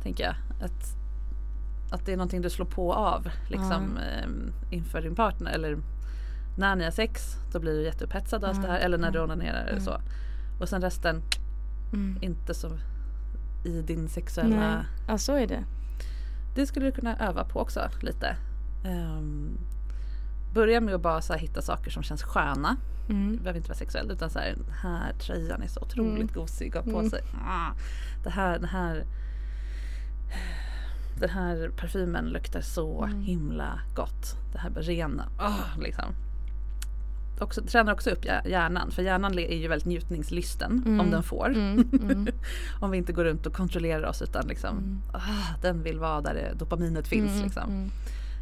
Tänker 0.03 0.23
jag. 0.23 0.35
Att, 0.61 0.95
att 1.91 2.05
det 2.05 2.13
är 2.13 2.17
någonting 2.17 2.41
du 2.41 2.49
slår 2.49 2.65
på 2.65 2.93
av 2.93 3.27
liksom, 3.49 3.97
ehm, 3.97 4.53
inför 4.71 5.01
din 5.01 5.15
partner. 5.15 5.51
Eller 5.51 5.77
när 6.57 6.75
ni 6.75 6.83
har 6.83 6.91
sex 6.91 7.35
då 7.51 7.59
blir 7.59 7.73
du 7.73 7.83
jätteupphetsad 7.83 8.43
av 8.43 8.49
allt 8.49 8.61
det 8.61 8.67
här. 8.67 8.79
Eller 8.79 8.97
när 8.97 9.11
du 9.11 9.19
onanerar 9.19 9.65
eller 9.65 9.79
så. 9.79 10.01
Och 10.59 10.69
sen 10.69 10.81
resten 10.81 11.21
Mm. 11.93 12.17
inte 12.21 12.53
så 12.53 12.69
i 13.65 13.81
din 13.81 14.09
sexuella... 14.09 14.55
Nej. 14.55 14.85
Ja, 15.07 15.17
så 15.17 15.35
är 15.35 15.47
det. 15.47 15.63
Det 16.55 16.65
skulle 16.65 16.85
du 16.85 16.91
kunna 16.91 17.17
öva 17.17 17.43
på 17.45 17.59
också 17.59 17.89
lite. 18.01 18.35
Ehm, 18.85 19.57
börja 20.53 20.81
med 20.81 20.95
att 20.95 21.01
bara 21.01 21.35
hitta 21.35 21.61
saker 21.61 21.91
som 21.91 22.03
känns 22.03 22.23
sköna. 22.23 22.77
Mm. 23.11 23.31
Det 23.31 23.37
behöver 23.43 23.57
inte 23.57 23.69
vara 23.69 23.77
sexuellt 23.77 24.11
utan 24.11 24.29
så 24.29 24.39
här, 24.39 24.55
den 24.55 24.73
här 24.81 25.13
tröjan 25.13 25.61
är 25.61 25.67
så 25.67 25.79
otroligt 25.81 26.13
Mm. 26.21 26.33
gosig 26.33 26.77
att 26.77 26.85
ha 26.85 26.91
på 26.91 26.97
Mm. 26.99 27.09
sig. 27.09 27.21
Ah, 27.47 27.71
det 28.23 28.29
här, 28.29 28.59
den 28.59 28.69
här 28.69 29.05
den 31.19 31.29
här 31.29 31.69
parfymen 31.77 32.25
luktar 32.25 32.61
så 32.61 33.03
Mm. 33.03 33.21
himla 33.21 33.79
gott. 33.95 34.35
Det 34.53 34.57
här 34.59 34.69
rena, 34.69 35.29
ah, 35.37 35.79
liksom. 35.79 36.05
Också, 37.39 37.61
tränar 37.61 37.93
också 37.93 38.09
upp 38.09 38.25
hjär- 38.25 38.47
hjärnan 38.47 38.91
för 38.91 39.01
hjärnan 39.01 39.39
är 39.39 39.55
ju 39.57 39.67
väldigt 39.67 39.85
njutningslysten 39.87 40.83
Mm. 40.85 40.99
om 40.99 41.11
den 41.11 41.23
får. 41.23 41.49
Mm. 41.49 41.89
Mm. 41.93 42.27
om 42.79 42.91
vi 42.91 42.97
inte 42.97 43.13
går 43.13 43.23
runt 43.23 43.45
och 43.45 43.53
kontrollerar 43.53 44.03
oss 44.09 44.21
utan 44.21 44.47
liksom, 44.47 44.77
Mm. 44.77 45.01
ah, 45.13 45.55
den 45.61 45.83
vill 45.83 45.99
vara 45.99 46.21
där 46.21 46.53
dopaminet 46.55 47.07
finns. 47.07 47.31
Mm. 47.31 47.43
Liksom. 47.43 47.63
Mm. 47.71 47.89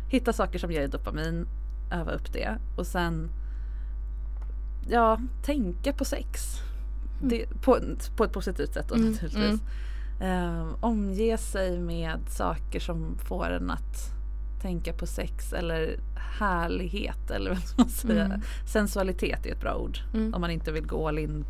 Hitta 0.10 0.34
saker 0.34 0.60
som 0.60 0.72
ger 0.72 0.88
dopamin, 0.88 1.48
öva 1.92 2.12
upp 2.12 2.34
det 2.34 2.58
och 2.78 2.88
sen 2.88 3.30
ja, 4.90 5.20
tänka 5.46 5.94
på 5.94 6.06
sex. 6.06 6.42
Det, 7.22 7.46
på, 7.62 7.80
på 8.18 8.24
ett 8.24 8.34
positivt 8.34 8.74
sätt 8.74 8.86
då 8.90 8.96
Mm, 8.96 9.12
naturligtvis. 9.12 9.62
Eh, 10.22 10.68
omge 10.80 11.38
sig 11.38 11.80
med 11.80 12.20
saker 12.30 12.80
som 12.80 13.18
får 13.18 13.50
en 13.50 13.72
att 13.72 14.20
tänka 14.62 14.94
på 14.94 15.06
sex 15.06 15.54
eller 15.54 16.00
härlighet 16.40 17.32
eller 17.32 17.50
vad 17.50 17.64
ska 17.64 17.82
man 17.82 17.90
säga. 17.90 18.26
Mm. 18.26 18.42
Sensualitet 18.74 19.46
är 19.46 19.52
ett 19.52 19.62
bra 19.62 19.76
ord. 19.76 20.00
Mm. 20.14 20.34
Om 20.34 20.42
man 20.42 20.52
inte 20.52 20.72
vill 20.72 20.88
gå 20.88 21.08
all 21.08 21.20
in 21.20 21.46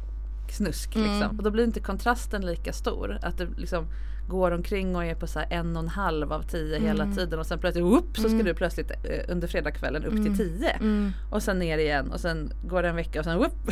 snusk. 0.51 0.95
Mm. 0.95 1.07
Liksom. 1.09 1.37
Och 1.37 1.43
då 1.43 1.51
blir 1.51 1.63
inte 1.63 1.79
kontrasten 1.79 2.45
lika 2.45 2.73
stor. 2.73 3.19
Att 3.21 3.37
du 3.37 3.49
liksom 3.57 3.85
går 4.29 4.51
omkring 4.51 4.95
och 4.95 5.05
är 5.05 5.15
på 5.15 5.27
så 5.27 5.41
en 5.49 5.77
och 5.77 5.83
en 5.83 5.89
halv 5.89 6.33
av 6.33 6.41
tio 6.41 6.79
hela 6.79 7.03
Mm. 7.03 7.15
tiden 7.15 7.39
och 7.39 7.45
sen 7.45 7.59
plötsligt 7.59 7.85
whoop, 7.85 8.15
så 8.15 8.21
ska 8.21 8.31
Mm. 8.31 8.45
du 8.45 8.53
plötsligt 8.53 8.91
eh, 8.91 9.25
under 9.33 9.47
fredagskvällen 9.47 10.05
upp 10.05 10.11
Mm. 10.13 10.23
till 10.25 10.37
tio. 10.37 10.69
Mm. 10.69 11.11
Och 11.29 11.43
sen 11.43 11.59
ner 11.59 11.77
igen 11.77 12.11
och 12.11 12.19
sen 12.19 12.51
går 12.67 12.81
det 12.83 12.89
en 12.89 12.95
vecka 12.95 13.19
och 13.19 13.25
sen 13.25 13.37
whoop. 13.37 13.69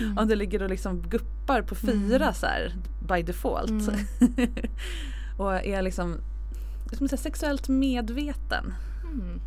Mm. 0.00 0.18
Om 0.18 0.28
du 0.28 0.34
ligger 0.34 0.62
och 0.62 0.68
liksom 0.70 1.00
guppar 1.02 1.62
på 1.62 1.74
fyra 1.74 2.32
så 2.32 2.46
här 2.46 2.74
by 3.08 3.22
default. 3.22 3.70
Mm. 3.70 3.96
och 5.38 5.54
är 5.66 5.82
liksom 5.82 6.16
ska 6.92 7.08
säga, 7.08 7.18
sexuellt 7.18 7.68
medveten. 7.68 8.74
Mm. 9.14 9.40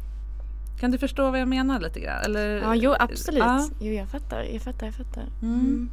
Kan 0.80 0.92
du 0.92 0.98
förstå 0.98 1.32
vad 1.32 1.40
jag 1.40 1.48
menar 1.48 1.80
lite 1.80 2.00
grann? 2.00 2.22
Eller, 2.26 2.58
Ja, 2.62 2.76
jo 2.76 2.96
absolut. 3.00 3.40
Ja. 3.40 3.70
Jo, 3.80 3.94
jag 3.94 4.10
fattar. 4.10 4.44
Jag 4.44 4.62
fattar, 4.62 4.86
jag 4.86 4.96
fattar. 4.96 5.24
Mm. 5.42 5.90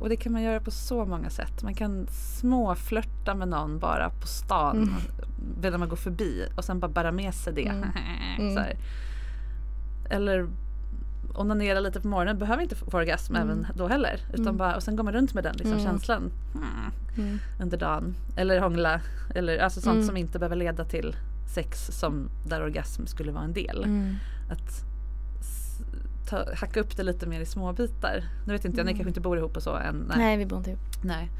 Och 0.00 0.08
det 0.08 0.16
kan 0.16 0.32
man 0.32 0.42
göra 0.42 0.60
på 0.60 0.70
så 0.70 1.04
många 1.06 1.30
sätt. 1.30 1.62
Man 1.62 1.74
kan 1.74 2.06
småflörta 2.10 3.34
med 3.34 3.48
någon 3.48 3.78
bara 3.78 4.10
på 4.10 4.26
stan. 4.26 4.76
Mm. 4.76 4.94
När 5.72 5.78
man 5.78 5.88
går 5.88 5.96
förbi 5.96 6.46
och 6.56 6.64
sen 6.64 6.80
bara 6.80 6.88
bära 6.90 7.12
med 7.12 7.34
sig 7.34 7.52
det. 7.52 7.66
Mm. 7.68 7.88
Mm. 8.38 8.54
så 8.54 8.60
här. 8.60 8.76
Eller 10.10 10.48
onanera 11.34 11.80
lite 11.80 12.00
på 12.00 12.08
morgonen. 12.08 12.38
Behöver 12.38 12.62
inte 12.62 12.74
få 12.76 12.86
orgasm 12.98 13.34
Mm. 13.36 13.48
även 13.48 13.66
då 13.74 13.88
heller. 13.88 14.20
Utan 14.32 14.44
Mm. 14.46 14.56
bara, 14.56 14.76
och 14.76 14.82
sen 14.82 14.96
går 14.96 15.04
man 15.04 15.12
runt 15.12 15.34
med 15.34 15.44
den 15.44 15.52
liksom, 15.56 15.72
Mm. 15.72 15.84
känslan 15.84 16.30
mm, 17.16 17.38
under 17.60 17.78
dagen. 17.78 18.14
Eller 18.36 18.60
hångla. 18.60 19.00
Eller 19.34 19.58
alltså 19.58 19.80
sånt 19.80 19.94
Mm. 19.94 20.06
som 20.06 20.16
inte 20.16 20.38
behöver 20.38 20.56
leda 20.56 20.84
till 20.84 21.16
sex 21.54 21.86
som 21.92 22.28
där 22.46 22.62
orgasm 22.62 23.06
skulle 23.06 23.32
vara 23.32 23.44
en 23.44 23.52
del. 23.52 23.84
Mm. 23.84 24.14
Att 24.50 24.84
ta, 26.30 26.54
hacka 26.54 26.80
upp 26.80 26.96
det 26.96 27.02
lite 27.02 27.26
mer 27.26 27.40
i 27.40 27.46
små 27.46 27.72
bitar. 27.72 28.24
Nu 28.46 28.52
vet 28.52 28.64
inte 28.64 28.78
jag, 28.78 28.84
ni 28.84 28.90
Mm. 28.90 28.98
kanske 28.98 29.10
inte 29.10 29.20
bor 29.20 29.38
ihop 29.38 29.56
och 29.56 29.62
så 29.62 29.76
än. 29.76 29.96
Nej, 30.08 30.18
nej 30.18 30.36
vi 30.36 30.46
bor 30.46 30.58
inte 30.58 30.70
ihop. 30.70 30.82
Nej. 31.02 31.30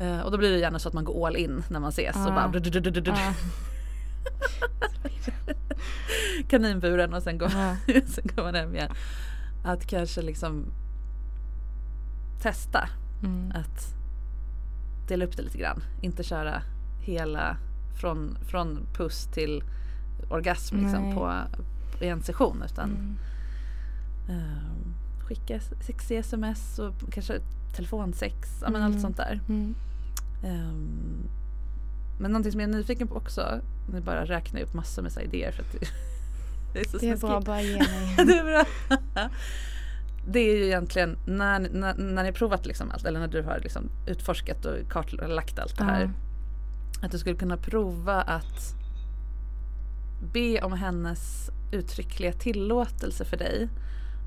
Eh, 0.00 0.20
och 0.20 0.30
då 0.30 0.38
blir 0.38 0.50
det 0.50 0.58
gärna 0.58 0.78
så 0.78 0.88
att 0.88 0.94
man 0.94 1.04
går 1.04 1.26
all 1.26 1.36
in 1.36 1.62
när 1.70 1.80
man 1.80 1.88
ses. 1.88 2.16
Och 2.16 2.22
Ja. 2.22 2.50
bara. 2.50 2.60
Ja. 3.04 3.34
kaninburen 6.48 7.14
och 7.14 7.22
sen 7.22 7.38
går, 7.38 7.50
Ja. 7.52 7.76
sen 8.06 8.24
går 8.36 8.42
man 8.42 8.54
hem 8.54 8.74
igen. 8.74 8.90
Att 9.64 9.86
kanske 9.86 10.22
liksom 10.22 10.64
testa 12.42 12.88
Mm. 13.22 13.52
att 13.54 13.94
dela 15.08 15.24
upp 15.24 15.36
det 15.36 15.42
lite 15.42 15.58
grann. 15.58 15.82
Inte 16.00 16.22
köra 16.22 16.62
hela 17.00 17.56
från, 18.00 18.38
från 18.50 18.86
puss 18.94 19.26
till 19.34 19.62
orgasm 20.30 20.76
liksom 20.80 21.14
på, 21.14 21.32
i 22.00 22.08
en 22.08 22.22
session 22.22 22.62
utan 22.66 22.90
Mm. 22.90 23.16
Ehm, 24.28 24.94
skicka 25.20 25.60
sexiga 25.60 26.20
sms 26.20 26.78
och 26.78 26.94
kanske 27.12 27.40
telefonsex, 27.76 28.48
ja, 28.62 28.70
men 28.70 28.82
allt 28.82 28.92
Mm. 28.92 29.02
sånt 29.02 29.16
där. 29.16 29.40
Mm. 29.48 29.74
Ehm, 30.44 31.28
men 32.20 32.30
någonting 32.32 32.52
som 32.52 32.60
jag 32.60 32.70
är 32.70 32.74
nyfiken 32.74 33.08
på 33.08 33.14
också, 33.14 33.60
nu 33.92 34.00
bara 34.00 34.24
räknar 34.24 34.60
jag 34.60 34.66
upp 34.68 34.74
massor 34.74 35.02
med 35.02 35.12
idéer 35.24 35.52
för 35.52 35.62
att 35.62 35.72
det, 35.72 35.78
det 36.72 36.80
är 36.80 36.84
så 36.84 36.98
Det 36.98 37.08
är 37.08 37.16
bra, 37.16 37.40
bara 37.40 37.62
ge 37.62 37.78
mig. 37.78 38.14
det 38.26 38.38
är 38.38 38.44
bra. 38.44 38.64
Det 40.30 40.38
är 40.40 40.56
ju 40.56 40.66
egentligen 40.66 41.16
när, 41.26 41.60
när, 41.60 41.94
när 41.94 42.22
ni 42.22 42.28
har 42.28 42.32
provat 42.32 42.66
liksom 42.66 42.90
allt 42.90 43.04
eller 43.04 43.20
när 43.20 43.28
du 43.28 43.42
har 43.42 43.58
liksom 43.58 43.90
utforskat 44.06 44.64
och 44.64 44.90
kartlagt 44.90 45.58
allt 45.58 45.78
det 45.78 45.84
här. 45.84 46.00
Ja. 46.02 47.06
Att 47.06 47.12
du 47.12 47.18
skulle 47.18 47.36
kunna 47.36 47.56
prova 47.56 48.22
att 48.22 48.74
be 50.32 50.62
om 50.62 50.72
hennes 50.72 51.50
uttryckliga 51.72 52.32
tillåtelse 52.32 53.24
för 53.24 53.36
dig 53.36 53.68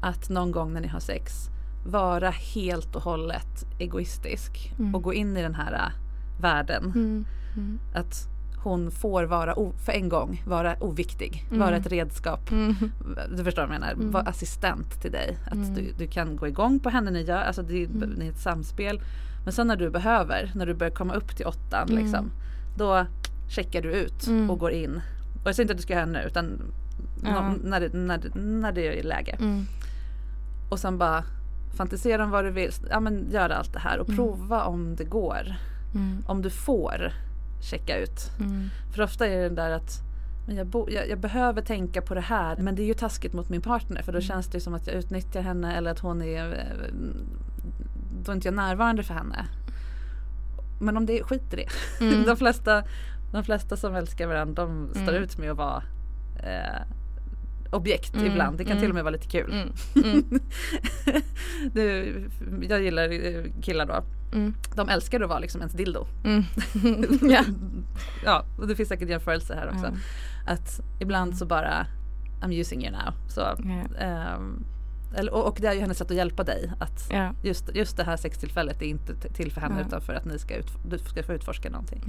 att 0.01 0.29
någon 0.29 0.51
gång 0.51 0.73
när 0.73 0.81
ni 0.81 0.87
har 0.87 0.99
sex 0.99 1.49
vara 1.85 2.29
helt 2.29 2.95
och 2.95 3.01
hållet 3.01 3.65
egoistisk 3.79 4.73
Mm. 4.79 4.95
och 4.95 5.01
gå 5.03 5.13
in 5.13 5.37
i 5.37 5.41
den 5.41 5.55
här 5.55 5.73
äh, 5.73 6.41
världen. 6.41 6.83
Mm. 6.85 7.25
Mm. 7.57 7.79
Att 7.95 8.27
hon 8.63 8.91
får 8.91 9.23
vara, 9.23 9.55
för 9.85 9.91
en 9.91 10.09
gång, 10.09 10.43
vara 10.47 10.75
oviktig, 10.83 11.45
Mm. 11.47 11.59
vara 11.59 11.75
ett 11.77 11.87
redskap. 11.87 12.51
Mm. 12.51 12.75
Du 13.37 13.43
förstår 13.43 13.61
vad 13.61 13.75
jag 13.75 13.79
menar, 13.79 13.93
Mm. 13.93 14.11
vara 14.11 14.23
assistent 14.23 15.01
till 15.01 15.11
dig. 15.11 15.37
Att 15.51 15.75
du, 15.75 15.93
du 15.97 16.07
kan 16.07 16.35
gå 16.35 16.47
igång 16.47 16.79
på 16.79 16.89
henne, 16.89 17.11
ni 17.11 17.21
gör, 17.21 17.41
alltså 17.41 17.61
det 17.61 17.83
är, 17.83 18.21
ett 18.29 18.39
samspel. 18.39 19.01
Men 19.43 19.53
sen 19.53 19.67
när 19.67 19.75
du 19.75 19.89
behöver, 19.89 20.51
när 20.55 20.65
du 20.65 20.73
börjar 20.73 20.93
komma 20.93 21.13
upp 21.13 21.35
till 21.35 21.45
åttan 21.45 21.87
liksom, 21.87 22.31
då 22.77 23.05
checkar 23.49 23.81
du 23.81 23.91
ut 23.93 24.27
och 24.49 24.59
går 24.59 24.71
in. 24.71 25.01
Och 25.41 25.47
jag 25.47 25.55
säger 25.55 25.63
inte 25.63 25.71
att 25.73 25.77
du 25.77 25.83
ska 25.83 25.93
göra 25.93 26.05
det 26.05 26.11
nu 26.11 26.23
utan 26.27 26.61
när, 27.63 27.79
det, 27.79 27.93
när, 27.93 28.19
när 28.35 28.71
det 28.71 28.99
är 28.99 29.03
läge. 29.03 29.37
Och 30.71 30.79
sen 30.79 30.97
bara 30.97 31.23
fantisera 31.77 32.23
om 32.23 32.29
vad 32.31 32.45
du 32.45 32.51
vill, 32.51 32.71
ja 32.89 32.99
men 32.99 33.31
gör 33.31 33.49
allt 33.49 33.73
det 33.73 33.79
här 33.79 33.99
och 33.99 34.07
Mm. 34.09 34.17
prova 34.17 34.63
om 34.63 34.95
det 34.95 35.03
går. 35.03 35.55
Mm. 35.95 36.23
Om 36.27 36.41
du 36.41 36.49
får 36.49 37.11
checka 37.61 37.97
ut. 37.97 38.29
Mm. 38.39 38.69
För 38.95 39.03
ofta 39.03 39.27
är 39.27 39.41
det 39.49 39.55
där 39.55 39.71
att 39.71 39.99
men 40.47 40.55
jag, 40.55 40.67
bo, 40.67 40.89
jag, 40.89 41.09
jag 41.09 41.19
behöver 41.19 41.61
tänka 41.61 42.01
på 42.01 42.13
det 42.13 42.21
här 42.21 42.57
men 42.57 42.75
det 42.75 42.81
är 42.81 42.85
ju 42.85 42.93
taskigt 42.93 43.33
mot 43.33 43.49
min 43.49 43.61
partner 43.61 44.01
för 44.01 44.11
då 44.11 44.17
Mm. 44.17 44.27
känns 44.27 44.47
det 44.47 44.59
som 44.59 44.73
att 44.73 44.87
jag 44.87 44.95
utnyttjar 44.95 45.41
henne 45.41 45.75
eller 45.75 45.91
att 45.91 45.99
hon 45.99 46.21
är 46.21 46.45
eh, 46.53 46.93
då 48.25 48.31
är 48.31 48.35
inte 48.35 48.47
jag 48.47 48.55
närvarande 48.55 49.03
för 49.03 49.13
henne. 49.13 49.45
Men 50.79 50.97
om 50.97 51.05
det 51.05 51.19
är 51.19 51.23
skit 51.23 51.53
i 51.53 51.55
det. 51.55 51.67
Mm. 52.05 52.23
De, 52.27 52.37
flesta, 52.37 52.83
de 53.31 53.43
flesta 53.43 53.77
som 53.77 53.95
älskar 53.95 54.27
varandra 54.27 54.65
de 54.65 54.89
står 54.91 55.01
Mm. 55.11 55.23
ut 55.23 55.37
med 55.37 55.51
att 55.51 55.57
vara 55.57 55.83
eh, 56.43 56.81
objekt 57.71 58.15
Mm, 58.15 58.27
ibland. 58.27 58.57
Det 58.57 58.63
kan 58.63 58.71
mm. 58.71 58.81
till 58.81 58.89
och 58.89 58.95
med 58.95 59.03
vara 59.03 59.11
lite 59.11 59.27
kul. 59.27 59.51
Mm. 59.53 59.69
Mm. 60.03 60.39
du, 61.73 62.29
jag 62.69 62.81
gillar 62.83 63.11
eh, 63.11 63.43
killar 63.61 63.85
då. 63.85 64.03
Mm. 64.33 64.53
De 64.75 64.89
älskar 64.89 65.21
att 65.21 65.29
vara 65.29 65.39
liksom 65.39 65.61
ens 65.61 65.73
dildo. 65.73 66.07
Mm. 66.23 66.43
ja. 67.31 67.43
ja, 68.25 68.45
och 68.59 68.67
det 68.67 68.75
finns 68.75 68.89
säkert 68.89 69.09
jämförelser 69.09 69.55
här 69.55 69.71
också. 69.73 69.93
Att 70.47 70.81
ibland 70.99 71.37
så 71.37 71.45
bara 71.45 71.85
I'm 72.41 72.53
using 72.59 72.81
you 72.85 72.91
now. 72.91 73.13
Så, 73.29 73.41
eller, 75.15 75.33
och, 75.33 75.47
och 75.47 75.57
det 75.61 75.67
är 75.67 75.73
ju 75.73 75.79
hennes 75.79 75.97
sätt 75.97 76.11
att 76.11 76.17
hjälpa 76.17 76.43
dig. 76.43 76.71
Att 76.79 77.09
Ja. 77.11 77.33
just, 77.43 77.75
just 77.75 77.97
det 77.97 78.03
här 78.03 78.17
sextillfället 78.17 78.81
är 78.81 78.85
inte 78.85 79.13
till 79.33 79.51
för 79.51 79.61
henne 79.61 79.81
utan 79.87 80.01
för 80.01 80.13
att 80.13 80.25
ni 80.25 80.39
ska, 80.39 80.55
ut, 80.55 80.67
du 80.89 80.97
ska 80.97 81.23
få 81.23 81.33
utforska 81.33 81.69
någonting. 81.69 82.03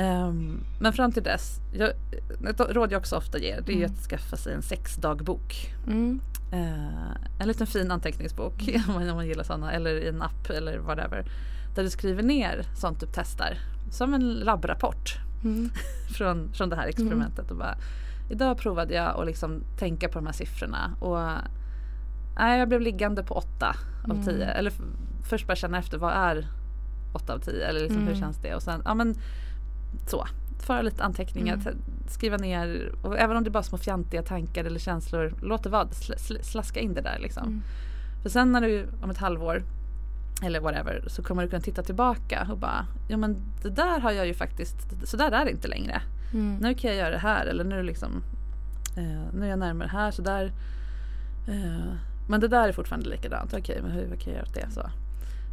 Mm. 0.00 0.28
Ehm, 0.28 0.60
men 0.80 0.92
fram 0.92 1.12
till 1.12 1.22
dess, 1.22 1.60
jag, 1.72 1.90
ett 2.50 2.60
råd 2.60 2.92
jag 2.92 2.98
också 2.98 3.16
ofta 3.16 3.38
ger 3.38 3.60
det 3.66 3.72
är 3.72 3.76
Mm. 3.76 3.90
att 3.92 3.98
skaffa 3.98 4.36
sig 4.36 4.54
en 4.54 4.62
sexdagbok. 4.62 5.74
Mm. 5.86 6.20
Eh, 6.52 7.10
en 7.40 7.48
liten 7.48 7.66
fin 7.66 7.90
anteckningsbok 7.90 8.68
man, 8.88 9.10
om 9.10 9.16
man 9.16 9.26
gillar 9.26 9.44
sådana 9.44 9.72
eller 9.72 9.90
i 9.90 10.08
en 10.08 10.22
app 10.22 10.50
eller 10.50 10.78
whatever. 10.78 11.24
Där 11.74 11.82
du 11.82 11.90
skriver 11.90 12.22
ner 12.22 12.62
sånt 12.76 13.00
du 13.00 13.06
testar. 13.14 13.58
Som 13.90 14.14
en 14.14 14.30
labbrapport 14.34 15.18
Mm. 15.44 15.70
från, 16.16 16.52
från 16.52 16.68
det 16.68 16.76
här 16.76 16.86
experimentet. 16.86 17.50
Och 17.50 17.56
bara, 17.56 17.76
idag 18.30 18.58
provade 18.58 18.94
jag 18.94 19.20
att 19.20 19.26
liksom 19.26 19.62
tänka 19.78 20.08
på 20.08 20.18
de 20.18 20.26
här 20.26 20.32
siffrorna. 20.32 20.90
Och 21.00 21.18
nej, 22.38 22.58
jag 22.58 22.68
blev 22.68 22.80
liggande 22.80 23.22
på 23.22 23.34
8 23.34 23.76
av 24.04 24.10
Mm. 24.10 24.24
10. 24.24 24.44
Eller 24.46 24.70
f- 24.70 24.80
först 25.28 25.46
bara 25.46 25.56
känna 25.56 25.78
efter 25.78 25.98
vad 25.98 26.12
är 26.12 26.46
8 27.12 27.34
av 27.34 27.38
10? 27.38 27.66
Eller 27.68 27.80
liksom, 27.80 27.98
hur 28.02 28.08
Mm. 28.08 28.20
känns 28.20 28.36
det? 28.42 28.54
Och 28.54 28.62
sen, 28.62 28.82
ja 28.84 28.94
men 28.94 29.14
så. 30.06 30.26
Föra 30.58 30.82
lite 30.82 31.04
anteckningar, 31.04 31.54
Mm. 31.54 31.76
skriva 32.08 32.36
ner. 32.36 32.92
Och 33.02 33.18
även 33.18 33.36
om 33.36 33.44
det 33.44 33.48
är 33.48 33.52
bara 33.52 33.62
små 33.62 33.78
fjantiga 33.78 34.22
tankar 34.22 34.64
eller 34.64 34.78
känslor. 34.78 35.34
Låt 35.42 35.62
det 35.62 35.68
vara, 35.70 35.84
sl- 35.84 36.16
sl- 36.16 36.42
slaska 36.42 36.80
in 36.80 36.94
det 36.94 37.00
där 37.00 37.18
liksom. 37.18 37.42
Mm. 37.46 37.62
För 38.22 38.28
sen 38.28 38.52
när 38.52 38.60
du 38.60 38.86
om 39.02 39.10
ett 39.10 39.18
halvår 39.18 39.62
eller 40.42 40.60
whatever 40.60 41.04
så 41.06 41.22
kommer 41.22 41.42
du 41.42 41.48
kunna 41.48 41.60
titta 41.62 41.82
tillbaka 41.82 42.48
och 42.50 42.58
bara 42.58 42.86
ja 43.08 43.16
men 43.16 43.36
det 43.62 43.70
där 43.70 44.00
har 44.00 44.12
jag 44.12 44.26
ju 44.26 44.34
faktiskt, 44.34 44.76
så 45.08 45.16
där 45.16 45.32
är 45.32 45.44
det 45.44 45.50
inte 45.50 45.68
längre. 45.68 46.02
Mm. 46.32 46.56
Nu 46.56 46.74
kan 46.74 46.90
jag 46.90 46.98
göra 46.98 47.10
det 47.10 47.18
här 47.18 47.46
eller 47.46 47.64
nu 47.64 47.82
liksom 47.82 48.22
eh, 48.96 49.34
nu 49.34 49.44
är 49.46 49.50
jag 49.50 49.58
närmare 49.58 49.88
här 49.88 50.10
så 50.10 50.22
där 50.22 50.52
eh, 51.48 51.92
men 52.28 52.40
det 52.40 52.48
där 52.48 52.68
är 52.68 52.72
fortfarande 52.72 53.08
likadant. 53.08 53.54
Okej 53.54 53.78
men 53.82 53.90
hur 53.90 54.06
kan 54.16 54.32
jag 54.32 54.34
göra 54.34 54.42
åt 54.42 54.54
det? 54.54 54.70
Så. 54.70 54.90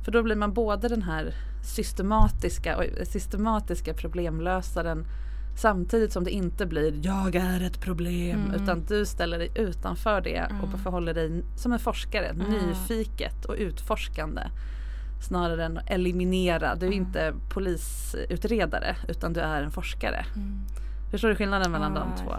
För 0.05 0.11
då 0.11 0.23
blir 0.23 0.35
man 0.35 0.53
både 0.53 0.87
den 0.87 1.01
här 1.03 1.33
systematiska, 1.63 2.83
systematiska 3.05 3.93
problemlösaren 3.93 5.05
samtidigt 5.57 6.13
som 6.13 6.23
det 6.23 6.31
inte 6.31 6.65
blir 6.65 7.05
jag 7.05 7.35
är 7.35 7.61
ett 7.63 7.81
problem 7.81 8.39
Mm. 8.45 8.63
utan 8.63 8.85
du 8.85 9.05
ställer 9.05 9.37
dig 9.39 9.51
utanför 9.55 10.21
det 10.21 10.43
och 10.61 10.67
Mm. 10.67 10.77
förhåller 10.79 11.13
dig 11.13 11.43
som 11.55 11.71
en 11.73 11.79
forskare, 11.79 12.33
nyfiket 12.33 13.45
och 13.45 13.55
utforskande 13.57 14.41
snarare 15.27 15.65
än 15.65 15.77
att 15.77 15.89
eliminera. 15.89 16.75
Du 16.75 16.85
är 16.85 16.91
Mm. 16.91 17.05
inte 17.05 17.33
polisutredare 17.49 18.95
utan 19.07 19.33
du 19.33 19.39
är 19.39 19.63
en 19.63 19.71
forskare. 19.71 20.25
Mm. 20.35 20.59
Förstår 21.11 21.29
du 21.29 21.35
skillnaden 21.35 21.71
mellan 21.71 21.95
Ja, 21.95 21.99
de 22.17 22.23
två? 22.23 22.31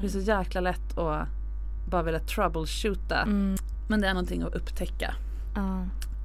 Det 0.00 0.06
är 0.06 0.10
så 0.10 0.18
jäkla 0.18 0.60
lätt 0.60 0.98
att 0.98 1.28
bara 1.90 2.02
vilja 2.02 2.20
troubleshoota. 2.20 3.22
Mm. 3.22 3.56
Men 3.88 4.00
det 4.00 4.06
är 4.08 4.14
någonting 4.14 4.42
att 4.42 4.54
upptäcka. 4.54 5.14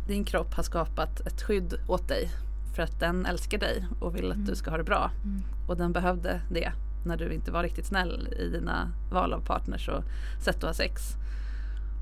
Din 0.08 0.26
kropp 0.26 0.54
har 0.54 0.64
skapat 0.64 1.20
ett 1.20 1.42
skydd 1.42 1.74
åt 1.88 2.08
dig 2.08 2.30
för 2.76 2.84
att 2.84 3.00
den 3.00 3.26
älskar 3.26 3.58
dig 3.58 3.86
och 4.00 4.16
vill 4.16 4.32
att 4.32 4.46
du 4.46 4.56
ska 4.56 4.70
ha 4.70 4.78
det 4.78 4.84
bra. 4.84 5.12
Mm. 5.24 5.42
Och 5.68 5.78
den 5.78 5.94
behövde 5.94 6.42
det 6.52 6.72
när 7.06 7.18
du 7.18 7.34
inte 7.34 7.52
var 7.52 7.64
riktigt 7.64 7.86
snäll 7.86 8.34
i 8.40 8.48
dina 8.50 8.92
val 9.12 9.34
av 9.34 9.46
partners 9.46 9.90
och 9.90 10.04
sätt 10.44 10.56
att 10.56 10.64
ha 10.64 10.74
sex. 10.74 11.02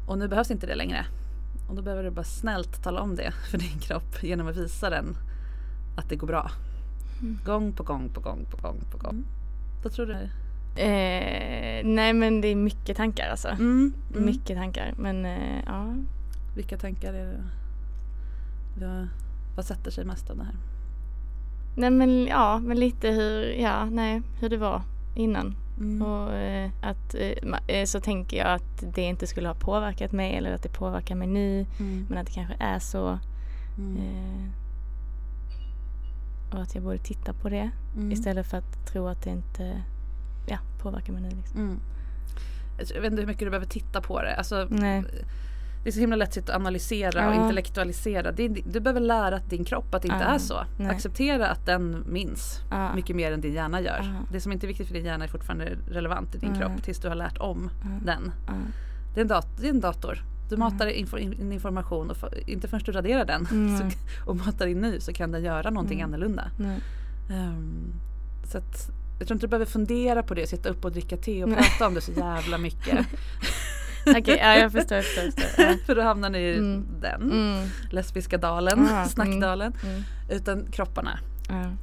Och 0.07 0.17
nu 0.17 0.27
behövs 0.27 0.51
inte 0.51 0.67
det 0.67 0.75
längre. 0.75 1.05
Och 1.69 1.75
då 1.75 1.81
behöver 1.81 2.03
du 2.03 2.11
bara 2.11 2.23
snällt 2.23 2.83
tala 2.83 3.01
om 3.01 3.15
det 3.15 3.31
för 3.51 3.57
din 3.57 3.79
kropp 3.79 4.23
genom 4.23 4.47
att 4.47 4.57
visa 4.57 4.89
den 4.89 5.17
att 5.97 6.09
det 6.09 6.15
går 6.15 6.27
bra. 6.27 6.51
Mm. 7.21 7.39
Gång 7.45 7.73
på 7.73 7.83
gång 7.83 8.09
på 8.09 8.21
gång 8.21 8.45
på 8.51 8.57
gång 8.57 8.81
på 8.91 8.97
gång. 8.97 9.23
Vad 9.83 9.93
tror 9.93 10.05
du? 10.05 10.13
Eh, 10.81 11.85
nej 11.85 12.13
men 12.13 12.41
det 12.41 12.47
är 12.47 12.55
mycket 12.55 12.97
tankar 12.97 13.29
alltså. 13.29 13.47
Mm, 13.47 13.93
mm. 14.13 14.25
Mycket 14.25 14.57
tankar. 14.57 14.93
Men 14.97 15.25
eh, 15.25 15.63
ja. 15.65 15.95
Vilka 16.55 16.77
tankar 16.77 17.13
är 17.13 17.25
det? 17.25 17.43
Vad, 18.75 19.07
vad 19.55 19.65
sätter 19.65 19.91
sig 19.91 20.05
mest 20.05 20.29
av 20.29 20.37
det 20.37 20.43
här? 20.43 20.55
Nej 21.75 21.89
men 21.89 22.25
ja, 22.25 22.59
men 22.59 22.79
lite 22.79 23.09
hur, 23.09 23.43
ja, 23.43 23.85
nej, 23.85 24.21
hur 24.39 24.49
det 24.49 24.57
var 24.57 24.81
innan. 25.15 25.55
Mm. 25.77 26.01
Och 26.01 26.33
eh, 26.33 26.71
att 26.81 27.15
eh, 27.15 27.75
eh, 27.77 27.85
så 27.85 27.99
tänker 27.99 28.37
jag 28.37 28.53
att 28.53 28.83
det 28.93 29.01
inte 29.01 29.27
skulle 29.27 29.47
ha 29.47 29.55
påverkat 29.55 30.11
mig 30.11 30.35
eller 30.35 30.53
att 30.53 30.63
det 30.63 30.69
påverkar 30.69 31.15
mig 31.15 31.27
nu. 31.27 31.65
Mm. 31.79 32.05
Men 32.09 32.17
att 32.17 32.25
det 32.25 32.33
kanske 32.33 32.55
är 32.59 32.79
så. 32.79 33.19
Mm. 33.77 33.97
Eh, 33.97 34.49
och 36.55 36.61
att 36.61 36.75
jag 36.75 36.83
borde 36.83 36.97
titta 36.97 37.33
på 37.33 37.49
det 37.49 37.71
Mm. 37.95 38.11
istället 38.11 38.47
för 38.47 38.57
att 38.57 38.87
tro 38.87 39.07
att 39.07 39.23
det 39.23 39.29
inte 39.29 39.81
ja, 40.47 40.57
påverkar 40.81 41.13
mig 41.13 41.21
nu. 41.21 41.29
Liksom. 41.29 41.59
Mm. 41.59 41.79
Jag 42.77 43.01
vet 43.01 43.11
inte 43.11 43.21
hur 43.21 43.27
mycket 43.27 43.45
du 43.45 43.49
behöver 43.49 43.67
titta 43.67 44.01
på 44.01 44.21
det. 44.21 44.35
Alltså, 44.35 44.67
Nej. 44.69 45.03
Det 45.83 45.89
är 45.89 45.91
så 45.91 45.99
himla 45.99 46.15
lätt 46.15 46.37
att 46.37 46.49
analysera 46.49 47.29
och 47.29 47.35
intellektualisera. 47.35 48.31
Det 48.31 48.47
du 48.47 48.79
behöver 48.79 48.99
lära 48.99 49.39
din 49.39 49.65
kropp 49.65 49.95
att 49.95 50.01
det 50.01 50.07
inte 50.07 50.23
är 50.23 50.37
så. 50.37 50.65
Nej. 50.77 50.87
Acceptera 50.87 51.47
att 51.47 51.65
den 51.65 52.03
minns 52.07 52.59
mycket 52.95 53.15
mer 53.15 53.31
än 53.31 53.41
din 53.41 53.53
hjärna 53.53 53.81
gör. 53.81 54.15
Det 54.31 54.41
som 54.41 54.51
inte 54.51 54.65
är 54.65 54.67
viktigt 54.67 54.87
för 54.87 54.93
din 54.93 55.05
hjärna 55.05 55.23
är 55.23 55.27
fortfarande 55.27 55.77
relevant 55.87 56.35
i 56.35 56.37
din 56.37 56.55
kropp 56.55 56.83
tills 56.83 56.99
du 56.99 57.07
har 57.07 57.15
lärt 57.15 57.37
om 57.37 57.69
den. 58.05 58.31
Det 59.15 59.21
är 59.21 59.25
det 59.61 59.67
är 59.67 59.69
en 59.69 59.79
dator. 59.79 60.23
Du 60.49 60.55
mm. 60.55 60.73
matar 60.73 60.87
in, 60.87 61.33
in 61.33 61.51
information 61.51 62.09
och 62.09 62.17
för, 62.17 62.49
inte 62.49 62.67
förrän 62.67 62.83
du 62.85 62.91
raderar 62.91 63.25
den 63.25 63.47
mm. 63.51 63.77
så, 63.77 63.97
och 64.25 64.35
matar 64.35 64.67
in 64.67 64.81
ny 64.81 64.99
så 64.99 65.13
kan 65.13 65.31
den 65.31 65.43
göra 65.43 65.69
någonting 65.69 65.99
mm. 65.99 66.13
annorlunda. 66.13 66.51
Um, 67.29 67.93
så 68.51 68.57
att, 68.57 68.89
jag 69.19 69.27
tror 69.27 69.35
inte 69.35 69.45
du 69.45 69.49
behöver 69.49 69.65
fundera 69.65 70.23
på 70.23 70.33
det, 70.33 70.47
sitta 70.47 70.69
upp 70.69 70.85
och 70.85 70.91
dricka 70.91 71.17
te 71.17 71.43
och 71.43 71.49
prata 71.49 71.87
om 71.87 71.93
det 71.93 72.01
så 72.01 72.11
jävla 72.11 72.57
mycket. 72.57 73.07
Okej, 74.07 74.21
okay, 74.21 74.37
ja, 74.37 74.55
jag 74.55 74.71
förstår. 74.71 74.95
Jag 74.95 75.05
förstår, 75.05 75.41
förstår. 75.41 75.65
Ja. 75.65 75.77
För 75.85 75.95
då 75.95 76.01
hamnar 76.01 76.29
ni 76.29 76.37
i 76.37 76.57
mm. 76.57 76.85
den 77.01 77.21
mm. 77.21 77.67
lesbiska 77.91 78.37
dalen, 78.37 78.79
mm. 78.87 79.05
snackdalen. 79.05 79.73
Mm. 79.83 80.03
Utan 80.29 80.65
kropparna. 80.71 81.19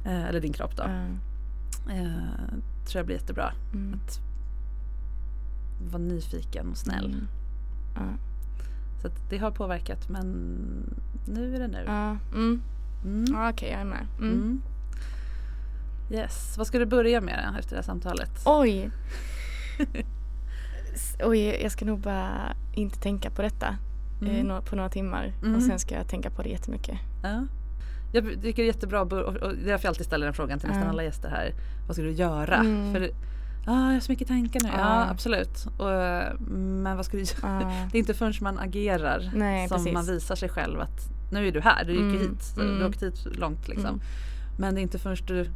Eh, 0.05 0.25
eller 0.25 0.39
din 0.39 0.53
kropp 0.53 0.77
då. 0.77 0.83
Eh, 0.83 2.59
tror 2.85 2.99
jag 2.99 3.05
blir 3.05 3.15
jättebra. 3.15 3.53
Mm. 3.73 3.93
Att 3.93 4.19
vara 5.91 6.03
nyfiken 6.03 6.69
och 6.71 6.77
snäll. 6.77 7.05
Mm. 7.05 7.27
Ja. 7.95 8.01
Så 9.01 9.09
det 9.29 9.37
har 9.37 9.51
påverkat 9.51 10.09
men 10.09 10.25
nu 11.25 11.55
är 11.55 11.59
det 11.59 11.67
nu. 11.67 11.83
Ja, 11.87 12.17
mm. 12.31 12.61
mm. 13.03 13.25
ja 13.33 13.49
okej 13.49 13.53
okay, 13.53 13.69
jag 13.69 13.81
är 13.81 13.85
med. 13.85 14.07
Mm. 14.19 14.33
mm. 14.33 14.61
Yes, 16.11 16.57
vad 16.57 16.67
ska 16.67 16.79
du 16.79 16.85
börja 16.85 17.21
med 17.21 17.55
efter 17.59 17.71
det 17.71 17.75
här 17.75 17.83
samtalet? 17.83 18.41
Oj! 18.45 18.91
Oj, 21.23 21.39
jag 21.63 21.71
ska 21.71 21.85
nog 21.85 21.99
bara 21.99 22.55
inte 22.73 22.99
tänka 22.99 23.29
på 23.29 23.41
detta 23.41 23.77
mm. 24.21 24.51
eh, 24.51 24.61
på 24.61 24.75
några 24.75 24.89
timmar 24.89 25.33
och 25.39 25.47
mm. 25.47 25.61
sen 25.61 25.79
ska 25.79 25.95
jag 25.95 26.07
tänka 26.07 26.29
på 26.29 26.41
det 26.41 26.49
jättemycket. 26.49 26.99
Ja. 27.23 27.47
Jag 28.13 28.23
tycker 28.25 28.63
det 28.63 28.69
är 28.69 28.73
jättebra 28.73 29.01
och 29.01 29.09
det 29.09 29.17
är 29.17 29.65
därför 29.65 29.85
jag 29.85 29.89
alltid 29.89 30.05
ställer 30.05 30.25
den 30.25 30.33
frågan 30.33 30.59
till 30.59 30.69
nästan 30.69 30.87
alla 30.87 31.03
gäster 31.03 31.29
här. 31.29 31.53
Vad 31.87 31.95
ska 31.95 32.03
du 32.03 32.11
göra? 32.11 32.55
Mm. 32.55 32.93
För 32.93 33.01
ah, 33.65 33.87
jag 33.87 33.93
har 33.93 33.99
så 33.99 34.11
mycket 34.11 34.27
tankar 34.27 34.59
nu. 34.63 34.69
Ja, 34.69 34.77
ja 34.77 35.09
absolut. 35.09 35.67
Och, 35.77 36.41
men 36.51 36.97
vad 36.97 37.05
ska 37.05 37.17
du 37.17 37.23
göra? 37.23 37.61
Ja. 37.61 37.87
Det 37.91 37.97
är 37.97 37.99
inte 37.99 38.13
förrän 38.13 38.33
man 38.41 38.59
agerar 38.59 39.31
Nej, 39.35 39.67
som 39.67 39.77
precis. 39.77 39.93
man 39.93 40.05
visar 40.05 40.35
sig 40.35 40.49
själv 40.49 40.79
att 40.79 41.11
nu 41.31 41.47
är 41.47 41.51
du 41.51 41.61
här, 41.61 41.85
du 41.85 41.91
gick 41.91 42.01
mm. 42.01 42.19
hit, 42.19 42.55
du 42.55 42.61
mm. 42.61 42.87
åkt 42.87 43.03
hit 43.03 43.25
långt 43.25 43.67
liksom. 43.67 43.89
Mm. 43.89 44.01
Men 44.57 44.75
det 44.75 44.81
är 44.81 44.83
inte 44.83 44.99
förrän 44.99 45.17
du 45.27 45.49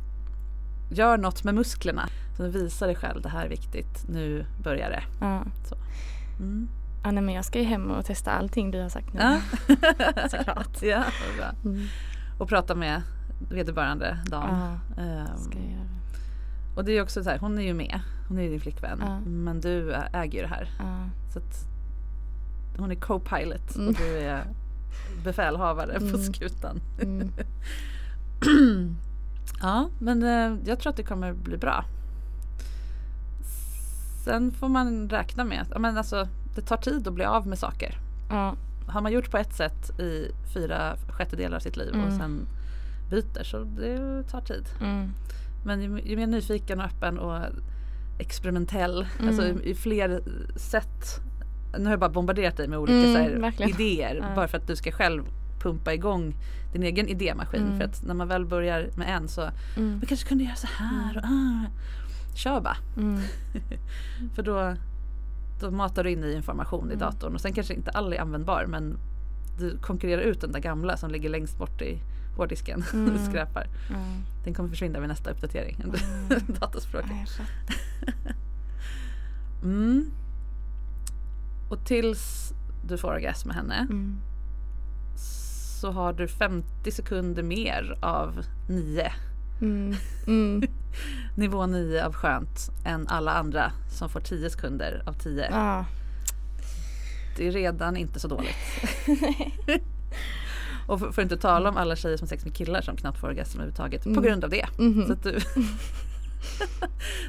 gör 0.90 1.18
något 1.18 1.44
med 1.44 1.56
musklerna 1.56 2.10
som 2.38 2.52
visar 2.52 2.88
dig 2.88 2.96
själv 2.96 3.22
det 3.22 3.30
här 3.30 3.46
är 3.46 3.50
viktigt, 3.50 4.06
nu 4.10 4.46
börjar 4.64 4.90
det. 4.90 5.04
Ja. 5.22 5.44
Så. 5.70 5.76
Mm. 6.40 6.68
Ja, 7.04 7.12
nej, 7.12 7.24
men 7.24 7.36
jag 7.36 7.46
ska 7.46 7.60
ju 7.60 7.66
hem 7.66 7.92
och 7.92 8.06
testa 8.06 8.32
allting 8.32 8.72
du 8.72 8.82
har 8.82 8.90
sagt 8.90 9.14
nu. 9.14 9.20
Ja. 9.20 9.40
Såklart. 10.30 10.82
Ja, 10.82 11.04
bra. 11.38 11.72
Mm. 11.72 11.88
Och 12.40 12.50
prata 12.50 12.76
med 12.76 13.02
vederbörande 13.50 14.18
dam. 14.28 14.50
Ja, 14.98 15.04
um, 15.04 15.38
ska 15.38 15.58
jag 15.60 15.72
göra. 15.72 15.90
Och 16.76 16.86
det 16.86 16.92
är 16.92 17.04
också 17.04 17.24
så 17.24 17.30
här, 17.30 17.38
hon 17.38 17.58
är 17.58 17.64
ju 17.64 17.74
med. 17.74 18.00
Hon 18.28 18.38
är 18.38 18.44
ju 18.44 18.50
din 18.50 18.60
flickvän. 18.60 19.00
Ja. 19.02 19.20
Men 19.20 19.62
du 19.62 19.94
äger 19.94 20.34
ju 20.34 20.42
det 20.42 20.54
här. 20.54 20.70
Ja. 20.80 21.10
Så 21.34 21.40
att 21.40 21.68
hon 22.78 22.92
är 22.92 22.96
co-pilot 22.96 23.76
mm. 23.76 23.88
och 23.88 23.94
du 23.94 24.18
är 24.18 24.44
befälhavare 25.24 25.94
mm. 25.94 26.12
på 26.12 26.18
skutan. 26.18 26.82
Ja, 29.62 29.90
men 30.00 30.24
eh, 30.24 30.58
jag 30.66 30.80
tror 30.80 30.90
att 30.90 30.98
det 30.98 31.04
kommer 31.04 31.34
bli 31.34 31.58
bra. 31.58 31.86
Sen 34.26 34.52
får 34.52 34.70
man 34.70 35.10
räkna 35.10 35.44
med 35.44 35.62
att 35.62 35.82
men 35.82 35.98
alltså, 35.98 36.28
det 36.56 36.62
tar 36.62 36.78
tid 36.78 37.08
att 37.08 37.14
bli 37.14 37.26
av 37.26 37.48
med 37.48 37.60
saker. 37.60 37.98
Ja. 38.30 38.56
Har 38.88 39.02
man 39.02 39.12
gjort 39.12 39.32
på 39.32 39.38
ett 39.38 39.54
sätt 39.54 40.00
i 40.00 40.32
fyra 40.54 40.98
sjättedelar 41.10 41.56
av 41.56 41.60
sitt 41.60 41.78
liv 41.78 41.90
och 41.90 41.96
mm. 41.96 42.20
sen 42.20 42.48
byter 43.10 43.44
så 43.44 43.64
det 43.64 44.24
tar 44.24 44.42
tid. 44.42 44.66
Mm. 44.82 45.10
Men 45.66 45.82
ju, 45.82 46.02
ju, 46.02 46.16
mer 46.16 46.28
nyfiken 46.28 46.80
och 46.80 46.86
öppen 46.86 47.20
och 47.20 47.42
experimentell, 48.20 49.08
mm. 49.20 49.28
alltså 49.28 49.64
i 49.64 49.76
fler 49.76 50.24
sätt. 50.56 51.22
Nu 51.78 51.84
har 51.84 51.92
jag 51.92 52.00
bara 52.00 52.10
bombarderat 52.10 52.58
dig 52.58 52.68
med 52.68 52.80
olika 52.80 53.22
mm, 53.22 53.44
här, 53.44 53.70
idéer 53.70 54.16
ja. 54.16 54.36
bara 54.36 54.48
för 54.48 54.58
att 54.58 54.68
du 54.68 54.76
ska 54.76 54.92
själv 54.92 55.24
pumpa 55.66 55.94
igång 55.94 56.36
din 56.74 56.84
egen 56.84 57.08
idémaskin. 57.08 57.64
Mm. 57.64 57.78
För 57.78 57.86
att 57.86 58.04
när 58.04 58.14
man 58.14 58.28
väl 58.28 58.46
börjar 58.46 58.90
med 58.98 59.16
en 59.16 59.28
så, 59.28 59.42
mm. 59.78 59.92
man 59.92 60.02
kanske 60.08 60.28
kunde 60.28 60.44
göra 60.44 60.56
så 60.56 60.68
här. 60.68 61.18
Och, 61.18 61.24
ah. 61.24 61.66
Kör 62.36 62.62
bara. 62.62 62.78
Mm. 62.98 63.22
för 64.36 64.44
då, 64.44 64.76
då 65.60 65.72
matar 65.72 66.04
du 66.04 66.12
in 66.12 66.22
ny 66.22 66.34
information 66.34 66.84
i 66.92 66.94
mm. 66.94 67.00
datorn 67.00 67.34
och 67.34 67.42
sen 67.42 67.54
kanske 67.54 67.74
inte 67.74 67.92
all 67.92 68.14
är 68.14 68.22
användbar 68.22 68.66
men 68.66 68.98
du 69.60 69.78
konkurrerar 69.78 70.22
ut 70.22 70.42
den 70.42 70.52
där 70.52 70.60
gamla 70.60 70.98
som 70.98 71.12
ligger 71.12 71.30
längst 71.30 71.58
bort 71.58 71.82
i 71.82 72.00
hårddisken 72.38 72.84
mm. 72.94 73.16
och 73.16 73.20
skräpar. 73.20 73.68
Mm. 73.90 74.22
Den 74.44 74.54
kommer 74.54 74.70
försvinna 74.70 75.00
vid 75.00 75.10
nästa 75.10 75.32
uppdatering. 75.32 75.76
Mm. 75.84 75.96
Dataspråket. 76.60 77.40
mm. 79.64 80.12
Och 81.70 81.86
tills 81.86 82.54
du 82.88 82.98
får 82.98 83.08
orgasm 83.08 83.48
med 83.48 83.58
henne 83.58 83.76
mm. 83.90 84.18
Så 85.86 85.92
har 85.92 86.14
du 86.14 86.28
50 86.28 86.92
sekunder 86.92 87.44
mer 87.44 87.98
av 88.02 88.46
9. 88.70 89.12
Mm. 89.62 89.96
Mm. 90.28 90.64
Nivå 91.36 91.66
9 91.66 92.06
av 92.06 92.14
skönt 92.14 92.72
än 92.86 93.08
alla 93.08 93.34
andra 93.34 93.72
som 93.90 94.10
får 94.10 94.20
10 94.20 94.50
sekunder 94.50 95.04
av 95.06 95.14
10. 95.14 95.50
Ah. 95.54 95.86
Det 97.38 97.48
är 97.48 97.52
redan 97.52 97.98
inte 97.98 98.20
så 98.20 98.28
dåligt. 98.28 98.56
Och 100.88 101.00
för, 101.00 101.12
för 101.12 101.22
att 101.22 101.26
inte 101.26 101.38
tala 101.38 101.70
om 101.70 101.78
alla 101.78 101.96
tjejer 101.96 102.18
som 102.18 102.26
har 102.26 102.30
sex 102.30 102.46
med 102.46 102.54
killar 102.54 102.82
som 102.82 102.98
knappt 102.98 103.20
får 103.20 103.28
orgasm 103.28 103.58
överhuvudtaget 103.58 104.06
mm. 104.06 104.16
på 104.16 104.22
grund 104.22 104.44
av 104.44 104.50
det. 104.50 104.66
Mm. 104.80 105.08
Så 105.08 105.14
att 105.14 105.24
du, 105.24 105.40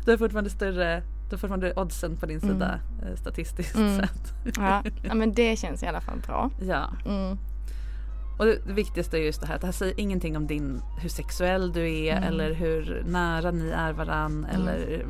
du 0.04 0.10
har 0.10 0.18
fortfarande 0.18 0.50
större 0.50 1.00
du 1.00 1.30
har 1.30 1.38
fortfarande 1.38 1.74
oddsen 1.74 2.16
på 2.16 2.26
din 2.26 2.38
mm. 2.38 2.54
sida 2.54 2.80
mm. 3.02 3.16
statistiskt 3.16 3.76
mm. 3.76 4.00
sett. 4.00 4.34
ja. 4.56 4.82
ja 5.02 5.14
men 5.14 5.32
det 5.32 5.56
känns 5.58 5.82
i 5.82 5.86
alla 5.86 6.00
fall 6.00 6.18
bra. 6.26 6.50
Ja. 6.60 6.92
Mm. 8.38 8.56
Och 8.56 8.66
det, 8.66 8.72
viktigaste 8.72 9.18
är 9.18 9.20
just 9.20 9.40
det 9.40 9.46
här 9.46 9.54
att 9.54 9.60
det 9.60 9.66
här 9.66 9.72
säger 9.72 10.00
ingenting 10.00 10.36
om 10.36 10.46
din, 10.46 10.82
hur 11.00 11.08
sexuell 11.08 11.72
du 11.72 11.92
är 11.92 12.16
mm. 12.16 12.28
eller 12.28 12.54
hur 12.54 13.04
nära 13.06 13.50
ni 13.50 13.70
är 13.70 13.92
varann 13.92 14.44
mm. 14.44 14.56
eller 14.56 15.06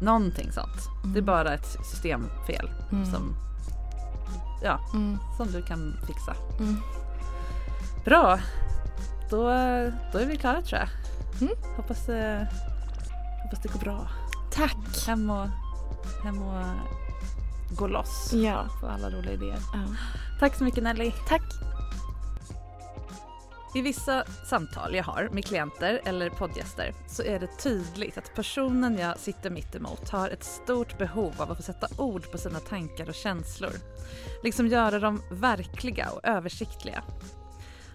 någonting 0.00 0.52
sånt. 0.52 0.88
Det 1.04 1.18
är 1.18 1.22
bara 1.22 1.54
ett 1.54 1.66
systemfel 1.66 2.70
som, 3.12 3.36
ja, 4.62 4.80
som 5.36 5.52
du 5.52 5.62
kan 5.62 5.96
fixa. 6.06 6.36
Bra. 8.04 8.38
Då, 9.30 9.38
då 10.12 10.18
är 10.18 10.26
vi 10.26 10.36
klara 10.36 10.62
tror 10.62 10.80
jag. 10.80 10.88
Mm. 11.40 11.54
Hoppas, 11.76 12.08
eh, 12.08 12.42
hoppas 13.42 13.62
det 13.62 13.72
går 13.72 13.80
bra. 13.80 14.08
Tack. 14.52 15.06
Hem 15.06 15.30
och, 15.30 15.46
hem 16.24 16.42
och 16.42 16.64
gå 17.76 17.86
loss 17.86 18.32
ja. 18.32 18.64
på 18.80 18.86
alla 18.86 19.10
roliga 19.10 19.32
idéer. 19.32 19.58
Ja. 19.72 19.78
Tack 20.40 20.54
så 20.54 20.64
mycket 20.64 20.84
Nelly. 20.84 21.12
Tack. 21.28 21.42
I 23.74 23.80
vissa 23.80 24.24
samtal 24.24 24.94
jag 24.94 25.04
har 25.04 25.28
med 25.32 25.44
klienter 25.44 26.00
eller 26.04 26.30
poddgäster 26.30 26.94
så 27.08 27.22
är 27.22 27.38
det 27.38 27.46
tydligt 27.46 28.18
att 28.18 28.34
personen 28.34 28.98
jag 28.98 29.18
sitter 29.18 29.50
mitt 29.50 29.74
emot 29.74 30.08
har 30.08 30.28
ett 30.28 30.44
stort 30.44 30.98
behov 30.98 31.32
av 31.38 31.50
att 31.50 31.56
få 31.56 31.62
sätta 31.62 32.02
ord 32.02 32.30
på 32.30 32.38
sina 32.38 32.60
tankar 32.60 33.08
och 33.08 33.14
känslor. 33.14 33.72
Liksom 34.42 34.66
göra 34.66 34.98
dem 34.98 35.22
verkliga 35.30 36.10
och 36.10 36.20
översiktliga. 36.22 37.02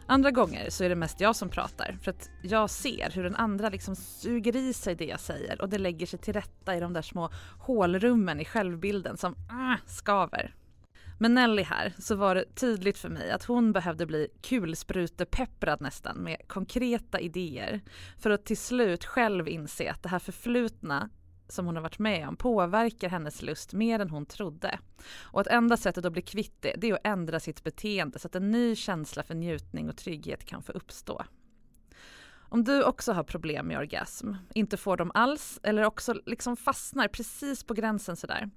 Andra 0.07 0.32
gånger 0.32 0.69
så 0.69 0.84
är 0.84 0.89
det 0.89 0.95
mest 0.95 1.21
jag 1.21 1.36
som 1.36 1.49
pratar 1.49 1.97
för 2.01 2.11
att 2.11 2.30
jag 2.43 2.69
ser 2.69 3.11
hur 3.11 3.23
den 3.23 3.36
andra 3.36 3.69
liksom 3.69 3.95
suger 3.95 4.55
i 4.55 4.73
sig 4.73 4.95
det 4.95 5.05
jag 5.05 5.19
säger 5.19 5.61
och 5.61 5.69
det 5.69 5.78
lägger 5.78 6.05
sig 6.05 6.19
till 6.19 6.34
rätta 6.34 6.76
i 6.76 6.80
de 6.80 6.93
där 6.93 7.01
små 7.01 7.30
hålrummen 7.59 8.39
i 8.39 8.45
självbilden 8.45 9.17
som 9.17 9.34
äh, 9.34 9.86
skaver. 9.88 10.55
Med 11.18 11.32
Nelly 11.32 11.63
här 11.63 11.93
så 11.99 12.16
var 12.16 12.36
det 12.36 12.55
tydligt 12.55 12.97
för 12.97 13.09
mig 13.09 13.32
att 13.32 13.43
hon 13.43 13.72
behövde 13.72 14.05
bli 14.05 14.28
kulsprutepepprad 14.41 15.82
nästan 15.82 16.18
med 16.18 16.38
konkreta 16.47 17.20
idéer 17.20 17.82
för 18.18 18.30
att 18.30 18.45
till 18.45 18.57
slut 18.57 19.05
själv 19.05 19.47
inse 19.47 19.91
att 19.91 20.03
det 20.03 20.09
här 20.09 20.20
förflutna 20.20 21.09
som 21.47 21.66
hon 21.66 21.76
har 21.76 21.84
varit 21.84 21.99
med 21.99 22.28
om 22.28 22.36
påverkar 22.36 23.09
hennes 23.09 23.41
lust 23.41 23.74
mer 23.74 23.99
än 23.99 24.09
hon 24.09 24.26
trodde. 24.26 24.80
Och 25.20 25.41
att 25.41 25.47
enda 25.47 25.78
sättet 25.78 26.05
att 26.05 26.13
bli 26.13 26.22
kvitt 26.22 26.61
det, 26.61 26.76
det 26.78 26.89
är 26.89 26.93
att 26.93 27.07
ändra 27.07 27.39
sitt 27.39 27.63
beteende 27.63 28.20
så 28.20 28.28
att 28.28 28.36
en 28.36 28.51
ny 28.51 28.76
känsla 28.76 29.24
för 29.24 29.36
njutning 29.36 29.89
och 29.89 29.97
trygghet 29.97 30.45
kan 30.45 30.63
få 30.63 30.72
uppstå. 30.72 31.26
Om 32.49 32.63
du 32.63 32.84
också 32.84 33.13
har 33.13 33.24
problem 33.24 33.68
med 33.68 33.78
orgasm, 33.78 34.34
inte 34.53 34.78
får 34.78 34.97
dem 34.97 35.11
alls 35.13 35.59
eller 35.63 35.84
också 35.84 36.13
liksom 36.26 36.57
fastnar 36.57 37.07
precis 37.07 37.63
på 37.63 37.74
gränsen 37.74 38.16
sådär, 38.16 38.49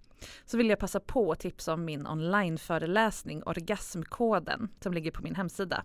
så 0.44 0.56
vill 0.56 0.68
jag 0.68 0.78
passa 0.78 1.00
på 1.00 1.32
att 1.32 1.40
tipsa 1.40 1.74
om 1.74 1.84
min 1.84 2.06
onlineföreläsning 2.06 3.42
Orgasmkoden 3.42 4.68
som 4.80 4.92
ligger 4.92 5.10
på 5.10 5.22
min 5.22 5.34
hemsida. 5.34 5.84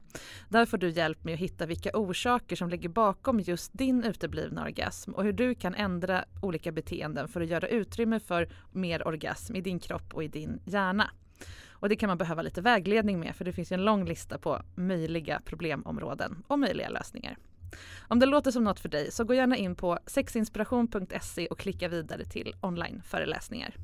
Där 0.49 0.65
får 0.65 0.77
du 0.77 0.89
hjälp 0.89 1.23
med 1.23 1.33
att 1.33 1.39
hitta 1.39 1.65
vilka 1.65 1.89
orsaker 1.93 2.55
som 2.55 2.69
ligger 2.69 2.89
bakom 2.89 3.39
just 3.39 3.73
din 3.73 4.03
uteblivna 4.03 4.63
orgasm 4.63 5.11
och 5.11 5.23
hur 5.23 5.33
du 5.33 5.55
kan 5.55 5.75
ändra 5.75 6.25
olika 6.41 6.71
beteenden 6.71 7.27
för 7.27 7.41
att 7.41 7.49
göra 7.49 7.67
utrymme 7.67 8.19
för 8.19 8.49
mer 8.71 9.07
orgasm 9.07 9.55
i 9.55 9.61
din 9.61 9.79
kropp 9.79 10.13
och 10.13 10.23
i 10.23 10.27
din 10.27 10.61
hjärna. 10.65 11.09
Och 11.69 11.89
det 11.89 11.95
kan 11.95 12.07
man 12.07 12.17
behöva 12.17 12.41
lite 12.41 12.61
vägledning 12.61 13.19
med 13.19 13.35
för 13.35 13.45
det 13.45 13.53
finns 13.53 13.71
en 13.71 13.85
lång 13.85 14.05
lista 14.05 14.37
på 14.37 14.61
möjliga 14.75 15.41
problemområden 15.45 16.43
och 16.47 16.59
möjliga 16.59 16.89
lösningar. 16.89 17.37
Om 18.07 18.19
det 18.19 18.25
låter 18.25 18.51
som 18.51 18.63
något 18.63 18.79
för 18.79 18.89
dig 18.89 19.11
så 19.11 19.23
gå 19.23 19.33
gärna 19.33 19.57
in 19.57 19.75
på 19.75 19.99
sexinspiration.se 20.05 21.47
och 21.47 21.59
klicka 21.59 21.87
vidare 21.87 22.25
till 22.25 22.55
onlineföreläsningar. 22.61 23.75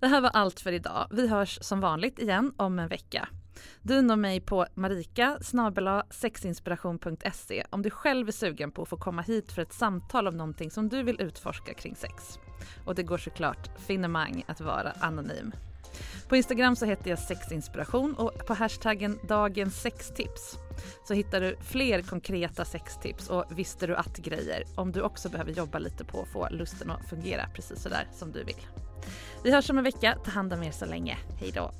Det 0.00 0.06
här 0.06 0.20
var 0.20 0.30
allt 0.30 0.60
för 0.60 0.72
idag. 0.72 1.06
Vi 1.10 1.28
hörs 1.28 1.58
som 1.62 1.80
vanligt 1.80 2.18
igen 2.18 2.52
om 2.56 2.78
en 2.78 2.88
vecka. 2.88 3.28
Du 3.82 4.02
når 4.02 4.16
mig 4.16 4.40
på 4.40 4.66
marika 4.74 5.38
sexinspiration.se 6.10 7.64
om 7.70 7.82
du 7.82 7.90
själv 7.90 8.28
är 8.28 8.32
sugen 8.32 8.72
på 8.72 8.82
att 8.82 8.88
få 8.88 8.96
komma 8.96 9.22
hit 9.22 9.52
för 9.52 9.62
ett 9.62 9.72
samtal 9.72 10.28
om 10.28 10.36
någonting 10.36 10.70
som 10.70 10.88
du 10.88 11.02
vill 11.02 11.20
utforska 11.20 11.74
kring 11.74 11.96
sex. 11.96 12.38
Och 12.84 12.94
det 12.94 13.02
går 13.02 13.18
såklart 13.18 13.78
finemang 13.78 14.44
att 14.48 14.60
vara 14.60 14.92
anonym. 15.00 15.52
På 16.28 16.36
Instagram 16.36 16.76
så 16.76 16.86
heter 16.86 17.10
jag 17.10 17.18
sexinspiration 17.18 18.14
och 18.14 18.46
på 18.46 18.54
hashtaggen 18.54 19.18
dagens 19.28 19.80
sextips 19.80 20.58
så 21.04 21.14
hittar 21.14 21.40
du 21.40 21.56
fler 21.60 22.02
konkreta 22.02 22.64
sextips 22.64 23.28
och 23.28 23.44
visste 23.50 23.86
du 23.86 23.96
att-grejer 23.96 24.64
om 24.74 24.92
du 24.92 25.02
också 25.02 25.28
behöver 25.28 25.52
jobba 25.52 25.78
lite 25.78 26.04
på 26.04 26.22
att 26.22 26.28
få 26.28 26.48
lusten 26.50 26.90
att 26.90 27.08
fungera 27.08 27.48
precis 27.54 27.82
sådär 27.82 28.08
som 28.12 28.32
du 28.32 28.44
vill. 28.44 28.85
Vi 29.44 29.52
hörs 29.52 29.70
om 29.70 29.78
en 29.78 29.84
vecka. 29.84 30.16
Ta 30.24 30.30
hand 30.30 30.52
om 30.52 30.62
er 30.62 30.70
så 30.70 30.86
länge. 30.86 31.18
Hej 31.38 31.52
då! 31.52 31.70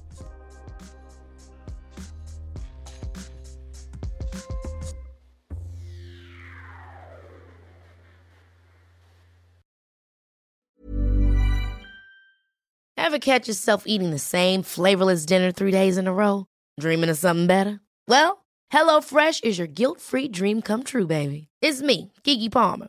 Ever 12.98 13.18
catch 13.18 13.48
yourself 13.48 13.84
eating 13.86 14.10
the 14.10 14.18
same 14.18 14.62
flavorless 14.62 15.26
dinner 15.26 15.52
three 15.52 15.70
days 15.70 15.96
in 15.96 16.08
a 16.08 16.12
row? 16.12 16.46
Dreaming 16.80 17.08
of 17.08 17.16
something 17.16 17.46
better? 17.46 17.80
Well, 18.08 18.44
HelloFresh 18.72 19.44
is 19.44 19.58
your 19.58 19.68
guilt-free 19.68 20.28
dream 20.28 20.60
come 20.60 20.82
true, 20.82 21.06
baby. 21.06 21.48
It's 21.62 21.80
me, 21.82 22.12
Gigi 22.24 22.48
Palmer. 22.48 22.88